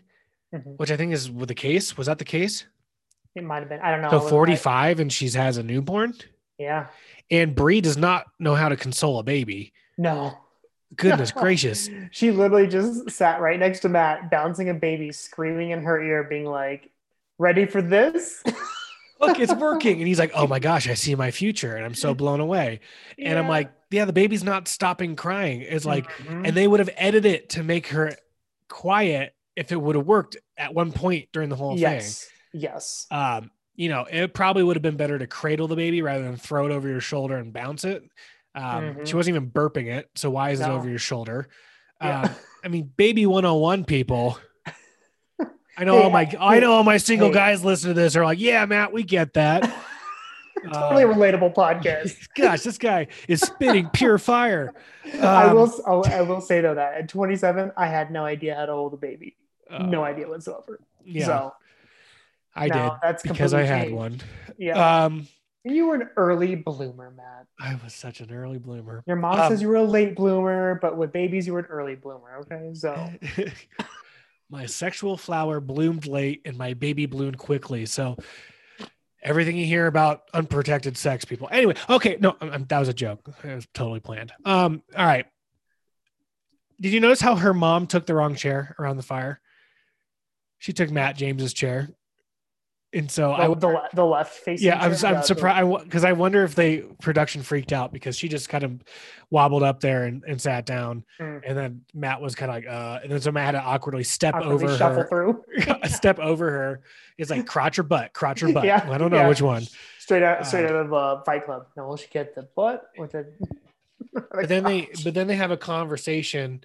Mhm. 0.54 0.78
which 0.78 0.91
I 0.91 0.98
think 0.98 1.13
is 1.13 1.32
the 1.34 1.56
case. 1.56 1.96
Was 1.98 2.08
that 2.08 2.17
the 2.17 2.26
case? 2.26 2.65
It 3.36 3.43
might 3.43 3.60
have 3.62 3.69
been. 3.69 3.80
I 3.82 3.91
don't 3.91 4.02
know. 4.02 4.10
So 4.10 4.19
45, 4.19 5.00
and 5.00 5.12
she's 5.12 5.34
has 5.36 5.58
a 5.58 5.63
newborn. 5.63 6.13
yeah. 6.58 6.88
And 7.32 7.56
Bree 7.56 7.82
does 7.82 7.98
not 7.98 8.26
know 8.39 8.54
how 8.54 8.69
to 8.69 8.76
console 8.76 9.17
a 9.19 9.24
baby. 9.24 9.74
No. 9.98 10.38
Goodness 10.95 11.32
gracious! 11.43 11.89
She 12.12 12.32
literally 12.32 12.67
just 12.67 13.10
sat 13.12 13.41
right 13.41 13.60
next 13.60 13.82
to 13.82 13.89
Matt, 13.89 14.29
bouncing 14.32 14.69
a 14.69 14.73
baby, 14.73 15.12
screaming 15.12 15.71
in 15.71 15.84
her 15.84 16.01
ear, 16.01 16.23
being 16.23 16.45
like, 16.45 16.89
"Ready 17.38 17.65
for 17.65 17.82
this?" 17.82 18.43
Look, 19.19 19.39
it's 19.39 19.53
working. 19.53 19.99
And 19.99 20.08
he's 20.08 20.19
like, 20.19 20.32
"Oh 20.36 20.47
my 20.47 20.60
gosh, 20.69 20.89
I 20.89 20.93
see 20.95 21.15
my 21.15 21.32
future," 21.32 21.75
and 21.75 21.86
I'm 21.86 21.95
so 21.95 22.13
blown 22.13 22.39
away. 22.39 22.82
And 23.17 23.39
I'm 23.39 23.47
like, 23.47 23.71
"Yeah, 23.91 24.06
the 24.06 24.13
baby's 24.13 24.43
not 24.43 24.67
stopping 24.67 25.15
crying." 25.15 25.62
It's 25.62 25.86
like, 25.86 26.10
Mhm. 26.10 26.47
and 26.47 26.58
they 26.58 26.67
would 26.67 26.79
have 26.79 26.89
edited 26.97 27.32
it 27.32 27.49
to 27.51 27.63
make 27.63 27.88
her 27.88 28.15
quiet 28.67 29.34
if 29.56 29.71
it 29.71 29.79
would 29.82 29.95
have 29.95 30.06
worked 30.06 30.36
at 30.58 30.73
one 30.73 30.91
point 30.91 31.29
during 31.32 31.49
the 31.49 31.56
whole 31.56 31.73
thing. 31.73 31.82
yes, 31.82 32.27
yes. 32.53 33.08
Um, 33.12 33.51
you 33.75 33.88
know, 33.89 34.06
it 34.10 34.34
probably 34.34 34.63
would 34.63 34.75
have 34.75 34.84
been 34.84 34.97
better 34.97 35.17
to 35.17 35.27
cradle 35.27 35.67
the 35.67 35.75
baby 35.75 36.01
rather 36.01 36.23
than 36.23 36.36
throw 36.38 36.65
it 36.65 36.71
over 36.71 36.88
your 36.88 36.99
shoulder 37.01 37.38
and 37.38 37.53
bounce 37.53 37.84
it. 37.86 38.03
Um, 38.56 38.63
Mhm. 38.96 39.08
She 39.08 39.16
wasn't 39.16 39.36
even 39.36 39.50
burping 39.52 39.88
it, 39.88 40.10
so 40.16 40.30
why 40.30 40.52
is 40.52 40.60
it 40.62 40.68
over 40.70 40.88
your 40.89 41.00
shoulder? 41.00 41.48
Yeah. 42.02 42.22
Um, 42.24 42.30
I 42.63 42.68
mean, 42.68 42.92
baby 42.98 43.26
101 43.26 43.84
people. 43.86 44.38
I 45.78 45.86
know 45.86 46.02
all 46.04 46.10
my 46.12 46.26
Hey, 46.26 46.38
I 46.39 46.60
know 46.60 46.74
all 46.74 46.84
my 46.84 46.98
single 46.98 47.30
hey. 47.30 47.34
guys 47.34 47.66
listen 47.66 47.89
to 47.89 47.94
this 47.96 48.16
are 48.16 48.24
like, 48.24 48.39
yeah, 48.39 48.66
Matt, 48.66 48.94
we 48.94 49.04
get 49.04 49.34
that. 49.34 49.62
totally 50.72 51.04
Uh, 51.04 51.08
relatable 51.08 51.54
podcast. 51.56 52.28
Gosh, 52.38 52.62
this 52.62 52.78
guy 52.78 53.08
is 53.28 53.42
spitting 53.42 53.89
pure 53.92 54.18
fire. 54.20 54.74
I 55.22 55.46
Um, 55.46 55.56
will. 55.56 55.82
I'll- 55.88 56.06
I 56.08 56.22
will 56.22 56.42
say 56.42 56.62
though 56.62 56.76
that 56.76 56.94
at 56.94 57.10
27, 57.10 57.72
I 57.76 57.88
had 57.88 58.12
no 58.12 58.24
idea 58.24 58.56
how 58.56 58.66
to 58.68 58.72
hold 58.74 58.94
a 58.94 58.98
baby. 58.98 59.36
no 59.72 60.04
uh, 60.04 60.08
idea 60.08 60.28
whatsoever. 60.30 60.80
Yeah, 61.04 61.26
So 61.26 61.54
I 62.56 62.68
now 62.68 62.89
did 62.92 63.00
that's 63.02 63.24
because 63.24 63.54
I 63.56 63.63
had 63.63 63.82
changed. 63.86 63.96
one. 63.96 64.22
Yeah, 64.58 65.06
Um, 65.06 65.28
you 65.63 65.88
were 65.88 65.95
an 65.95 66.10
early 66.17 66.56
bloomer, 66.56 67.12
Matt. 67.12 67.47
I 67.60 67.80
was 67.84 67.93
such 67.93 68.19
an 68.19 68.32
early 68.32 68.58
bloomer. 68.58 69.04
Your 69.08 69.15
mom 69.15 69.39
Um, 69.39 69.49
says 69.52 69.62
you 69.62 69.67
were 69.69 69.76
a 69.76 69.84
late 69.84 70.15
bloomer, 70.15 70.80
but 70.82 70.97
with 70.97 71.12
babies, 71.13 71.47
you 71.47 71.54
were 71.54 71.60
an 71.60 71.65
early 71.65 71.95
bloomer. 71.95 72.38
Okay, 72.41 72.71
so 72.73 73.10
my 74.49 74.65
sexual 74.65 75.17
flower 75.17 75.60
bloomed 75.60 76.06
late 76.06 76.41
and 76.45 76.58
my 76.58 76.73
baby 76.73 77.06
bloomed 77.06 77.38
quickly. 77.38 77.86
So 77.86 78.17
everything 79.21 79.56
you 79.56 79.65
hear 79.65 79.88
about 79.88 80.23
unprotected 80.34 80.97
sex 80.97 81.23
people. 81.26 81.47
Anyway, 81.52 81.76
okay, 81.89 82.17
no, 82.19 82.36
um, 82.41 82.49
um, 82.52 82.65
that 82.65 82.80
was 82.80 82.89
a 82.89 82.93
joke. 82.93 83.21
It 83.43 83.56
was 83.56 83.67
totally 83.73 84.02
planned. 84.02 84.34
Um, 84.43 84.84
all 84.97 85.06
right. 85.06 85.26
Did 86.82 86.91
you 86.91 86.99
notice 86.99 87.21
how 87.21 87.36
her 87.38 87.54
mom 87.54 87.88
took 87.88 88.06
the 88.06 88.13
wrong 88.15 88.36
chair 88.36 88.76
around 88.78 88.97
the 88.97 89.04
fire? 89.04 89.39
She 90.58 90.73
took 90.73 90.91
Matt 90.91 91.15
James's 91.15 91.54
chair. 91.54 91.89
And 92.93 93.10
so 93.10 93.34
I 93.34 93.47
the, 93.47 93.56
the, 93.56 93.82
the 93.95 94.06
left 94.06 94.34
facing. 94.36 94.67
yeah, 94.67 94.75
I'm, 94.77 94.84
I'm 94.84 94.89
the- 94.91 94.97
the- 94.97 95.21
surprised 95.23 95.84
because 95.84 96.03
I 96.03 96.12
wonder 96.12 96.43
if 96.43 96.53
they 96.53 96.79
production 97.01 97.41
freaked 97.41 97.73
out 97.73 97.91
because 97.91 98.15
she 98.17 98.27
just 98.29 98.49
kind 98.49 98.63
of 98.63 98.79
wobbled 99.32 99.63
up 99.63 99.79
there 99.79 100.03
and, 100.03 100.23
and 100.27 100.39
sat 100.39 100.65
down, 100.67 101.03
Mm. 101.19 101.41
and 101.45 101.58
then 101.58 101.82
Matt 101.95 102.21
was 102.21 102.36
kind 102.36 102.51
of 102.51 102.56
like, 102.58 102.67
uh, 102.67 102.99
and 103.01 103.12
then 103.12 103.19
so 103.19 103.32
Matt 103.32 103.56
had 103.56 103.62
to 103.62 103.65
awkwardly 103.67 104.03
step 104.03 104.36
awkwardly 104.36 104.65
over 104.65 104.77
shuffle 104.77 105.01
her, 105.01 105.08
through. 105.08 105.43
step 105.88 106.19
over 106.19 106.51
her. 106.51 106.82
It's 107.17 107.32
like 107.32 107.47
crotch 107.47 107.79
or 107.79 107.84
butt, 107.84 108.13
crotch 108.13 108.43
or 108.43 108.53
butt. 108.53 108.65
Yeah, 108.65 108.88
I 108.89 108.97
don't 108.99 109.10
know 109.10 109.17
yeah. 109.17 109.27
which 109.27 109.41
one. 109.41 109.63
Straight 109.97 110.21
out, 110.21 110.45
straight 110.45 110.65
Uh, 110.65 110.69
out 110.69 110.86
of 110.86 110.93
uh, 110.93 111.21
Fight 111.23 111.45
Club. 111.45 111.65
Now, 111.75 111.88
will 111.88 111.97
she 111.97 112.08
get 112.12 112.36
the 112.36 112.43
butt 112.56 112.84
or 112.97 113.08
the? 113.08 113.25
But 114.32 114.47
then 114.49 114.63
they, 114.63 114.89
but 115.03 115.15
then 115.15 115.25
they 115.25 115.36
have 115.36 115.49
a 115.49 115.58
conversation, 115.58 116.63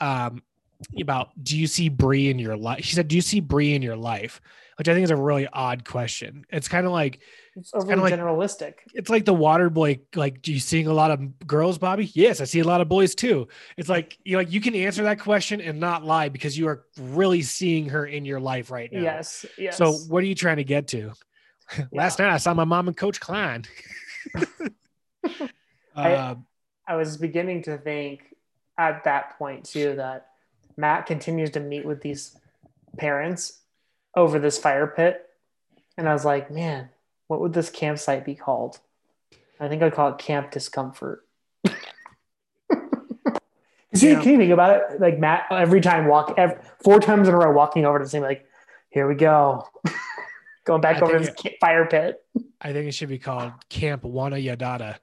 um, 0.00 0.42
about 1.00 1.28
do 1.40 1.56
you 1.56 1.66
see 1.68 1.88
Bri 1.88 2.30
in 2.30 2.38
your 2.40 2.56
life? 2.56 2.84
She 2.84 2.94
said, 2.96 3.06
do 3.06 3.14
you 3.14 3.22
see 3.22 3.38
Bri 3.40 3.74
in 3.74 3.82
your 3.82 3.96
life? 3.96 4.40
Which 4.80 4.88
I 4.88 4.94
think 4.94 5.04
is 5.04 5.10
a 5.10 5.16
really 5.16 5.46
odd 5.46 5.84
question. 5.84 6.46
It's 6.48 6.66
kind 6.66 6.86
of 6.86 6.92
like 6.92 7.20
It's 7.54 7.70
kinda 7.70 7.84
overly 7.84 8.10
like- 8.12 8.18
generalistic. 8.18 8.74
it's 8.94 9.10
like 9.10 9.26
the 9.26 9.34
water 9.34 9.68
boy 9.68 10.00
like 10.14 10.40
do 10.40 10.54
you 10.54 10.58
seeing 10.58 10.86
a 10.86 10.92
lot 10.94 11.10
of 11.10 11.46
girls 11.46 11.76
bobby 11.76 12.06
yes 12.14 12.40
i 12.40 12.44
see 12.44 12.60
a 12.60 12.64
lot 12.64 12.80
of 12.80 12.88
boys 12.88 13.14
too 13.14 13.46
it's 13.76 13.90
like 13.90 14.16
you 14.24 14.38
like 14.38 14.50
you 14.50 14.58
can 14.60 14.74
answer 14.74 15.02
that 15.02 15.20
question 15.20 15.60
and 15.60 15.78
not 15.78 16.02
lie 16.02 16.30
because 16.30 16.56
you 16.56 16.66
are 16.66 16.84
really 16.98 17.42
seeing 17.42 17.90
her 17.90 18.06
in 18.06 18.24
your 18.24 18.40
life 18.40 18.70
right 18.70 18.90
now 18.90 19.02
Yes, 19.02 19.44
yes. 19.58 19.76
so 19.76 19.92
what 20.08 20.22
are 20.22 20.26
you 20.26 20.34
trying 20.34 20.56
to 20.56 20.64
get 20.64 20.88
to 20.88 21.12
last 21.92 22.18
night 22.18 22.30
i 22.32 22.38
saw 22.38 22.54
my 22.54 22.64
mom 22.64 22.88
and 22.88 22.96
coach 22.96 23.20
klein 23.20 23.64
I- 25.94 26.12
uh, 26.14 26.34
I 26.86 26.96
was 26.96 27.16
beginning 27.18 27.62
to 27.64 27.76
think 27.76 28.22
at 28.78 29.04
that 29.04 29.36
point 29.36 29.64
too 29.64 29.94
that 29.96 30.28
Matt 30.78 31.04
continues 31.06 31.50
to 31.50 31.60
meet 31.60 31.84
with 31.84 32.00
these 32.00 32.36
parents 32.96 33.58
over 34.14 34.38
this 34.38 34.58
fire 34.58 34.86
pit. 34.86 35.26
And 35.96 36.08
I 36.08 36.12
was 36.12 36.24
like, 36.24 36.50
man, 36.50 36.88
what 37.26 37.40
would 37.40 37.52
this 37.52 37.70
campsite 37.70 38.24
be 38.24 38.34
called? 38.34 38.78
I 39.58 39.68
think 39.68 39.82
I'd 39.82 39.94
call 39.94 40.10
it 40.10 40.18
Camp 40.18 40.50
Discomfort. 40.50 41.26
Because 43.92 44.04
you 44.04 44.10
Yeah. 44.10 44.22
can 44.22 44.30
you 44.32 44.38
think 44.38 44.52
about 44.52 44.92
it? 44.92 45.00
Like 45.00 45.18
Matt, 45.18 45.46
every 45.50 45.80
time 45.80 46.06
walk, 46.06 46.34
every, 46.36 46.56
four 46.84 47.00
times 47.00 47.26
in 47.26 47.34
a 47.34 47.36
row, 47.36 47.50
walking 47.52 47.84
over 47.84 47.98
to 47.98 48.04
the 48.04 48.08
same, 48.08 48.22
like, 48.22 48.46
here 48.90 49.08
we 49.08 49.16
go, 49.16 49.66
going 50.64 50.80
back 50.80 51.02
I 51.02 51.06
over 51.06 51.18
this 51.18 51.30
ca- 51.36 51.56
fire 51.60 51.86
pit. 51.86 52.22
i 52.60 52.72
think 52.72 52.86
it 52.86 52.92
should 52.92 53.08
be 53.08 53.18
called 53.18 53.50
camp 53.68 54.02
wana 54.04 54.36
yadada 54.40 54.98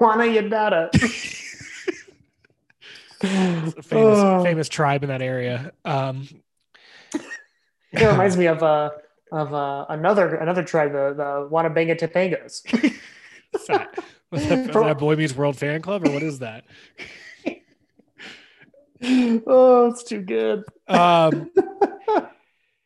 Wanna 0.00 0.24
Yadada. 0.24 0.88
famous 3.20 3.74
Oh. 3.92 4.42
famous 4.44 4.68
tribe 4.70 5.02
in 5.02 5.08
that 5.10 5.20
area 5.22 5.72
um 5.84 6.26
It 7.92 8.04
reminds 8.04 8.36
me 8.36 8.46
of 8.46 8.62
uh 8.62 8.90
of 9.32 9.54
uh, 9.54 9.86
another 9.88 10.34
another 10.36 10.62
tribe, 10.64 10.92
the 10.92 11.14
the 11.16 11.48
Wanabanga 11.50 11.98
Topangos. 11.98 12.62
what's 13.52 13.66
that? 13.68 13.94
Was 14.32 14.46
that, 14.46 14.72
that 14.72 14.98
boy 14.98 15.16
meets 15.16 15.34
world 15.34 15.56
fan 15.56 15.82
club 15.82 16.04
or 16.04 16.10
what 16.12 16.22
is 16.22 16.38
that 16.38 16.64
oh, 19.46 19.88
it's 19.90 20.04
too 20.04 20.20
good. 20.20 20.62
um 20.88 21.50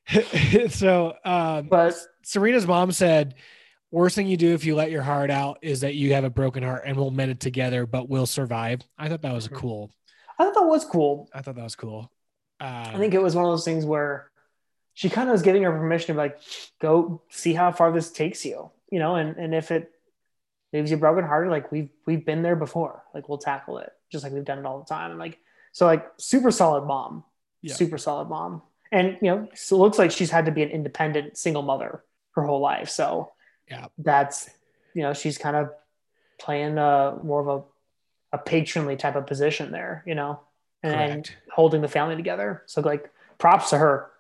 so 0.69 1.15
um 1.25 1.69
But 1.69 1.95
serena's 2.23 2.67
mom 2.67 2.93
said 2.93 3.35
worst 3.91 4.17
thing 4.17 4.27
you 4.27 4.37
do 4.37 4.55
if 4.55 4.65
you 4.65 4.75
let 4.75 4.91
your 4.91 5.03
heart 5.03 5.31
out 5.31 5.59
is 5.63 5.81
that 5.81 5.95
you 5.95 6.15
have 6.15 6.25
a 6.25 6.31
broken 6.31 6.63
heart 6.63 6.83
and 6.87 6.97
we'll 6.97 7.11
mend 7.11 7.31
it 7.31 7.41
together 7.41 7.87
but 7.87 8.09
we'll 8.09 8.27
survive 8.27 8.81
i 8.99 9.09
thought 9.09 9.23
that 9.23 9.35
was 9.35 9.49
Mhm. 9.49 9.55
cool 9.55 9.91
I 10.39 10.45
thought 10.45 10.55
that 10.55 10.67
was 10.67 10.85
cool. 10.85 11.29
i 11.35 11.43
thought 11.43 11.57
that 11.57 11.65
was 11.65 11.77
cool 11.77 12.11
um, 12.61 12.69
I 12.69 12.99
think 12.99 13.15
it 13.15 13.23
was 13.23 13.35
one 13.35 13.45
of 13.45 13.51
those 13.51 13.65
things 13.65 13.85
where 13.85 14.31
she 14.95 15.11
kind 15.11 15.29
of 15.29 15.33
was 15.33 15.43
giving 15.43 15.63
her 15.65 15.73
permission 15.73 16.15
to 16.15 16.19
like 16.19 16.39
go 16.81 17.21
see 17.29 17.53
how 17.53 17.73
far 17.73 17.93
this 17.93 18.11
takes 18.11 18.45
you, 18.45 18.71
you 18.91 18.99
know, 18.99 19.17
and 19.17 19.37
and 19.37 19.55
if 19.55 19.71
it 19.71 19.91
leaves 20.73 20.91
you 20.91 20.97
broken 20.97 21.25
hearted, 21.25 21.51
like 21.51 21.71
we've 21.73 21.91
we've 22.07 22.25
been 22.25 22.43
there 22.43 22.57
before, 22.57 23.03
like 23.13 23.29
we'll 23.29 23.39
tackle 23.39 23.79
it, 23.79 23.93
just 24.11 24.25
like 24.25 24.33
we've 24.33 24.45
done 24.45 24.59
it 24.59 24.67
all 24.67 24.79
the 24.79 24.85
time, 24.87 25.11
and 25.11 25.19
like 25.19 25.39
so 25.73 25.87
like 25.87 26.07
super 26.19 26.51
solid 26.51 26.85
mom, 26.87 27.25
Yeah. 27.63 27.75
super 27.75 27.99
solid 27.99 28.29
mom, 28.29 28.63
and 28.93 29.19
you 29.21 29.31
know, 29.31 29.49
so 29.55 29.77
it 29.77 29.81
looks 29.81 29.99
like 29.99 30.11
she's 30.13 30.31
had 30.31 30.47
to 30.47 30.53
be 30.53 30.63
an 30.63 30.71
independent 30.71 31.37
single 31.37 31.63
mother 31.63 32.03
her 32.33 32.43
whole 32.43 32.61
life, 32.61 32.89
so 32.89 33.33
Yeah. 33.71 33.87
that's 33.99 34.49
you 34.95 35.03
know 35.03 35.13
she's 35.13 35.39
kind 35.39 35.57
of 35.57 35.71
playing 36.39 36.79
a 36.79 37.19
more 37.23 37.41
of 37.41 37.49
a 37.49 38.37
a 38.37 38.39
patronly 38.39 38.97
type 38.97 39.15
of 39.15 39.27
position 39.29 39.71
there, 39.71 40.03
you 40.07 40.15
know, 40.17 40.41
and, 40.83 40.95
and 41.13 41.31
holding 41.53 41.83
the 41.83 41.89
family 41.89 42.17
together. 42.17 42.63
So 42.67 42.81
like 42.81 43.09
props 43.39 43.71
to 43.71 43.79
her. 43.79 44.11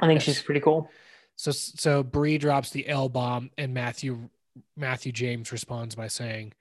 I 0.00 0.06
think 0.06 0.18
Yes. 0.18 0.22
she's 0.24 0.42
pretty 0.42 0.60
cool. 0.60 0.90
so 1.36 1.50
so 1.52 2.02
Bri 2.02 2.38
drops 2.38 2.70
the 2.70 2.88
l 2.88 3.08
bomb 3.08 3.50
and 3.58 3.72
matthew 3.74 4.28
matthew 4.76 5.12
james 5.12 5.52
responds 5.52 5.94
by 5.94 6.08
saying 6.08 6.52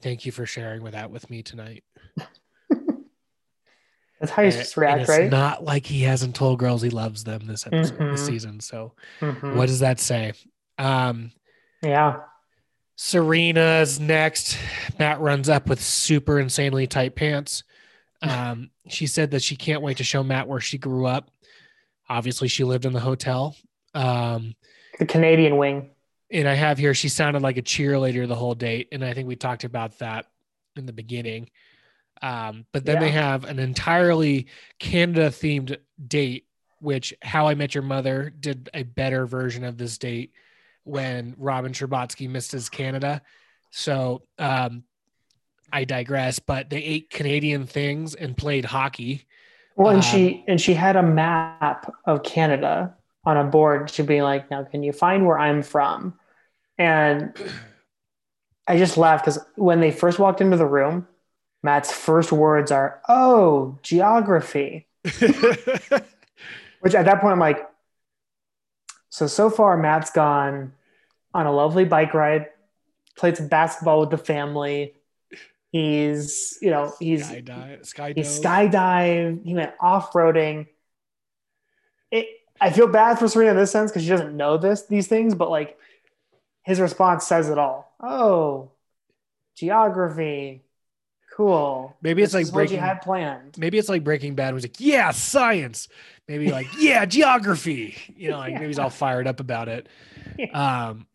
thank 0.00 0.24
you 0.26 0.32
for 0.32 0.46
sharing 0.46 0.82
with 0.82 0.92
that 0.92 1.10
with 1.10 1.28
me 1.30 1.42
tonight 1.42 1.82
That's 4.20 4.32
how 4.32 4.42
you're 4.42 4.46
And- 4.46 4.52
supposed 4.66 4.74
to 4.74 4.80
and 4.80 4.86
react, 4.88 5.00
it's 5.02 5.10
right? 5.10 5.30
not 5.30 5.62
like 5.64 5.86
he 5.86 6.02
hasn't 6.02 6.34
told 6.34 6.58
girls 6.58 6.82
he 6.82 6.90
loves 6.90 7.22
them 7.24 7.46
this 7.46 7.66
episode 7.66 7.98
this 7.98 8.22
Mhm. 8.22 8.26
season 8.26 8.60
so 8.60 8.94
Mhm. 9.20 9.54
what 9.54 9.66
does 9.66 9.78
that 9.80 10.00
say 10.00 10.32
um 10.78 11.32
Yeah. 11.82 12.20
Serena's 12.96 14.00
next. 14.00 14.58
Matt 14.98 15.20
runs 15.20 15.48
up 15.48 15.68
with 15.68 15.80
super 15.80 16.40
insanely 16.40 16.86
tight 16.88 17.14
pants. 17.14 17.62
Um, 18.20 18.70
she 18.88 19.06
said 19.06 19.30
that 19.30 19.42
she 19.42 19.54
can't 19.54 19.80
wait 19.80 19.98
to 19.98 20.02
show 20.04 20.24
Matt 20.24 20.48
where 20.48 20.58
she 20.58 20.76
grew 20.76 21.06
up. 21.06 21.30
Obviously, 22.08 22.48
she 22.48 22.64
lived 22.64 22.84
in 22.84 22.92
the 22.92 23.00
hotel. 23.00 23.56
Um, 23.94 24.54
The 24.98 25.06
Canadian 25.06 25.56
wing. 25.56 25.90
and 26.30 26.48
I 26.48 26.54
have 26.54 26.78
here, 26.78 26.94
she 26.94 27.08
sounded 27.08 27.42
like 27.42 27.56
a 27.56 27.62
cheerleader 27.62 28.26
the 28.26 28.34
whole 28.34 28.54
date. 28.54 28.88
And 28.92 29.04
I 29.04 29.14
think 29.14 29.28
we 29.28 29.36
talked 29.36 29.64
about 29.64 29.98
that 29.98 30.26
in 30.76 30.86
the 30.86 30.92
beginning. 30.92 31.50
Um, 32.20 32.66
but 32.72 32.84
then 32.84 32.98
they 32.98 33.10
have 33.10 33.44
an 33.44 33.58
entirely 33.60 34.48
Canada 34.80 35.28
themed 35.28 35.76
date, 36.06 36.46
which 36.80 37.14
How 37.22 37.46
I 37.46 37.54
Met 37.54 37.74
Your 37.74 37.84
Mother 37.84 38.32
did 38.40 38.68
a 38.74 38.82
better 38.82 39.24
version 39.26 39.62
of 39.62 39.78
this 39.78 39.98
date 39.98 40.32
when 40.82 41.34
Robin 41.38 41.72
Scherbatsky 41.72 42.28
missed 42.28 42.50
his 42.52 42.68
Canada. 42.68 43.22
So 43.70 44.22
um, 44.38 44.82
I 45.72 45.84
digress, 45.84 46.40
but 46.40 46.70
they 46.70 46.82
ate 46.82 47.10
Canadian 47.10 47.66
things 47.66 48.14
and 48.14 48.36
played 48.36 48.64
hockey. 48.64 49.26
Well, 49.78 49.90
and 49.90 49.98
Um, 49.98 50.02
she 50.02 50.44
and 50.48 50.60
she 50.60 50.74
had 50.74 50.96
a 50.96 51.02
map 51.04 51.92
of 52.06 52.24
Canada 52.24 52.96
on 53.24 53.38
a 53.38 53.44
board. 53.44 53.90
She'd 53.90 54.06
be 54.06 54.22
like, 54.22 54.50
"Now, 54.50 54.64
can 54.64 54.82
you 54.84 54.92
find 54.92 55.26
where 55.26 55.38
I'm 55.38 55.62
from?" 55.62 56.18
And 56.78 57.34
I 58.66 58.76
just 58.78 58.96
laughed 58.96 59.24
because 59.24 59.38
when 59.56 59.80
they 59.80 59.90
first 59.90 60.18
walked 60.18 60.40
into 60.40 60.56
the 60.56 60.66
room, 60.66 61.08
Matt's 61.62 61.92
first 61.92 62.32
words 62.32 62.70
are, 62.72 63.00
"Oh, 63.08 63.78
geography." 63.82 64.88
Which 66.80 66.94
at 66.94 67.06
that 67.06 67.20
point, 67.20 67.32
I'm 67.32 67.38
like, 67.40 67.68
so 69.10 69.26
so 69.26 69.50
far, 69.50 69.76
Matt's 69.76 70.10
gone 70.10 70.72
on 71.34 71.46
a 71.46 71.52
lovely 71.52 71.84
bike 71.84 72.14
ride, 72.14 72.48
played 73.16 73.36
some 73.36 73.48
basketball 73.48 74.00
with 74.00 74.10
the 74.10 74.18
family. 74.18 74.94
He's, 75.70 76.56
you 76.62 76.70
know, 76.70 76.92
he's 76.98 77.28
Skydive, 77.28 77.82
skydive. 77.82 78.14
he 78.16 78.22
skydived. 78.22 79.44
He 79.44 79.54
went 79.54 79.72
off 79.80 80.12
roading. 80.12 80.66
It. 82.10 82.26
I 82.60 82.70
feel 82.70 82.88
bad 82.88 83.18
for 83.18 83.28
Serena 83.28 83.50
in 83.52 83.56
this 83.56 83.70
sense 83.70 83.90
because 83.90 84.02
she 84.02 84.08
doesn't 84.08 84.36
know 84.36 84.56
this 84.56 84.86
these 84.86 85.06
things, 85.08 85.34
but 85.34 85.50
like 85.50 85.78
his 86.62 86.80
response 86.80 87.26
says 87.26 87.50
it 87.50 87.58
all. 87.58 87.94
Oh, 88.00 88.70
geography, 89.56 90.62
cool. 91.36 91.96
Maybe 92.02 92.22
it's 92.22 92.32
This 92.32 92.34
like 92.34 92.42
is 92.46 92.52
what 92.52 92.60
you 92.62 92.66
Breaking- 92.68 92.80
had 92.84 93.02
planned. 93.02 93.56
maybe 93.58 93.76
it's 93.78 93.88
like 93.88 94.04
Breaking 94.04 94.34
Bad. 94.34 94.54
Was 94.54 94.64
like, 94.64 94.80
yeah, 94.80 95.10
science. 95.10 95.88
Maybe 96.26 96.50
like, 96.50 96.66
yeah, 96.78 97.04
geography. 97.04 97.96
You 98.16 98.30
know, 98.30 98.38
like 98.38 98.54
maybe 98.54 98.66
he's 98.66 98.78
all 98.78 98.90
fired 98.90 99.26
up 99.26 99.40
about 99.40 99.68
it. 99.68 99.86
Um, 100.54 101.06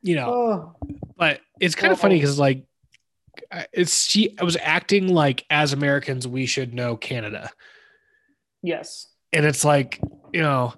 you 0.00 0.14
know, 0.16 0.32
Oh, 0.32 0.76
but 1.18 1.40
it's 1.60 1.74
kind 1.74 1.92
of 1.92 2.00
funny 2.00 2.14
because 2.16 2.38
like 2.38 2.64
it's 3.72 4.04
she 4.04 4.36
I 4.38 4.44
was 4.44 4.56
acting 4.60 5.08
like 5.08 5.44
as 5.50 5.72
Americans 5.72 6.26
we 6.26 6.46
should 6.46 6.74
know 6.74 6.96
Canada. 6.96 7.50
yes. 8.62 9.06
And 9.32 9.46
it's 9.46 9.64
like, 9.64 10.00
you 10.32 10.40
know, 10.40 10.74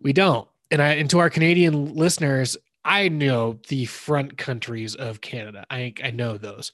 we 0.00 0.12
don't. 0.12 0.48
And 0.70 0.80
I 0.80 0.94
and 0.94 1.10
to 1.10 1.18
our 1.18 1.30
Canadian 1.30 1.94
listeners, 1.94 2.56
I 2.84 3.08
know 3.08 3.58
the 3.68 3.84
front 3.84 4.38
countries 4.38 4.94
of 4.94 5.20
Canada. 5.20 5.66
I 5.70 5.94
I 6.02 6.10
know 6.10 6.38
those. 6.38 6.72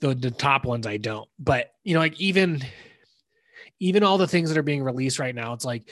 The 0.00 0.14
the 0.14 0.30
top 0.30 0.64
ones 0.64 0.86
I 0.86 0.96
don't. 0.96 1.28
But 1.38 1.72
you 1.84 1.94
know, 1.94 2.00
like 2.00 2.20
even 2.20 2.64
even 3.80 4.02
all 4.02 4.18
the 4.18 4.26
things 4.26 4.50
that 4.50 4.58
are 4.58 4.62
being 4.62 4.82
released 4.82 5.18
right 5.18 5.34
now, 5.34 5.52
it's 5.52 5.64
like 5.64 5.90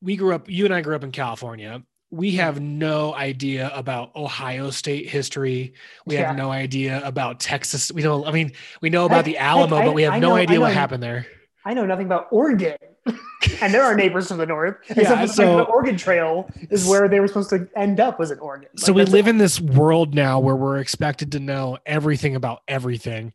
we 0.00 0.16
grew 0.16 0.34
up, 0.34 0.48
you 0.48 0.64
and 0.64 0.74
I 0.74 0.80
grew 0.80 0.96
up 0.96 1.04
in 1.04 1.12
California. 1.12 1.82
We 2.10 2.32
have 2.32 2.60
no 2.60 3.14
idea 3.14 3.70
about 3.74 4.14
Ohio 4.14 4.70
State 4.70 5.08
history. 5.08 5.74
We 6.06 6.14
Yeah. 6.14 6.28
have 6.28 6.36
no 6.36 6.50
idea 6.52 7.00
about 7.04 7.40
Texas. 7.40 7.90
We 7.90 8.02
don't, 8.02 8.26
I 8.26 8.30
mean, 8.30 8.52
we 8.80 8.90
know 8.90 9.06
about 9.06 9.16
Heck- 9.16 9.24
the 9.26 9.38
Alamo, 9.38 9.76
I- 9.76 9.84
but 9.86 9.94
we 9.94 10.02
have 10.02 10.14
I 10.14 10.18
no 10.20 10.34
idea 10.36 10.60
what 10.60 10.72
happened 10.72 11.02
there. 11.02 11.26
I 11.64 11.74
know 11.74 11.84
nothing 11.84 12.06
about 12.06 12.28
Oregon. 12.30 12.76
and 13.60 13.72
there 13.74 13.82
are 13.82 13.86
our 13.86 13.94
neighbors 13.96 14.28
to 14.28 14.34
the 14.34 14.46
north. 14.46 14.76
Yeah, 14.96 15.04
fact 15.16 15.32
so- 15.32 15.56
the 15.58 15.62
Oregon 15.64 15.96
Trail 15.96 16.48
is 16.70 16.86
where 16.88 17.08
they 17.08 17.18
were 17.20 17.26
supposed 17.28 17.50
to 17.50 17.68
end 17.76 17.98
up 18.00 18.18
was 18.20 18.30
in 18.30 18.38
Oregon. 18.38 18.68
so 18.76 18.92
we 18.92 19.04
live 19.04 19.26
in 19.26 19.38
this 19.38 19.60
world 19.60 20.14
now 20.14 20.38
where 20.38 20.56
we're 20.56 20.78
expected 20.78 21.32
to 21.32 21.40
know 21.40 21.76
everything 21.86 22.36
about 22.36 22.60
everything 22.68 23.32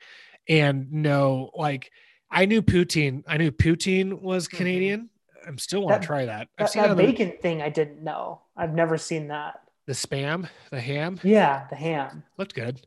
and 0.49 0.91
know 0.91 1.51
like 1.55 1.91
i 2.31 2.45
knew 2.45 2.61
Putin. 2.63 3.23
i 3.27 3.37
knew 3.37 3.51
Putin 3.51 4.21
was 4.21 4.47
Mhm. 4.47 4.51
canadian 4.57 5.09
i'm 5.47 5.57
still 5.57 5.81
want 5.81 6.01
to 6.01 6.05
try 6.05 6.25
that. 6.25 6.47
I've 6.57 6.65
that, 6.65 6.69
seen 6.71 6.81
that 6.83 6.91
other, 6.91 7.03
bacon 7.03 7.33
thing 7.41 7.61
I 7.61 7.69
didn't 7.69 8.03
know. 8.03 8.41
I've 8.55 8.73
never 8.73 8.97
seen 8.97 9.27
that. 9.29 9.61
the 9.87 9.93
spam? 9.93 10.47
The 10.69 10.79
ham? 10.81 11.19
Yeah, 11.23 11.67
the 11.69 11.75
ham. 11.75 12.23
looked 12.37 12.53
good. 12.55 12.81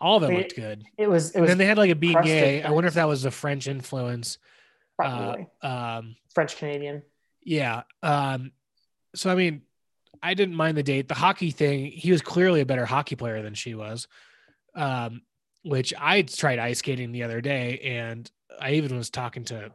All 0.00 0.16
of 0.16 0.22
them 0.22 0.30
Wait, 0.34 0.38
looked 0.38 0.56
good. 0.56 0.84
It 0.98 1.08
was 1.08 1.30
it 1.30 1.36
and 1.36 1.42
was 1.42 1.48
then 1.50 1.58
they 1.58 1.66
had 1.66 1.78
like 1.78 1.90
a 1.90 1.94
being 1.94 2.20
gay. 2.22 2.62
i 2.62 2.70
wonder 2.70 2.88
if 2.88 2.94
that 2.94 3.08
was 3.08 3.22
the 3.22 3.30
french 3.30 3.66
influence 3.68 4.38
uh, 4.98 5.02
probably. 5.08 5.46
um 5.62 6.16
French 6.34 6.56
Canadian. 6.56 7.02
yeah 7.42 7.82
um 8.02 8.52
so 9.14 9.30
i 9.30 9.34
mean 9.34 9.62
i 10.22 10.34
didn't 10.34 10.54
mind 10.56 10.76
the 10.76 10.82
date. 10.82 11.08
The 11.08 11.14
hockey 11.14 11.50
thing 11.50 11.86
he 11.86 12.12
was 12.12 12.22
clearly 12.22 12.60
a 12.60 12.66
better 12.66 12.84
hockey 12.86 13.16
player 13.16 13.42
than 13.42 13.54
she 13.54 13.74
was 13.74 14.06
um 14.74 15.22
which 15.62 15.94
i 15.98 16.22
tried 16.22 16.58
ice 16.58 16.80
skating 16.80 17.12
the 17.12 17.22
other 17.22 17.40
day 17.40 17.78
and 17.78 18.30
i 18.60 18.72
even 18.72 18.96
was 18.96 19.10
talking 19.10 19.44
to 19.46 19.72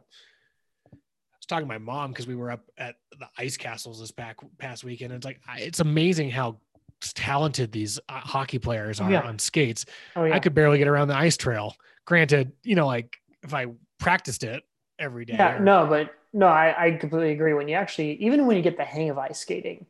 was 1.40 1.46
talking 1.46 1.66
to 1.66 1.72
my 1.72 1.78
mom 1.78 2.10
because 2.12 2.26
we 2.26 2.36
were 2.36 2.50
up 2.50 2.64
at 2.78 2.96
the 3.18 3.26
ice 3.38 3.56
castles 3.56 3.98
this 4.00 4.10
back 4.10 4.36
past 4.58 4.84
weekend 4.84 5.12
it's 5.12 5.24
like 5.24 5.40
I, 5.48 5.60
it's 5.60 5.80
amazing 5.80 6.30
how 6.30 6.58
talented 7.00 7.72
these 7.72 7.98
uh, 8.08 8.20
hockey 8.20 8.58
players 8.58 9.00
are 9.00 9.10
Yeah. 9.10 9.22
on 9.22 9.38
skates 9.38 9.86
Oh 10.16 10.24
yeah. 10.24 10.34
i 10.34 10.38
could 10.38 10.54
barely 10.54 10.76
get 10.78 10.86
around 10.86 11.08
the 11.08 11.16
ice 11.16 11.36
trail 11.38 11.74
granted 12.04 12.52
you 12.62 12.74
know 12.74 12.86
like 12.86 13.16
if 13.42 13.54
i 13.54 13.66
practiced 13.98 14.44
it 14.44 14.62
every 14.98 15.24
day 15.24 15.34
Yeah, 15.34 15.56
or- 15.56 15.60
no, 15.60 15.86
but 15.86 16.14
no, 16.32 16.46
I, 16.46 16.86
I 16.86 16.90
completely 16.92 17.32
agree. 17.32 17.54
When 17.54 17.66
you 17.66 17.74
actually, 17.74 18.12
even 18.22 18.46
when 18.46 18.56
you 18.56 18.62
get 18.62 18.76
the 18.76 18.84
hang 18.84 19.10
of 19.10 19.18
ice 19.18 19.40
skating, 19.40 19.84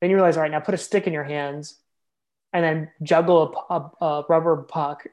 then 0.00 0.10
you 0.10 0.16
realize, 0.16 0.36
all 0.36 0.42
right, 0.42 0.50
now 0.50 0.60
put 0.60 0.74
a 0.74 0.78
stick 0.78 1.06
in 1.06 1.14
your 1.14 1.24
hands 1.24 1.76
and 2.52 2.62
then 2.62 2.90
juggle 3.02 3.56
a, 3.70 3.74
a, 3.74 4.04
a 4.04 4.24
rubber 4.28 4.56
puck 4.64 5.06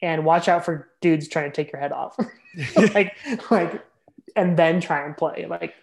and 0.00 0.24
watch 0.24 0.46
out 0.48 0.64
for 0.64 0.88
dudes 1.00 1.26
trying 1.28 1.50
to 1.50 1.54
take 1.56 1.72
your 1.72 1.80
head 1.80 1.90
off. 1.90 2.16
like, 2.94 3.16
like, 3.50 3.82
and 4.36 4.56
then 4.56 4.80
try 4.80 5.04
and 5.04 5.16
play. 5.16 5.46
Like, 5.48 5.74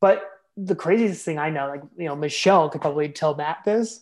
but 0.00 0.22
the 0.56 0.74
craziest 0.74 1.24
thing 1.24 1.38
I 1.38 1.50
know, 1.50 1.68
like, 1.68 1.82
you 1.96 2.06
know, 2.06 2.16
Michelle 2.16 2.68
could 2.68 2.80
probably 2.80 3.08
tell 3.08 3.34
Matt 3.34 3.58
this 3.64 4.00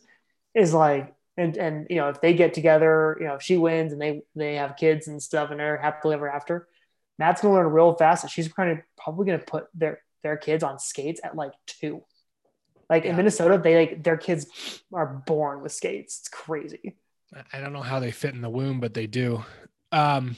is 0.54 0.74
like, 0.74 1.14
and, 1.36 1.56
and, 1.56 1.86
you 1.88 1.96
know, 1.96 2.08
if 2.10 2.20
they 2.20 2.34
get 2.34 2.52
together, 2.54 3.16
you 3.18 3.26
know, 3.26 3.34
if 3.36 3.42
she 3.42 3.56
wins 3.56 3.92
and 3.92 4.00
they, 4.02 4.22
they 4.34 4.56
have 4.56 4.76
kids 4.76 5.08
and 5.08 5.22
stuff 5.22 5.50
and 5.50 5.58
they're 5.58 5.78
happily 5.78 6.14
ever 6.14 6.28
after, 6.30 6.68
Matt's 7.18 7.40
gonna 7.40 7.54
learn 7.54 7.66
real 7.66 7.94
fast, 7.94 8.24
and 8.24 8.30
she's 8.30 8.48
kind 8.52 8.70
of 8.72 8.78
probably 9.02 9.26
gonna 9.26 9.38
put 9.38 9.66
their 9.74 10.02
their 10.22 10.36
kids 10.36 10.62
on 10.64 10.78
skates 10.78 11.20
at 11.22 11.36
like 11.36 11.52
two. 11.66 12.02
Like 12.88 13.04
Yeah. 13.04 13.10
in 13.10 13.16
Minnesota, 13.16 13.58
they 13.62 13.76
like 13.76 14.02
their 14.02 14.16
kids 14.16 14.82
are 14.92 15.06
born 15.26 15.62
with 15.62 15.72
skates. 15.72 16.20
It's 16.20 16.28
crazy. 16.28 16.96
I 17.52 17.60
don't 17.60 17.72
know 17.72 17.82
how 17.82 18.00
they 18.00 18.10
fit 18.10 18.34
in 18.34 18.40
the 18.40 18.50
womb, 18.50 18.80
but 18.80 18.94
they 18.94 19.06
do. 19.06 19.44
Um, 19.90 20.36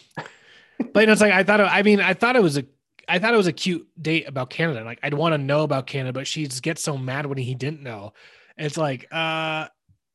but 0.92 1.00
you 1.00 1.06
know, 1.06 1.12
it's 1.12 1.20
like 1.20 1.32
I 1.32 1.42
thought. 1.42 1.60
It, 1.60 1.64
I 1.64 1.82
mean, 1.82 2.00
I 2.00 2.14
thought 2.14 2.36
it 2.36 2.42
was 2.42 2.56
a. 2.58 2.64
I 3.08 3.18
thought 3.18 3.34
it 3.34 3.36
was 3.36 3.46
a 3.46 3.52
cute 3.52 3.86
date 4.00 4.28
about 4.28 4.50
Canada. 4.50 4.84
Like 4.84 4.98
I'd 5.02 5.14
want 5.14 5.34
to 5.34 5.38
know 5.38 5.62
about 5.62 5.86
Canada, 5.86 6.12
but 6.12 6.26
she 6.26 6.46
just 6.46 6.62
gets 6.62 6.82
so 6.82 6.96
mad 6.96 7.26
when 7.26 7.38
he 7.38 7.54
didn't 7.54 7.82
know. 7.82 8.12
It's 8.56 8.76
like, 8.76 9.08
uh, 9.12 9.68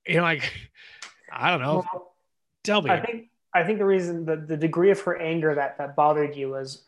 you 0.06 0.16
know, 0.16 0.24
like 0.24 0.52
I 1.32 1.52
don't 1.52 1.62
know. 1.62 1.86
Well, 1.94 2.10
Tell 2.64 2.82
me. 2.82 2.90
I 2.90 3.00
think 3.00 3.30
I 3.54 3.64
think 3.64 3.80
the 3.80 3.86
reason 3.86 4.26
the, 4.26 4.36
the 4.36 4.58
degree 4.58 4.92
of 4.92 5.00
her 5.02 5.18
anger 5.18 5.56
that 5.56 5.78
that 5.78 5.96
bothered 5.96 6.36
you 6.36 6.50
was 6.50 6.84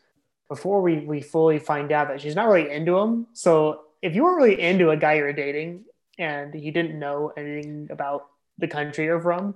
before 0.48 0.82
we 0.82 0.98
we 0.98 1.20
fully 1.20 1.58
find 1.58 1.90
out 1.92 2.08
that 2.08 2.20
she's 2.20 2.36
not 2.36 2.46
really 2.48 2.70
into 2.70 2.96
him. 2.96 3.26
So 3.32 3.82
if 4.00 4.14
you 4.14 4.24
weren't 4.24 4.36
really 4.36 4.60
into 4.60 4.90
a 4.90 4.96
guy 4.96 5.14
you're 5.14 5.32
dating 5.32 5.84
and 6.18 6.54
you 6.54 6.72
didn't 6.72 6.98
know 6.98 7.32
anything 7.36 7.88
about 7.90 8.26
the 8.58 8.68
country 8.68 9.06
you're 9.06 9.20
from, 9.20 9.54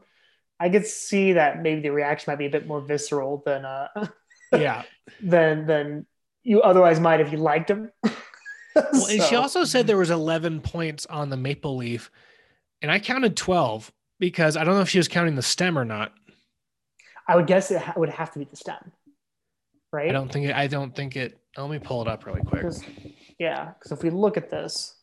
I 0.59 0.69
could 0.71 0.87
see 0.87 1.35
that 1.35 1.63
maybe 1.63 1.83
the 1.83 1.91
reaction 1.91 2.33
might 2.33 2.39
be 2.39 2.47
a 2.47 2.51
bit 2.51 2.67
more 2.67 2.81
visceral 2.81 3.43
than 3.45 3.65
uh 3.65 3.89
yeah. 4.53 4.83
than 5.21 5.67
than 5.67 6.07
you 6.47 6.63
otherwise 6.63 7.01
might 7.01 7.21
if 7.21 7.31
you 7.33 7.39
liked 7.39 7.71
him. 7.71 7.91
Well, 8.75 9.07
and 9.07 9.23
she 9.23 9.37
also 9.37 9.65
said 9.65 9.87
there 9.87 9.97
was 9.97 10.11
11 10.11 10.61
points 10.61 11.07
on 11.07 11.31
the 11.31 11.37
maple 11.39 11.77
leaf, 11.79 12.11
and 12.83 12.91
I 12.91 12.99
counted 12.99 13.35
12 13.35 13.91
because 14.21 14.55
I 14.55 14.65
don't 14.65 14.75
know 14.75 14.83
if 14.83 14.91
she 14.91 14.99
was 14.99 15.09
counting 15.09 15.35
the 15.35 15.41
stem 15.41 15.79
or 15.79 15.85
not. 15.87 16.13
I 17.27 17.37
would 17.37 17.47
guess 17.47 17.71
it 17.71 17.81
ha- 17.81 17.95
would 17.97 18.11
have 18.11 18.33
to 18.33 18.39
be 18.39 18.45
the 18.45 18.55
stem, 18.57 18.93
right? 19.95 20.11
I 20.11 20.13
don't 20.13 20.31
think 20.31 20.45
it. 20.49 20.55
I 20.55 20.67
don't 20.67 20.95
think 20.95 21.17
it. 21.17 21.39
Let 21.57 21.71
me 21.71 21.79
pull 21.79 22.03
it 22.03 22.09
up 22.09 22.27
really 22.27 22.43
quick. 22.43 22.61
'Cause- 22.65 22.85
yeah, 23.39 23.73
because 23.79 23.93
if 23.93 24.03
we 24.03 24.11
look 24.11 24.37
at 24.37 24.51
this, 24.51 24.95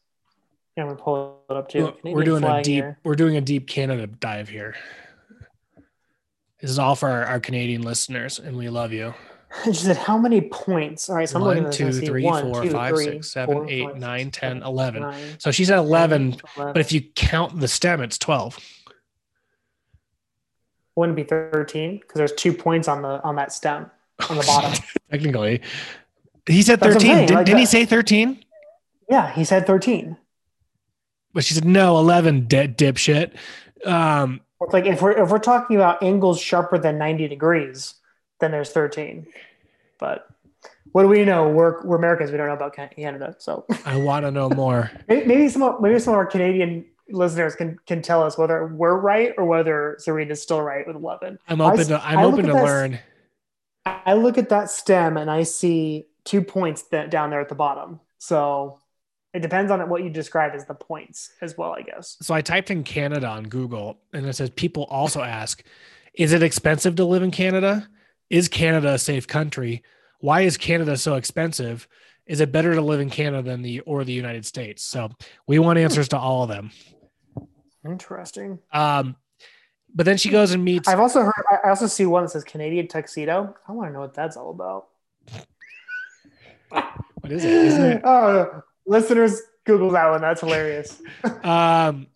yeah, 0.77 0.85
I'm 0.85 0.95
pull 0.95 1.43
it 1.49 1.57
up 1.57 1.67
too. 1.67 1.95
We're 2.03 2.23
doing 2.23 2.43
a 2.43 2.61
deep. 2.61 2.73
here. 2.83 2.99
We're 3.03 3.15
doing 3.15 3.37
a 3.37 3.41
deep 3.41 3.67
Canada 3.67 4.05
dive 4.05 4.49
here. 4.49 4.75
This 6.61 6.69
is 6.69 6.77
all 6.77 6.95
for 6.95 7.09
our, 7.09 7.25
our 7.25 7.39
Canadian 7.39 7.81
listeners, 7.81 8.37
and 8.37 8.55
we 8.55 8.69
love 8.69 8.93
you. 8.93 9.15
She 9.65 9.73
said, 9.73 9.97
"How 9.97 10.17
many 10.17 10.41
points?" 10.41 11.09
All 11.09 11.15
right, 11.15 11.29
so 11.29 11.37
I'm 11.37 11.43
looking 11.43 11.65
at 11.65 11.73
two, 11.73 11.85
and 11.85 11.95
I 11.95 11.99
see 11.99 12.05
three, 12.05 12.23
one, 12.23 12.43
four, 12.51 12.63
two, 12.63 12.71
five, 12.71 12.95
three, 12.95 13.05
six, 13.05 13.31
seven, 13.31 13.55
four, 13.55 13.69
eight, 13.69 13.85
five, 13.85 13.99
nine, 13.99 14.25
six, 14.25 14.37
10, 14.39 14.49
seven, 14.49 14.63
11. 14.63 15.01
nine, 15.01 15.35
So 15.37 15.51
she 15.51 15.65
said 15.65 15.77
11, 15.77 16.37
11. 16.57 16.73
but 16.73 16.77
if 16.77 16.91
you 16.91 17.01
count 17.01 17.59
the 17.59 17.67
stem, 17.67 18.01
it's 18.01 18.17
12. 18.17 18.59
wouldn't 20.95 21.17
it 21.17 21.23
be 21.23 21.27
13 21.27 21.97
because 21.99 22.17
there's 22.17 22.33
two 22.33 22.53
points 22.53 22.87
on 22.87 23.01
the 23.01 23.21
on 23.23 23.35
that 23.35 23.51
stem 23.53 23.89
on 24.29 24.37
the 24.37 24.43
bottom. 24.43 24.83
Technically, 25.11 25.61
he 26.47 26.61
said 26.61 26.79
That's 26.79 26.95
what 26.95 27.03
I'm 27.05 27.09
13. 27.11 27.27
Did, 27.27 27.35
like 27.35 27.45
didn't 27.45 27.59
he 27.59 27.65
say 27.65 27.85
13? 27.85 28.43
yeah, 29.09 29.31
he 29.33 29.43
said 29.43 29.67
13. 29.67 30.17
But 31.33 31.43
she 31.45 31.53
said 31.53 31.65
no, 31.65 31.97
11. 31.97 32.47
Dead 32.47 32.77
dipshit. 32.77 33.35
Um, 33.85 34.41
It's 34.61 34.73
like 34.73 34.85
if 34.85 35.01
we're 35.01 35.11
if 35.23 35.29
we're 35.29 35.39
talking 35.39 35.75
about 35.75 36.01
angles 36.03 36.39
sharper 36.39 36.77
than 36.77 36.97
90 36.97 37.27
degrees, 37.27 37.95
then 38.43 38.51
there's 38.51 38.69
13. 38.71 39.25
But 39.99 40.27
what 40.91 41.03
do 41.03 41.07
we 41.07 41.23
know? 41.23 41.49
We're 41.49 41.81
we're 41.85 41.95
Americans. 41.97 42.29
We 42.31 42.37
don't 42.37 42.47
know 42.47 42.53
about 42.53 42.75
Canada. 42.75 43.35
So 43.39 43.65
I 43.85 43.95
want 43.95 44.25
to 44.25 44.31
know 44.31 44.49
more. 44.49 44.91
maybe 45.07 45.25
maybe 45.25 45.49
some 45.49 45.77
maybe 45.81 45.97
some 45.99 46.13
of 46.13 46.17
our 46.17 46.25
Canadian 46.25 46.85
listeners 47.09 47.55
can 47.55 47.79
can 47.87 48.01
tell 48.01 48.21
us 48.21 48.37
whether 48.37 48.67
we're 48.67 48.97
right 48.99 49.33
or 49.37 49.45
whether 49.45 49.95
Serena's 49.99 50.41
still 50.41 50.61
right 50.61 50.85
with 50.85 50.95
11. 50.97 51.39
I'm 51.47 51.61
open 51.61 51.79
s- 51.79 51.87
to. 51.87 52.05
I'm 52.05 52.19
I 52.19 52.23
open 52.25 52.45
to 52.47 52.53
that- 52.53 52.63
learn. 52.63 52.99
I 53.85 54.13
look 54.13 54.37
at 54.37 54.49
that 54.49 54.69
stem 54.69 55.17
and 55.17 55.29
I 55.31 55.43
see 55.43 56.07
two 56.23 56.41
points 56.41 56.83
that 56.83 57.09
down 57.11 57.29
there 57.31 57.41
at 57.41 57.49
the 57.49 57.55
bottom. 57.55 57.99
So 58.17 58.79
it 59.33 59.41
depends 59.41 59.71
on 59.71 59.89
what 59.89 60.03
you 60.03 60.09
describe 60.09 60.53
as 60.55 60.65
the 60.65 60.73
points 60.73 61.31
as 61.41 61.57
well, 61.57 61.73
I 61.73 61.81
guess. 61.81 62.15
So 62.21 62.33
I 62.33 62.41
typed 62.41 62.71
in 62.71 62.83
Canada 62.83 63.27
on 63.27 63.43
Google, 63.45 63.97
and 64.13 64.25
it 64.25 64.33
says 64.33 64.49
people 64.51 64.83
also 64.85 65.21
ask, 65.21 65.63
"Is 66.13 66.31
it 66.33 66.41
expensive 66.43 66.95
to 66.97 67.03
live 67.05 67.23
in 67.23 67.31
Canada? 67.31 67.89
Is 68.29 68.47
Canada 68.47 68.93
a 68.93 68.99
safe 68.99 69.27
country? 69.27 69.83
Why 70.19 70.41
is 70.41 70.57
Canada 70.57 70.97
so 70.97 71.15
expensive? 71.15 71.87
Is 72.25 72.39
it 72.39 72.51
better 72.51 72.73
to 72.73 72.81
live 72.81 73.01
in 73.01 73.09
Canada 73.09 73.43
than 73.43 73.61
the 73.61 73.81
or 73.81 74.03
the 74.03 74.13
United 74.13 74.45
States?" 74.45 74.83
So 74.83 75.09
we 75.47 75.59
want 75.59 75.79
answers 75.79 76.07
to 76.09 76.17
all 76.17 76.43
of 76.43 76.49
them. 76.49 76.71
Interesting. 77.85 78.59
Um, 78.71 79.15
but 79.93 80.05
then 80.05 80.17
she 80.17 80.29
goes 80.29 80.51
and 80.53 80.63
meets. 80.63 80.87
I've 80.87 80.99
also 80.99 81.21
heard. 81.21 81.43
I 81.51 81.67
I 81.67 81.69
also 81.69 81.87
see 81.87 82.05
one 82.05 82.23
that 82.23 82.29
says 82.29 82.43
Canadian 82.43 82.87
tuxedo. 82.87 83.55
I 83.67 83.71
want 83.71 83.89
to 83.89 83.93
know 83.93 83.99
what 83.99 84.13
that's 84.13 84.37
all 84.37 84.51
about. 84.51 84.87
What 86.69 87.31
is 87.31 87.45
it? 87.45 87.51
Isn't 87.51 87.83
it? 87.85 88.01
oh, 88.05 88.63
listeners, 88.85 89.41
Google 89.65 89.91
that 89.91 90.09
one. 90.09 90.21
That's 90.21 90.41
hilarious. 90.41 91.01
Um, 91.43 92.07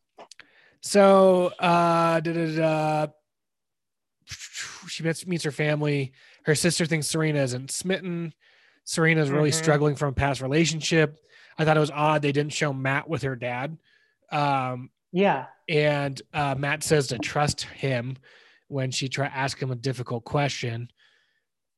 so 0.82 1.48
uh, 1.60 2.20
da, 2.22 2.34
da, 2.34 2.56
da, 2.56 3.08
she 4.88 5.04
meets, 5.04 5.26
meets 5.28 5.44
her 5.44 5.52
family. 5.52 6.14
Her 6.46 6.56
sister 6.56 6.86
thinks 6.86 7.08
Serena 7.08 7.42
isn't 7.42 7.72
smitten. 7.72 8.34
Serena's 8.84 9.30
really 9.30 9.52
Mhm. 9.52 9.56
struggling 9.56 9.96
from 9.96 10.10
a 10.10 10.14
past 10.14 10.42
relationship. 10.42 11.18
I 11.58 11.66
thought 11.66 11.78
it 11.78 11.82
was 11.82 11.92
odd 11.92 12.22
they 12.22 12.32
didn't 12.32 12.54
show 12.54 12.72
Matt 12.74 13.10
with 13.10 13.24
her 13.24 13.36
dad. 13.36 13.78
Um, 14.32 14.92
Yeah. 15.12 15.48
and 15.68 16.22
uh, 16.34 16.56
Matt 16.58 16.84
says 16.84 17.08
to 17.08 17.20
trust 17.20 17.64
him 17.64 18.18
when 18.68 18.92
she 18.92 19.10
try 19.10 19.28
ask 19.28 19.62
him 19.62 19.72
a 19.72 19.76
difficult 19.76 20.24
question. 20.26 20.90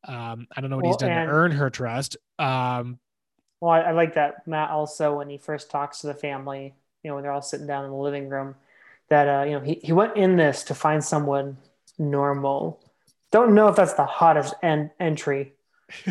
Um, 0.03 0.47
I 0.55 0.61
don't 0.61 0.69
know 0.69 0.77
what 0.77 0.85
he's 0.85 0.97
done 0.97 1.09
to 1.09 1.31
earn 1.31 1.51
her 1.51 1.69
trust. 1.69 2.17
Um, 2.37 2.99
Well, 3.59 3.71
I, 3.71 3.81
I 3.81 3.91
like 3.91 4.13
that 4.15 4.47
Matt 4.47 4.69
also 4.69 5.17
when 5.17 5.29
he 5.29 5.37
first 5.37 5.69
talks 5.69 5.99
to 6.01 6.07
the 6.07 6.13
family, 6.13 6.73
you 7.03 7.09
know, 7.09 7.15
when 7.15 7.23
they're 7.23 7.31
all 7.33 7.41
sitting 7.41 7.67
down 7.67 7.85
in 7.85 7.91
the 7.91 7.97
living 7.97 8.29
room, 8.29 8.55
that 9.09 9.27
uh, 9.27 9.43
you 9.45 9.51
know, 9.51 9.59
he, 9.59 9.75
he 9.83 9.91
went 9.91 10.15
in 10.15 10.35
this 10.37 10.63
to 10.65 10.75
find 10.75 11.03
someone 11.03 11.57
normal. 11.97 12.79
Don't 13.31 13.53
know 13.53 13.67
if 13.67 13.75
that's 13.75 13.93
the 13.93 14.05
hottest 14.05 14.53
en- 14.63 14.91
entry 14.99 15.53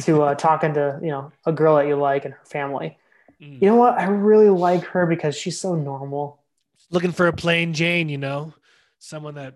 to 0.03 0.23
uh, 0.23 0.35
talking 0.37 0.75
to, 0.75 0.99
you 1.03 1.09
know, 1.09 1.33
a 1.45 1.53
girl 1.53 1.77
that 1.77 1.87
you 1.87 1.97
like 1.97 2.25
and 2.25 2.35
her 2.35 2.45
family. 2.45 2.99
mm. 3.41 3.61
You 3.61 3.69
know 3.69 3.77
what? 3.77 3.95
I 3.99 4.05
really 4.05 4.51
like 4.51 4.85
her 4.85 5.07
because 5.07 5.37
she's 5.37 5.59
so 5.59 5.75
normal. 5.75 6.41
looking 6.91 7.13
for 7.13 7.27
a 7.27 7.33
plain 7.33 7.75
Jane, 7.75 8.09
you 8.09 8.19
know, 8.19 8.55
someone 8.99 9.35
that 9.35 9.55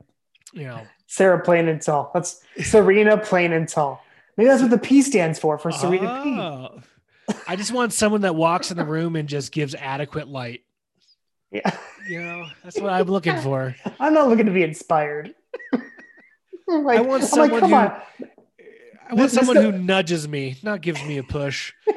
you 0.52 0.64
know. 0.64 0.82
Sarah 1.06 1.40
Plain 1.40 1.68
and 1.68 1.80
Tall. 1.82 2.10
That's 2.14 2.40
Serena 2.62 3.18
Plain 3.18 3.52
and 3.52 3.68
Tall. 3.68 4.02
Maybe 4.36 4.48
that's 4.48 4.62
what 4.62 4.70
the 4.70 4.78
P 4.78 5.02
stands 5.02 5.38
for, 5.38 5.58
for 5.58 5.70
Serena 5.70 6.22
P. 6.22 6.38
Oh. 6.40 6.82
I 7.46 7.56
just 7.56 7.72
want 7.72 7.92
someone 7.92 8.22
that 8.22 8.34
walks 8.34 8.70
in 8.70 8.76
the 8.76 8.84
room 8.84 9.16
and 9.16 9.28
just 9.28 9.52
gives 9.52 9.74
adequate 9.74 10.28
light. 10.28 10.62
Yeah. 11.50 11.76
You 12.08 12.22
know, 12.22 12.46
that's 12.64 12.80
what 12.80 12.92
I'm 12.92 13.06
looking 13.06 13.38
for. 13.40 13.76
I'm 14.00 14.14
not 14.14 14.28
looking 14.28 14.46
to 14.46 14.52
be 14.52 14.62
inspired. 14.62 15.34
Like, 16.66 16.98
I 16.98 17.02
want 17.02 17.22
like, 17.22 17.30
someone 17.30 17.60
come 17.60 17.70
who- 17.70 17.76
on. 17.76 17.82
I 19.10 19.14
want 19.14 19.16
This- 19.16 19.32
this 19.32 19.34
someone 19.34 19.56
guy- 19.56 19.62
who 19.62 19.78
nudges 19.78 20.26
me, 20.28 20.56
not 20.62 20.80
gives 20.80 21.02
me 21.04 21.18
a 21.18 21.22
push. 21.22 21.72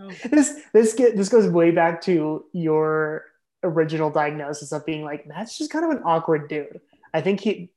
Yeah. 0.00 0.14
This 0.30 0.60
this 0.72 0.94
get 0.94 1.16
this 1.16 1.28
goes 1.28 1.48
way 1.48 1.70
back 1.70 2.00
to 2.02 2.44
your 2.52 3.24
original 3.64 4.10
diagnosis 4.10 4.70
of 4.72 4.86
being 4.86 5.02
like 5.02 5.26
Matt's 5.26 5.58
just 5.58 5.70
kind 5.70 5.84
of 5.84 5.90
an 5.90 6.02
awkward 6.04 6.48
dude. 6.48 6.80
I 7.12 7.20
think 7.20 7.40
he 7.40 7.70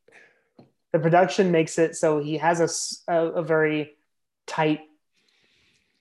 the 0.94 1.00
production 1.00 1.52
makes 1.52 1.78
it 1.80 1.96
so 1.96 2.20
he 2.20 2.38
has 2.38 3.02
a 3.08 3.14
a 3.14 3.42
very 3.44 3.96
tight 4.46 4.82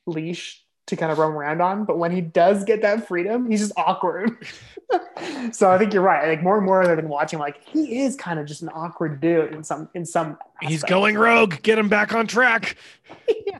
leash 0.06 0.62
to 0.90 0.96
kind 0.96 1.10
of 1.10 1.18
roam 1.18 1.34
around 1.34 1.60
on, 1.60 1.84
but 1.84 1.98
when 1.98 2.12
he 2.12 2.20
does 2.20 2.64
get 2.64 2.82
that 2.82 3.08
freedom, 3.08 3.50
he's 3.50 3.60
just 3.60 3.72
awkward. 3.76 4.46
so 5.52 5.70
I 5.70 5.78
think 5.78 5.92
you're 5.92 6.02
right. 6.02 6.28
Like 6.28 6.42
more 6.42 6.56
and 6.56 6.66
more 6.66 6.82
I've 6.82 6.96
been 6.96 7.08
watching, 7.08 7.38
like 7.38 7.62
he 7.66 8.00
is 8.00 8.16
kind 8.16 8.38
of 8.38 8.46
just 8.46 8.62
an 8.62 8.68
awkward 8.74 9.20
dude 9.20 9.52
in 9.52 9.64
some 9.64 9.88
in 9.94 10.04
some. 10.04 10.38
He's 10.60 10.78
aspects. 10.78 10.90
going 10.90 11.16
rogue. 11.16 11.62
Get 11.62 11.78
him 11.78 11.88
back 11.88 12.14
on 12.14 12.26
track. 12.26 12.76
Yeah. 13.46 13.58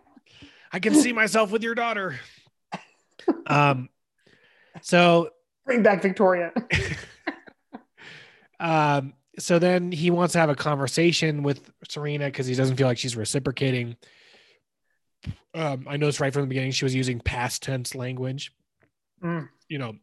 I 0.73 0.79
can 0.79 0.95
see 0.95 1.13
myself 1.13 1.51
with 1.51 1.65
your 1.65 1.75
daughter. 1.75 2.21
Um, 3.47 3.89
so 4.83 5.31
Bring 5.65 5.83
back 5.83 6.03
Victoria. 6.03 6.53
Um, 8.61 9.15
so 9.39 9.59
then 9.59 9.91
he 9.91 10.11
wants 10.11 10.35
to 10.35 10.39
have 10.39 10.51
a 10.51 10.55
conversation 10.55 11.43
with 11.43 11.73
Serena 11.89 12.27
because 12.27 12.47
he 12.47 12.55
doesn't 12.55 12.77
feel 12.77 12.87
like 12.87 12.99
she's 12.99 13.17
reciprocating. 13.17 13.97
Um, 15.55 15.87
I 15.89 15.97
noticed 15.97 16.21
right 16.21 16.33
from 16.33 16.43
the 16.43 16.49
beginning 16.49 16.71
she 16.73 16.85
was 16.85 16.95
using 16.95 17.19
past 17.21 17.63
tense 17.63 17.95
language. 17.95 18.53
Mm. 19.23 19.49
You 19.69 19.79
know, 19.79 19.95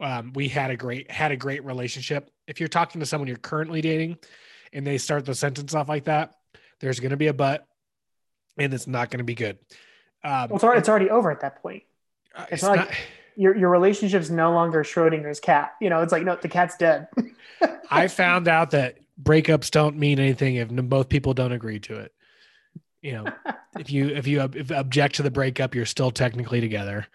um, 0.00 0.32
we 0.34 0.48
had 0.48 0.70
a 0.70 0.76
great 0.76 1.10
had 1.10 1.32
a 1.32 1.36
great 1.36 1.64
relationship. 1.64 2.30
If 2.46 2.60
you're 2.60 2.68
talking 2.68 3.00
to 3.00 3.06
someone 3.06 3.28
you're 3.28 3.36
currently 3.36 3.80
dating, 3.80 4.18
and 4.72 4.86
they 4.86 4.98
start 4.98 5.24
the 5.24 5.34
sentence 5.34 5.74
off 5.74 5.88
like 5.88 6.04
that, 6.04 6.34
there's 6.80 7.00
going 7.00 7.10
to 7.10 7.16
be 7.16 7.26
a 7.26 7.32
but, 7.34 7.66
and 8.56 8.72
it's 8.72 8.86
not 8.86 9.10
going 9.10 9.18
to 9.18 9.24
be 9.24 9.34
good. 9.34 9.58
Um, 10.22 10.48
Well, 10.50 10.56
it's 10.56 10.64
already, 10.64 10.78
it's 10.80 10.88
already 10.88 11.10
over 11.10 11.30
at 11.30 11.40
that 11.40 11.62
point. 11.62 11.82
uh, 12.34 12.46
it's 12.50 12.62
not 12.62 12.76
like- 12.78 12.96
Your 13.36 13.56
your 13.56 13.70
relationship's 13.70 14.30
no 14.30 14.52
longer 14.52 14.82
Schrodinger's 14.84 15.40
cat. 15.40 15.72
You 15.80 15.90
know, 15.90 16.02
it's 16.02 16.12
like 16.12 16.24
no, 16.24 16.36
the 16.36 16.48
cat's 16.48 16.76
dead. 16.76 17.08
I 17.90 18.06
found 18.08 18.48
out 18.48 18.72
that 18.72 18.98
breakups 19.22 19.70
don't 19.70 19.96
mean 19.96 20.18
anything 20.20 20.56
if 20.56 20.68
both 20.68 21.08
people 21.08 21.34
don't 21.34 21.52
agree 21.52 21.80
to 21.80 21.98
it. 22.00 22.12
You 23.02 23.12
know, 23.12 23.32
if 23.78 23.90
you 23.90 24.08
if 24.08 24.26
you 24.26 24.42
if 24.54 24.70
object 24.70 25.16
to 25.16 25.22
the 25.22 25.30
breakup, 25.30 25.74
you're 25.74 25.86
still 25.86 26.10
technically 26.10 26.60
together. 26.60 27.06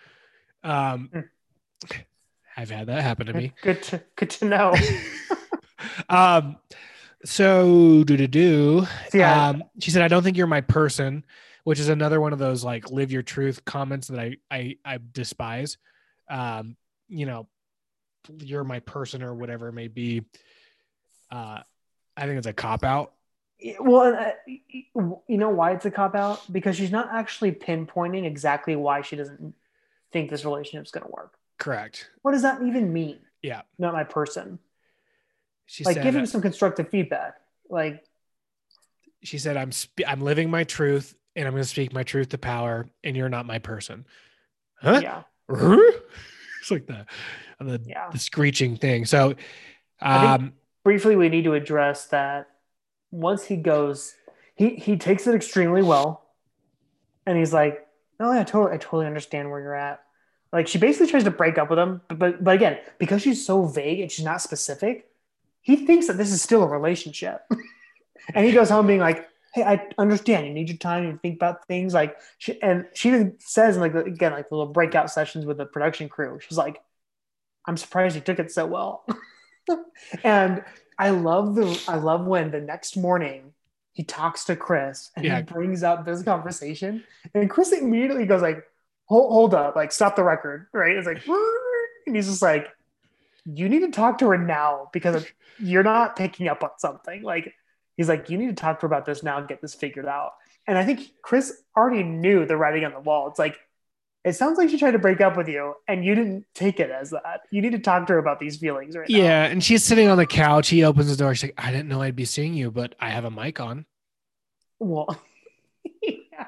Um, 0.63 1.09
Hmm. 1.11 1.19
I've 2.55 2.69
had 2.69 2.88
that 2.88 3.01
happen 3.01 3.25
to 3.25 3.34
me. 3.34 3.51
Good 3.63 3.81
to 3.84 4.03
good 4.15 4.29
to 4.31 4.45
know. 4.45 4.75
Um, 6.09 6.57
so 7.25 8.03
do 8.03 8.15
do 8.17 8.27
do. 8.27 8.88
Yeah, 9.13 9.49
Um, 9.49 9.63
she 9.79 9.91
said, 9.91 10.01
"I 10.01 10.07
don't 10.07 10.23
think 10.23 10.38
you're 10.38 10.47
my 10.47 10.61
person," 10.61 11.25
which 11.63 11.79
is 11.79 11.89
another 11.89 12.21
one 12.21 12.31
of 12.34 12.39
those 12.39 12.63
like 12.63 12.89
"live 12.89 13.11
your 13.11 13.21
truth" 13.21 13.65
comments 13.65 14.07
that 14.07 14.19
I 14.19 14.38
I 14.49 14.77
I 14.86 14.99
despise. 15.11 15.77
Um, 16.29 16.77
you 17.09 17.25
know, 17.25 17.47
you're 18.38 18.63
my 18.63 18.79
person 18.79 19.23
or 19.23 19.34
whatever 19.36 19.67
it 19.67 19.73
may 19.73 19.88
be. 19.88 20.23
Uh, 21.29 21.59
I 22.15 22.25
think 22.25 22.38
it's 22.38 22.47
a 22.47 22.53
cop 22.53 22.84
out. 22.84 23.13
Well, 23.80 24.14
uh, 24.14 24.32
you 25.28 25.38
know 25.38 25.49
why 25.49 25.72
it's 25.72 25.86
a 25.86 25.91
cop 25.91 26.16
out 26.16 26.41
because 26.51 26.76
she's 26.76 26.91
not 26.91 27.10
actually 27.12 27.51
pinpointing 27.51 28.26
exactly 28.26 28.76
why 28.76 29.01
she 29.01 29.16
doesn't 29.16 29.54
think 30.12 30.30
this 30.30 30.45
relationship's 30.45 30.91
going 30.91 31.06
to 31.06 31.12
work. 31.12 31.36
Correct. 31.58 32.10
What 32.22 32.32
does 32.32 32.41
that 32.41 32.62
even 32.62 32.91
mean? 32.91 33.20
Yeah. 33.41 33.62
Not 33.78 33.93
my 33.93 34.04
person. 34.04 34.60
She 35.66 35.84
like, 35.84 36.01
give 36.01 36.16
him 36.16 36.26
some 36.26 36.41
constructive 36.41 36.89
feedback. 36.89 37.36
Like, 37.70 38.04
she 39.24 39.38
said, 39.38 39.56
"I'm 39.56 39.72
sp- 39.72 40.06
I'm 40.06 40.22
living 40.22 40.49
my 40.49 40.66
truth, 40.66 41.16
and 41.36 41.47
I'm 41.47 41.54
going 41.54 41.64
to 41.64 41.70
speak 41.70 41.93
my 41.93 42.04
truth 42.04 42.30
to 42.30 42.38
power, 42.38 42.89
and 43.04 43.16
you're 43.16 43.30
not 43.30 43.45
my 43.45 43.60
person." 43.60 44.06
Huh? 44.76 44.99
yeah, 45.01 45.24
it's 45.49 46.70
like 46.70 46.86
the 46.86 47.06
the, 47.60 47.82
yeah. 47.86 48.10
the 48.12 48.20
screeching 48.20 48.76
thing. 48.76 49.06
So, 49.06 49.36
um, 50.01 50.54
briefly 50.84 51.16
we 51.16 51.30
need 51.30 51.45
to 51.45 51.54
address 51.54 52.06
that 52.08 52.49
once 53.14 53.45
he 53.45 53.55
goes 53.55 54.16
he 54.55 54.76
he 54.76 54.97
takes 54.97 55.28
it 55.28 55.36
extremely 55.36 55.82
well. 55.82 56.26
And 57.26 57.38
he's 57.38 57.53
like 57.53 57.88
no 58.20 58.32
i 58.32 58.43
totally 58.43 58.74
i 58.74 58.78
totally 58.78 59.05
understand 59.05 59.49
where 59.49 59.61
you're 59.61 59.76
at. 59.76 60.03
Like 60.51 60.68
she 60.68 60.78
basically 60.78 61.07
tries 61.07 61.24
to 61.24 61.32
break 61.32 61.57
up 61.57 61.70
with 61.70 61.80
him 61.80 62.01
but 62.07 62.20
but, 62.20 62.43
but 62.43 62.55
again 62.55 62.80
because 62.97 63.22
she's 63.22 63.45
so 63.45 63.66
vague 63.66 63.99
and 63.99 64.11
she's 64.11 64.26
not 64.26 64.41
specific 64.41 65.07
he 65.61 65.86
thinks 65.86 66.07
that 66.07 66.18
this 66.18 66.32
is 66.32 66.41
still 66.41 66.64
a 66.64 66.68
relationship. 66.68 67.41
And 68.34 68.45
he 68.45 68.53
goes 68.53 68.70
home 68.70 68.88
being 68.88 69.01
like 69.01 69.28
hey 69.53 69.64
i 69.64 69.86
understand. 69.97 70.47
You 70.47 70.53
need 70.53 70.70
your 70.70 70.78
time. 70.78 71.11
To 71.11 71.20
think 71.20 71.36
about 71.36 71.68
things. 71.68 71.93
Like 71.93 72.16
she 72.38 72.61
and 72.61 72.86
she 72.93 73.09
even 73.09 73.36
says 73.39 73.78
like 73.78 73.93
again 73.93 74.32
like 74.32 74.47
the 74.47 74.55
little 74.55 74.72
breakout 74.72 75.11
sessions 75.11 75.45
with 75.45 75.57
the 75.57 75.66
production 75.66 76.07
crew. 76.07 76.39
She's 76.39 76.57
like 76.57 76.82
i'm 77.66 77.78
surprised 77.78 78.16
you 78.16 78.22
took 78.22 78.39
it 78.39 78.51
so 78.51 78.66
well. 78.66 79.05
And 80.24 80.64
I 81.04 81.10
love 81.10 81.56
the 81.56 81.84
I 81.88 81.95
love 81.95 82.26
when 82.26 82.51
the 82.51 82.62
next 82.62 82.95
morning 82.97 83.54
he 83.91 84.04
talks 84.04 84.45
to 84.45 84.56
Chris 84.56 85.12
and 85.16 85.26
Yeah. 85.26 85.38
he 85.38 85.43
brings 85.43 85.84
up 85.84 86.06
this 86.06 86.24
conversation, 86.24 87.04
and 87.34 87.49
Chris 87.49 87.72
immediately 87.74 88.26
goes 88.26 88.41
like, 88.41 88.64
"Hold, 89.06 89.32
hold 89.32 89.54
up, 89.54 89.76
like 89.76 89.91
stop 89.91 90.16
the 90.16 90.24
record, 90.24 90.68
right?" 90.74 90.95
It's 90.95 91.06
like, 91.08 91.22
and 92.08 92.16
he's 92.16 92.28
just 92.28 92.41
like, 92.41 92.68
"You 93.45 93.68
need 93.70 93.82
to 93.82 93.91
talk 93.91 94.18
to 94.20 94.30
her 94.30 94.38
now 94.38 94.89
because 94.93 95.26
you're 95.60 95.84
not 95.84 96.16
picking 96.16 96.47
up 96.47 96.64
on 96.64 96.72
something." 96.78 97.22
Like 97.22 97.54
he's 97.97 98.10
like, 98.10 98.30
"You 98.30 98.38
need 98.38 98.47
to 98.47 98.54
talk 98.64 98.80
to 98.80 98.84
her 98.84 98.88
about 98.88 99.06
this 99.06 99.24
now 99.24 99.38
and 99.39 99.47
get 99.47 99.62
this 99.62 99.76
figured 99.76 100.06
out." 100.08 100.32
And 100.68 100.78
I 100.78 100.86
think 100.86 101.12
Chris 101.22 101.62
already 101.76 102.04
knew 102.04 102.45
the 102.45 102.56
writing 102.58 102.86
on 102.86 102.93
the 102.93 102.99
wall. 103.01 103.28
It's 103.28 103.39
like. 103.39 103.58
It 104.26 104.34
sounds 104.34 104.57
like 104.57 104.69
she 104.69 104.78
tried 104.78 104.91
to 104.91 104.99
break 104.99 105.19
up 105.21 105.36
with 105.36 105.49
you, 105.49 105.74
and 105.88 106.05
you 106.05 106.15
didn't 106.15 106.45
take 106.55 106.80
it 106.80 106.89
as 106.89 107.09
that. 107.09 107.41
You 107.51 107.61
need 107.61 107.74
to 107.74 107.80
talk 107.80 108.07
to 108.07 108.13
her 108.13 108.19
about 108.19 108.39
these 108.39 108.57
feelings 108.57 108.95
right 108.95 109.09
now. 109.09 109.17
yeah, 109.17 109.45
and 109.45 109.61
she's 109.63 109.84
sitting 109.84 110.07
on 110.07 110.17
the 110.17 110.26
couch. 110.26 110.69
He 110.69 110.84
opens 110.84 111.09
the 111.09 111.15
door. 111.17 111.36
She's 111.36 111.49
like, 111.49 111.55
"I 111.57 111.71
didn't 111.71 111.89
know 111.89 112.01
I'd 112.01 112.15
be 112.15 112.24
seeing 112.26 112.53
you, 112.53 112.71
but 112.71 112.95
I 112.99 113.09
have 113.09 113.26
a 113.26 113.32
mic 113.32 113.59
on." 113.59 113.86
Well, 114.80 115.19
yeah. 116.01 116.47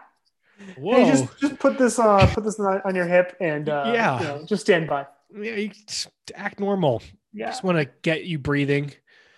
Whoa. 0.77 0.95
Hey, 1.03 1.11
just 1.11 1.39
just 1.39 1.59
put 1.59 1.77
this 1.77 1.99
uh 1.99 2.29
put 2.33 2.43
this 2.45 2.59
on, 2.59 2.81
on 2.85 2.95
your 2.95 3.05
hip 3.07 3.35
and 3.41 3.67
uh, 3.69 3.91
Yeah. 3.93 4.19
you 4.19 4.23
know, 4.25 4.45
just 4.45 4.61
stand 4.63 4.87
by. 4.87 5.05
yeah, 5.37 5.55
you 5.55 5.69
just 5.87 6.07
act 6.33 6.59
normal. 6.59 7.01
Yeah. 7.33 7.47
Just 7.47 7.63
want 7.63 7.77
to 7.77 7.85
get 8.03 8.23
you 8.23 8.39
breathing. 8.39 8.93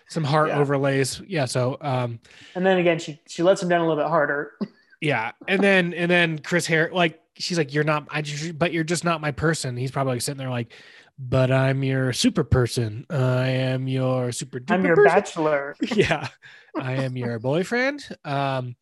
Some 0.10 0.24
heart 0.24 0.50
Yeah. 0.50 0.60
overlays. 0.60 1.20
Yeah. 1.28 1.46
So, 1.46 1.78
um, 1.82 2.20
And 2.56 2.64
then 2.66 2.78
again, 2.78 3.00
she 3.00 3.20
she 3.28 3.42
lets 3.44 3.62
him 3.64 3.70
down 3.70 3.82
a 3.82 3.88
little 3.88 4.02
bit 4.02 4.10
harder. 4.10 4.52
yeah, 5.02 5.32
and 5.48 5.62
then 5.62 5.94
and 5.96 6.10
then 6.10 6.40
Chris 6.40 6.66
Harris, 6.68 6.94
like 6.94 7.20
she's 7.40 7.58
like, 7.58 7.74
"You're 7.74 7.84
not, 7.84 8.08
I 8.10 8.22
just, 8.22 8.58
but 8.58 8.74
you're 8.74 8.84
just 8.84 9.04
not 9.04 9.22
my 9.22 9.32
person." 9.32 9.78
He's 9.78 9.92
probably 9.92 10.14
like 10.14 10.22
sitting 10.22 10.38
there 10.38 10.50
like, 10.50 10.74
"But 11.18 11.52
I'm 11.52 11.84
your 11.84 12.14
super 12.14 12.44
person. 12.44 13.06
I 13.10 13.48
am 13.48 13.88
your 13.88 14.32
super. 14.32 14.62
I'm 14.70 14.86
your 14.86 14.96
person." 14.96 15.12
bachelor. 15.12 15.76
yeah, 15.96 16.28
I 16.76 16.94
am 16.94 17.18
your 17.18 17.40
boyfriend. 17.40 18.08
Um, 18.26 18.76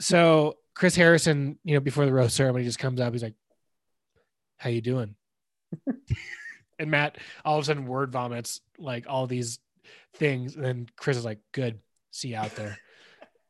so 0.00 0.56
Chris 0.74 0.96
Harrison, 0.96 1.58
you 1.64 1.74
know, 1.74 1.80
before 1.80 2.06
the 2.06 2.12
rose 2.12 2.34
ceremony, 2.34 2.64
just 2.64 2.78
comes 2.78 3.00
up. 3.00 3.12
He's 3.12 3.22
like, 3.22 3.36
"How 4.56 4.70
you 4.70 4.80
doing?" 4.80 5.14
and 6.78 6.90
Matt 6.90 7.18
all 7.44 7.58
of 7.58 7.62
a 7.62 7.66
sudden 7.66 7.86
word 7.86 8.12
vomits 8.12 8.60
like 8.78 9.06
all 9.08 9.26
these 9.26 9.58
things, 10.14 10.56
and 10.56 10.64
then 10.64 10.88
Chris 10.96 11.16
is 11.16 11.24
like, 11.24 11.40
"Good, 11.52 11.80
see 12.10 12.28
you 12.28 12.36
out 12.36 12.54
there." 12.56 12.78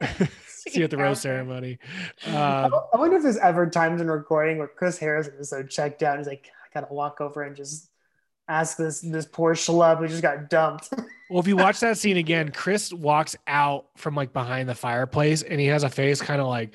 see 0.46 0.78
you 0.78 0.84
at 0.84 0.90
the 0.90 0.96
rose 0.96 1.20
ceremony. 1.20 1.78
I 2.26 2.30
Um, 2.30 2.74
I 2.94 2.96
wonder 2.96 3.16
if 3.16 3.22
there's 3.22 3.36
ever 3.38 3.68
times 3.68 4.00
in 4.00 4.08
recording 4.10 4.58
where 4.58 4.68
Chris 4.68 4.98
Harrison 4.98 5.34
is 5.38 5.50
so 5.50 5.62
checked 5.62 6.02
out. 6.02 6.18
He's 6.18 6.26
like, 6.26 6.50
I 6.64 6.80
gotta 6.80 6.92
walk 6.92 7.20
over 7.20 7.42
and 7.42 7.56
just 7.56 7.90
ask 8.48 8.76
this 8.76 9.00
this 9.00 9.26
poor 9.26 9.54
schlub 9.54 9.98
who 9.98 10.08
just 10.08 10.22
got 10.22 10.48
dumped. 10.50 10.90
Well, 11.30 11.40
if 11.40 11.46
you 11.46 11.58
watch 11.58 11.80
that 11.80 11.98
scene 11.98 12.16
again, 12.16 12.50
Chris 12.52 12.90
walks 12.90 13.36
out 13.46 13.88
from 13.98 14.14
like 14.14 14.32
behind 14.32 14.66
the 14.66 14.74
fireplace 14.74 15.42
and 15.42 15.60
he 15.60 15.66
has 15.66 15.82
a 15.82 15.90
face 15.90 16.22
kind 16.22 16.40
of 16.40 16.46
like 16.46 16.74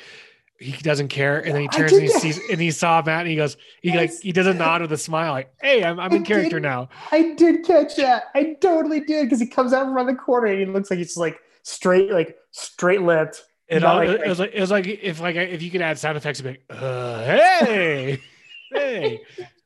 he 0.59 0.74
doesn't 0.74 1.07
care. 1.07 1.39
And 1.39 1.55
then 1.55 1.63
he 1.63 1.67
turns 1.67 1.91
and 1.97 2.03
he 2.03 2.07
sees 2.07 2.39
and 2.51 2.61
he 2.61 2.69
saw 2.69 3.01
Matt 3.03 3.21
and 3.21 3.30
he 3.30 3.36
goes, 3.36 3.57
he 3.82 3.95
like 3.97 4.11
he 4.21 4.32
does 4.32 4.45
a 4.45 4.53
nod 4.53 4.82
with 4.84 4.91
a 4.91 4.97
smile, 4.97 5.32
like, 5.32 5.51
hey, 5.59 5.84
I'm, 5.84 5.99
I'm 5.99 6.13
I 6.13 6.17
in 6.17 6.24
character 6.24 6.57
did. 6.57 6.61
now. 6.61 6.89
I 7.11 7.34
did 7.34 7.65
catch 7.65 7.95
that. 7.95 8.26
I 8.36 8.55
totally 8.61 8.99
did 8.99 9.24
because 9.26 9.39
he 9.39 9.47
comes 9.47 9.74
out 9.74 9.86
from 9.86 9.95
around 9.95 10.05
the 10.05 10.13
corner 10.13 10.45
and 10.45 10.59
he 10.59 10.65
looks 10.67 10.91
like 10.91 10.99
he's 10.99 11.07
just 11.07 11.17
like 11.17 11.39
straight, 11.64 12.11
like 12.11 12.38
straight 12.51 13.01
lipped. 13.01 13.43
It, 13.68 13.84
all, 13.84 13.97
like- 13.97 14.09
it 14.20 14.28
was 14.28 14.39
like 14.39 14.51
it 14.53 14.61
was 14.61 14.70
like 14.72 14.86
if 14.88 15.20
like 15.20 15.36
if 15.36 15.61
you 15.64 15.72
could 15.72 15.82
add 15.82 15.97
sound 15.97 16.16
effects, 16.18 16.39
it'd 16.39 16.53
be 16.68 16.74
like, 16.76 16.82
uh, 16.82 17.24
hey, 17.24 18.20
hey, 18.72 19.20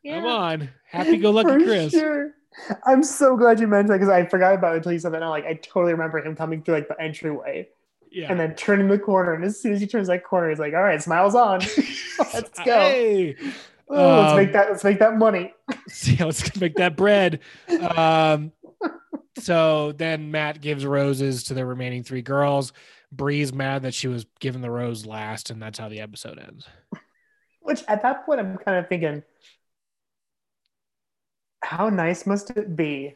come 0.08 0.26
on, 0.26 0.70
happy 0.90 1.18
go 1.18 1.32
lucky 1.32 1.64
Chris. 1.66 1.92
sure. 1.92 2.32
I'm 2.86 3.04
so 3.04 3.38
glad 3.38 3.60
you 3.60 3.68
mentioned 3.68 3.90
that 3.90 3.98
because 4.00 4.10
I 4.10 4.26
forgot 4.26 4.56
about 4.56 4.74
it 4.74 4.78
until 4.78 4.92
you 4.94 5.00
said 5.00 5.12
that. 5.14 5.20
Now, 5.20 5.30
like 5.30 5.46
I 5.46 5.54
totally 5.56 5.92
remember 5.92 6.18
him 6.20 6.36
coming 6.36 6.64
through 6.64 6.76
like 6.76 6.88
the 6.88 7.00
entryway 7.00 7.68
Yeah. 8.12 8.32
and 8.32 8.40
then 8.40 8.56
turning 8.56 8.88
the 8.88 8.98
corner. 8.98 9.34
And 9.34 9.44
as 9.44 9.60
soon 9.60 9.74
as 9.74 9.82
he 9.82 9.86
turns 9.88 10.08
that 10.08 10.24
corner, 10.24 10.50
he's 10.50 10.58
like, 10.60 10.74
"All 10.74 10.82
right, 10.82 11.02
smiles 11.02 11.36
on. 11.36 11.60
let's 12.34 12.60
go. 12.66 12.80
Hey, 12.80 13.36
Oh, 13.90 14.20
let's 14.22 14.32
Um, 14.32 14.38
make 14.38 14.54
that. 14.54 14.70
Let's 14.72 14.84
make 14.84 15.00
that 15.00 15.18
money." 15.18 15.54
see, 15.88 16.18
let's 16.24 16.60
make 16.60 16.76
that 16.76 16.96
bread. 16.96 17.40
Um, 17.96 18.52
so 19.40 19.92
then 19.94 20.32
Matt 20.32 20.62
gives 20.62 20.86
roses 20.86 21.44
to 21.46 21.54
the 21.54 21.66
remaining 21.66 22.04
three 22.04 22.22
girls. 22.22 22.74
Bri's 23.12 23.54
mad 23.54 23.84
that 23.84 23.94
she 23.94 24.08
was 24.08 24.26
given 24.40 24.62
the 24.62 24.72
rose 24.72 25.06
last, 25.06 25.50
and 25.50 25.62
that's 25.62 25.80
how 25.80 25.90
the 25.90 26.02
episode 26.02 26.40
ends. 26.40 26.68
Which 27.62 27.84
at 27.88 28.02
that 28.02 28.26
point, 28.26 28.40
I'm 28.40 28.58
kind 28.58 28.78
of 28.78 28.88
thinking, 28.88 29.24
how 31.62 31.90
nice 31.90 32.26
must 32.26 32.50
it 32.52 32.76
be 32.76 33.16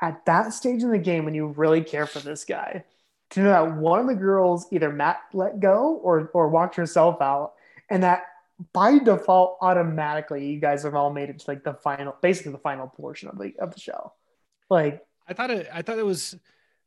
at 0.00 0.24
that 0.26 0.52
stage 0.52 0.82
in 0.82 0.90
the 0.90 0.98
game 0.98 1.24
when 1.24 1.34
you 1.34 1.46
really 1.46 1.82
care 1.82 2.06
for 2.06 2.20
this 2.20 2.44
guy 2.44 2.84
to 3.30 3.40
know 3.40 3.50
that 3.50 3.76
one 3.76 4.00
of 4.00 4.06
the 4.06 4.14
girls 4.14 4.66
either 4.72 4.90
Matt 4.90 5.20
let 5.32 5.60
go 5.60 6.00
or 6.02 6.30
or 6.34 6.48
walked 6.48 6.76
herself 6.76 7.20
out, 7.20 7.52
and 7.88 8.02
that 8.02 8.24
by 8.72 8.98
default, 8.98 9.58
automatically, 9.60 10.46
you 10.46 10.60
guys 10.60 10.82
have 10.82 10.94
all 10.94 11.12
made 11.12 11.30
it 11.30 11.38
to 11.38 11.44
like 11.50 11.64
the 11.64 11.74
final, 11.74 12.14
basically 12.20 12.52
the 12.52 12.58
final 12.58 12.88
portion 12.88 13.28
of 13.28 13.38
the 13.38 13.54
of 13.58 13.72
the 13.72 13.80
show. 13.80 14.12
Like, 14.68 15.04
I 15.30 15.32
thought 15.34 15.50
it. 15.50 15.68
I 15.72 15.82
thought 15.82 15.98
it 15.98 16.04
was. 16.04 16.36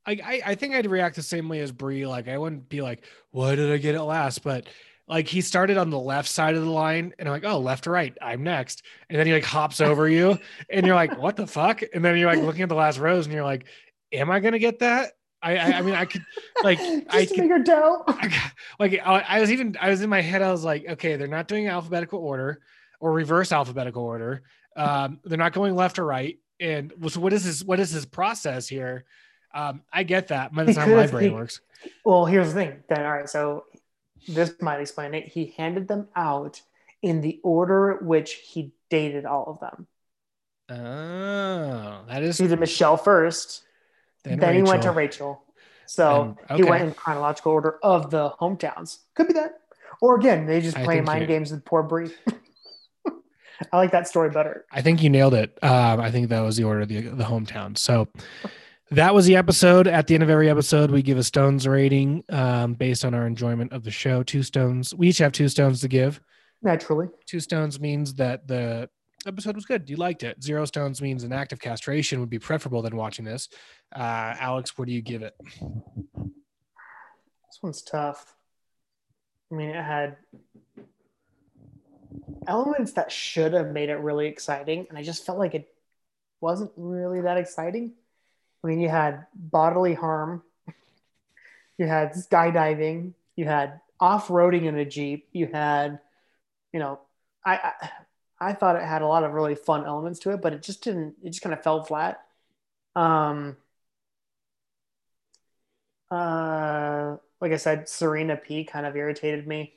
I, 0.06 0.12
I 0.24 0.42
I 0.48 0.56
think 0.56 0.76
I'd 0.76 0.86
react 0.86 1.16
the 1.16 1.24
same 1.24 1.48
way 1.48 1.62
as 1.62 1.72
Bri. 1.72 2.06
Like 2.06 2.28
I 2.28 2.38
wouldn't 2.38 2.68
be 2.68 2.82
like, 2.82 3.06
"Why 3.32 3.56
did 3.56 3.72
I 3.72 3.78
get 3.78 3.96
it 3.96 4.04
last?" 4.04 4.44
But 4.44 4.68
like 5.08 5.28
he 5.28 5.40
started 5.42 5.78
on 5.78 5.90
the 5.90 6.00
left 6.00 6.28
side 6.28 6.56
of 6.56 6.64
the 6.64 6.70
line, 6.70 7.14
and 7.18 7.28
I'm 7.28 7.34
like, 7.34 7.46
"Oh, 7.46 7.60
left 7.60 7.88
or 7.88 7.92
right? 7.92 8.16
I'm 8.22 8.44
next." 8.44 8.84
And 9.10 9.18
then 9.18 9.26
he 9.28 9.34
like 9.34 9.46
hops 9.46 9.80
over 9.80 10.10
you, 10.10 10.38
and 10.70 10.86
you're 10.86 10.96
like, 10.96 11.18
"What 11.18 11.38
the 11.38 11.48
fuck?" 11.48 11.82
And 11.94 12.04
then 12.04 12.18
you're 12.18 12.30
like 12.30 12.44
looking 12.44 12.64
at 12.64 12.70
the 12.70 12.76
last 12.76 13.00
rows, 13.00 13.26
and 13.26 13.34
you're 13.34 13.46
like, 13.46 13.66
"Am 14.12 14.30
I 14.30 14.42
gonna 14.42 14.60
get 14.60 14.80
that?" 14.80 15.14
I 15.42 15.56
I, 15.56 15.78
I 15.78 15.82
mean, 15.82 15.96
I 15.96 16.04
could 16.04 16.26
like 16.64 16.78
just 16.80 17.06
I 17.10 17.26
to 17.26 17.28
could 17.36 17.38
make 17.38 17.52
her 17.52 17.64
doubt. 17.64 18.04
I 18.08 18.28
got- 18.28 18.52
like 18.80 18.94
I, 19.06 19.20
I 19.28 19.40
was 19.40 19.52
even 19.54 19.78
I 19.80 19.90
was 19.90 20.02
in 20.02 20.10
my 20.10 20.22
head 20.22 20.42
I 20.42 20.52
was 20.52 20.66
like 20.66 20.86
okay 20.88 21.16
they're 21.16 21.28
not 21.28 21.48
doing 21.48 21.68
alphabetical 21.68 22.20
order 22.20 22.62
or 23.00 23.12
reverse 23.14 23.52
alphabetical 23.52 24.04
order 24.04 24.44
um 24.76 25.20
they're 25.24 25.38
not 25.38 25.54
going 25.54 25.76
left 25.76 26.00
or 26.00 26.06
right 26.06 26.38
and 26.64 26.94
so 27.08 27.20
what 27.20 27.34
is 27.34 27.44
this 27.44 27.64
what 27.64 27.80
is 27.80 27.92
this 27.94 28.06
process 28.06 28.68
here 28.68 29.04
um 29.54 29.82
I 29.92 30.04
get 30.04 30.30
that 30.30 30.54
but 30.56 30.66
that's 30.66 30.78
how 30.78 30.88
my 30.88 31.08
brain 31.08 31.30
he- 31.30 31.36
works 31.36 31.62
Well, 32.06 32.26
here's 32.26 32.54
the 32.54 32.54
thing. 32.62 32.84
Then, 32.88 33.06
all 33.06 33.12
right. 33.12 33.30
So 33.30 33.66
this 34.30 34.54
might 34.62 34.80
explain 34.80 35.14
it. 35.14 35.28
He 35.28 35.54
handed 35.58 35.88
them 35.90 36.08
out 36.16 36.62
in 37.02 37.20
the 37.20 37.42
order 37.44 37.98
which 38.02 38.32
he 38.36 38.72
dated 38.90 39.26
all 39.26 39.46
of 39.52 39.60
them. 39.60 39.88
oh 40.80 42.04
that 42.08 42.24
is 42.24 42.38
he 42.38 42.48
did 42.48 42.60
Michelle 42.60 42.96
first, 42.98 43.64
then, 44.24 44.40
then, 44.40 44.56
he 44.56 44.64
went 44.64 44.84
to 44.84 44.92
Rachael. 44.92 45.44
So 45.86 46.38
And- 46.50 46.58
he 46.58 46.64
went 46.64 46.84
in 46.84 46.94
chronological 46.94 47.52
order 47.52 47.78
of 47.84 48.10
the 48.10 48.30
hometowns. 48.40 49.00
Could 49.16 49.28
be 49.28 49.34
that. 49.34 49.60
Or 50.02 50.16
again, 50.18 50.46
they 50.46 50.62
just 50.62 50.78
I 50.78 50.84
play 50.86 51.02
mind 51.02 51.22
you- 51.22 51.28
games 51.28 51.52
with 51.52 51.66
poor 51.66 51.84
Bri. 51.84 52.12
I 53.72 53.78
like 53.78 53.92
that 53.92 54.08
story 54.08 54.30
better. 54.30 54.66
I 54.72 54.82
think 54.82 55.02
you 55.04 55.10
nailed 55.10 55.34
it. 55.34 55.58
Um, 55.62 56.00
I 56.00 56.12
think 56.12 56.30
that 56.30 56.42
was 56.42 56.58
the 56.58 56.64
order 56.64 56.82
of 56.82 56.90
the, 56.90 57.02
the 57.02 57.24
hometown. 57.24 57.78
So 57.78 58.08
that 58.92 59.14
was 59.14 59.26
the 59.26 59.36
episode. 59.36 59.88
At 59.88 60.08
the 60.08 60.14
end 60.14 60.24
of 60.24 60.30
every 60.30 60.50
episode, 60.50 60.92
we 60.92 61.02
give 61.02 61.18
a 61.18 61.24
stones 61.24 61.68
rating 61.68 62.24
um, 62.30 62.74
based 62.74 63.06
on 63.06 63.14
our 63.14 63.26
enjoyment 63.26 63.72
of 63.72 63.84
the 63.84 63.92
show. 63.92 64.24
Two 64.24 64.44
stones. 64.44 64.94
We 64.94 65.10
each 65.10 65.20
have 65.20 65.32
two 65.32 65.50
stones 65.50 65.82
to 65.82 65.88
give. 65.88 66.22
Naturally. 66.62 67.08
Two 67.26 67.40
stones 67.40 67.80
means 67.80 68.14
that 68.16 68.48
the 68.48 68.90
episode 69.26 69.56
was 69.56 69.66
good. 69.66 69.90
You 69.90 69.96
liked 69.96 70.24
it. 70.24 70.44
Zero 70.44 70.66
stones 70.66 71.02
means 71.02 71.24
an 71.24 71.34
act 71.34 71.54
of 71.54 71.60
castration 71.60 72.20
would 72.20 72.30
be 72.30 72.40
preferable 72.40 72.82
than 72.82 72.96
watching 72.96 73.26
this. 73.26 73.50
Uh, 73.96 74.36
Alex, 74.40 74.78
what 74.78 74.88
do 74.88 74.94
you 74.94 75.02
give 75.02 75.24
it? 75.24 75.34
This 75.64 77.60
one's 77.62 77.82
tough. 77.82 78.36
I 79.52 79.56
mean, 79.56 79.70
it 79.70 79.84
had 79.84 80.18
elements 82.48 82.94
that 82.94 83.12
should 83.12 83.54
have 83.54 83.72
made 83.72 83.90
it 83.90 83.98
really 83.98 84.28
exciting, 84.28 84.88
and 84.90 84.98
I 84.98 85.04
just 85.04 85.26
felt 85.26 85.40
like 85.40 85.56
it 85.56 85.70
wasn't 86.42 86.72
really 86.78 87.22
that 87.22 87.38
exciting. 87.38 87.94
I 88.64 88.68
mean, 88.68 88.80
you 88.80 88.90
had 88.90 89.28
bodily 89.36 89.94
harm, 89.94 90.44
you 91.78 91.88
had 91.88 92.14
skydiving, 92.14 93.14
you 93.36 93.46
had 93.46 93.82
off-roading 94.00 94.64
in 94.64 94.78
a 94.78 94.86
jeep, 94.86 95.28
you 95.32 95.48
had, 95.48 96.00
you 96.74 96.80
know, 96.80 97.00
I, 97.46 97.74
I 97.82 97.90
I 98.40 98.54
thought 98.54 98.76
it 98.76 98.84
had 98.84 99.02
a 99.02 99.08
lot 99.08 99.24
of 99.24 99.34
really 99.34 99.56
fun 99.56 99.86
elements 99.86 100.20
to 100.20 100.32
it, 100.32 100.42
but 100.42 100.54
it 100.54 100.62
just 100.64 100.84
didn't. 100.84 101.16
It 101.24 101.30
just 101.30 101.42
kind 101.42 101.54
of 101.54 101.64
fell 101.64 101.84
flat. 101.84 102.22
Um, 102.96 103.58
uh, 106.12 107.18
like 107.42 107.52
I 107.52 107.58
said, 107.58 107.90
Serena 107.90 108.38
P 108.38 108.64
kind 108.66 108.86
of 108.86 108.96
irritated 108.96 109.48
me. 109.48 109.74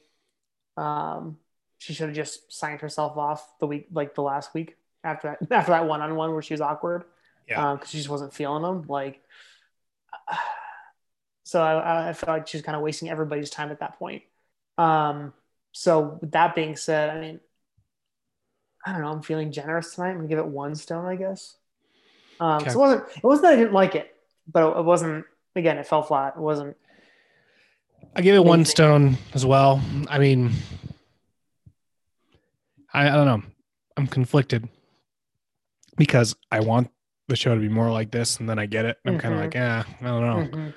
Um, 0.77 1.39
she 1.87 1.95
should 1.95 2.09
have 2.09 2.17
just 2.17 2.53
signed 2.53 2.81
herself 2.81 3.17
off 3.17 3.49
the 3.61 3.67
week, 3.69 3.87
like 3.93 4.17
the 4.17 4.23
last 4.23 4.53
week 4.55 4.77
after 5.05 5.37
that, 5.41 5.51
after 5.53 5.71
that 5.71 5.87
one-on-one 5.87 6.33
where 6.33 6.43
she 6.43 6.53
was 6.53 6.61
awkward. 6.61 7.05
Yeah. 7.49 7.75
because 7.75 7.91
she 7.91 7.99
just 7.99 8.09
wasn't 8.09 8.35
feeling 8.35 8.63
them. 8.65 8.85
Like, 8.89 9.23
so 11.45 11.63
I, 11.63 12.09
I 12.09 12.13
felt 12.13 12.29
like 12.39 12.49
she 12.49 12.57
was 12.57 12.65
kind 12.65 12.75
of 12.75 12.83
wasting 12.83 13.09
everybody's 13.09 13.51
time 13.51 13.71
at 13.71 13.79
that 13.81 13.99
point. 14.01 14.23
Um, 14.79 15.33
so 15.71 16.19
with 16.21 16.33
that 16.33 16.57
being 16.57 16.75
said, 16.75 17.11
I 17.17 17.21
mean, 17.21 17.41
I 18.85 18.93
don't 18.93 19.03
know. 19.03 19.09
I'm 19.13 19.23
feeling 19.23 19.53
generous 19.53 19.95
tonight. 19.95 20.11
I'm 20.11 20.17
gonna 20.17 20.29
give 20.29 20.39
it 20.41 20.47
one 20.47 20.75
stone, 20.75 21.07
I 21.07 21.15
guess. 21.15 21.55
Um, 22.41 22.63
Okay. 22.63 22.71
so 22.71 22.79
it 22.79 22.81
wasn't. 22.81 23.05
It 23.17 23.23
wasn't 23.25 23.43
that 23.45 23.53
I 23.53 23.57
didn't 23.57 23.73
like 23.75 23.95
it, 23.95 24.15
but 24.53 24.77
it 24.79 24.85
wasn't. 24.85 25.25
Again, 25.55 25.79
it 25.79 25.87
fell 25.87 26.03
flat. 26.03 26.35
It 26.37 26.41
wasn't. 26.43 26.77
I 28.15 28.23
give 28.23 28.35
it 28.35 28.45
one 28.45 28.65
stone 28.65 29.19
as 29.35 29.45
well. 29.47 29.81
I 30.09 30.19
mean, 30.19 30.53
I, 32.97 33.09
I 33.11 33.13
don't 33.13 33.27
know. 33.27 33.43
I'm 33.97 34.07
conflicted 34.07 34.69
because 35.97 36.35
I 36.51 36.61
want 36.61 36.91
the 37.29 37.37
show 37.37 37.55
to 37.55 37.61
be 37.61 37.69
more 37.69 37.91
like 37.91 38.11
this, 38.11 38.39
and 38.41 38.49
then 38.49 38.59
I 38.59 38.67
get 38.67 38.85
it. 38.85 38.99
and 39.05 39.15
I'm 39.15 39.21
kind 39.21 39.35
of 39.35 39.41
Mhm. 39.41 39.45
like, 39.45 39.55
yeah, 39.55 39.85
I 40.01 40.05
don't 40.07 40.23
know. 40.23 40.59
Mhm. 40.59 40.75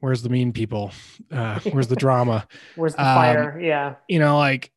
Where's 0.00 0.22
the 0.22 0.28
mean 0.28 0.52
people? 0.52 0.92
Uh, 1.30 1.60
where's 1.70 1.86
the 1.86 1.96
drama? 1.96 2.46
Where's 2.76 2.94
the 2.94 3.00
Um, 3.06 3.14
fire? 3.14 3.60
Yeah. 3.60 3.94
You 4.08 4.18
know, 4.18 4.36
like 4.38 4.72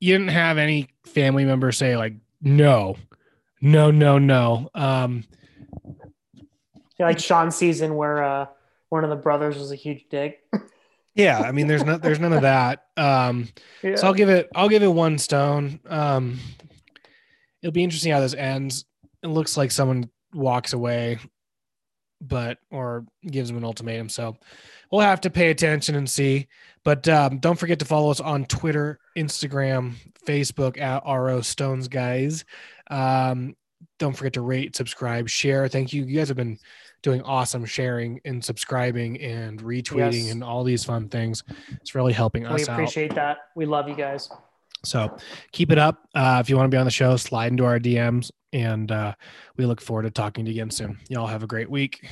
you 0.00 0.14
didn't 0.14 0.30
have 0.30 0.56
any 0.58 0.88
family 1.04 1.44
member 1.44 1.72
say 1.72 1.96
like, 1.96 2.14
no, 2.40 2.96
no, 3.60 3.90
no, 3.90 4.18
no. 4.18 4.70
Um, 4.74 5.24
Yeah, 6.98 7.06
like 7.06 7.18
Sean 7.18 7.50
season 7.50 7.96
where 7.96 8.22
uh, 8.22 8.46
one 8.90 9.02
of 9.04 9.10
the 9.10 9.16
brothers 9.16 9.58
was 9.58 9.72
a 9.72 9.76
huge 9.76 10.06
dick. 10.08 10.40
yeah, 11.14 11.40
I 11.40 11.52
mean, 11.52 11.66
there's 11.66 11.84
no, 11.84 11.98
there's 11.98 12.20
none 12.20 12.32
of 12.32 12.42
that. 12.42 12.84
Um, 12.96 13.48
yeah. 13.82 13.96
So 13.96 14.06
I'll 14.06 14.14
give 14.14 14.28
it 14.28 14.48
I'll 14.54 14.68
give 14.68 14.82
it 14.82 14.88
one 14.88 15.18
stone. 15.18 15.80
Um 15.88 16.38
it'll 17.62 17.72
be 17.72 17.84
interesting 17.84 18.12
how 18.12 18.20
this 18.20 18.34
ends. 18.34 18.84
It 19.22 19.28
looks 19.28 19.56
like 19.56 19.70
someone 19.70 20.10
walks 20.34 20.72
away, 20.72 21.18
but 22.20 22.58
or 22.70 23.04
gives 23.24 23.48
them 23.48 23.58
an 23.58 23.64
ultimatum. 23.64 24.08
So 24.08 24.36
we'll 24.90 25.02
have 25.02 25.20
to 25.22 25.30
pay 25.30 25.50
attention 25.50 25.94
and 25.94 26.08
see. 26.08 26.48
But 26.84 27.08
um, 27.08 27.38
don't 27.38 27.58
forget 27.58 27.78
to 27.78 27.84
follow 27.84 28.10
us 28.10 28.20
on 28.20 28.44
Twitter, 28.46 28.98
Instagram, 29.16 29.94
Facebook 30.26 30.80
at 30.80 31.04
RO 31.06 31.40
Stones 31.40 31.88
Guys. 31.88 32.44
Um, 32.90 33.54
don't 33.98 34.16
forget 34.16 34.32
to 34.34 34.40
rate, 34.40 34.74
subscribe, 34.74 35.28
share. 35.28 35.68
Thank 35.68 35.92
you. 35.92 36.04
You 36.04 36.18
guys 36.18 36.28
have 36.28 36.36
been 36.36 36.58
doing 37.02 37.20
awesome 37.22 37.64
sharing 37.64 38.20
and 38.24 38.44
subscribing 38.44 39.20
and 39.20 39.62
retweeting 39.62 40.22
Yes. 40.24 40.30
and 40.32 40.42
all 40.44 40.64
these 40.64 40.84
fun 40.84 41.08
things. 41.08 41.42
It's 41.80 41.94
really 41.94 42.12
helping 42.12 42.46
us 42.46 42.68
out. 42.68 42.78
We 42.78 42.84
appreciate 42.84 43.14
that. 43.14 43.38
We 43.56 43.66
love 43.66 43.88
you 43.88 43.94
guys. 43.94 44.30
So 44.84 45.16
keep 45.52 45.70
it 45.70 45.78
up. 45.78 46.08
Uh, 46.14 46.38
if 46.40 46.50
you 46.50 46.56
want 46.56 46.70
to 46.70 46.74
be 46.74 46.78
on 46.78 46.84
the 46.84 46.90
show, 46.90 47.16
slide 47.16 47.52
into 47.52 47.64
our 47.64 47.78
DMs, 47.78 48.30
and 48.52 48.90
uh, 48.90 49.14
we 49.56 49.64
look 49.66 49.80
forward 49.80 50.02
to 50.02 50.10
talking 50.10 50.44
to 50.44 50.50
you 50.50 50.56
again 50.60 50.70
soon. 50.70 50.98
Y'all 51.08 51.26
have 51.28 51.42
a 51.42 51.46
great 51.46 51.70
week. 51.70 52.04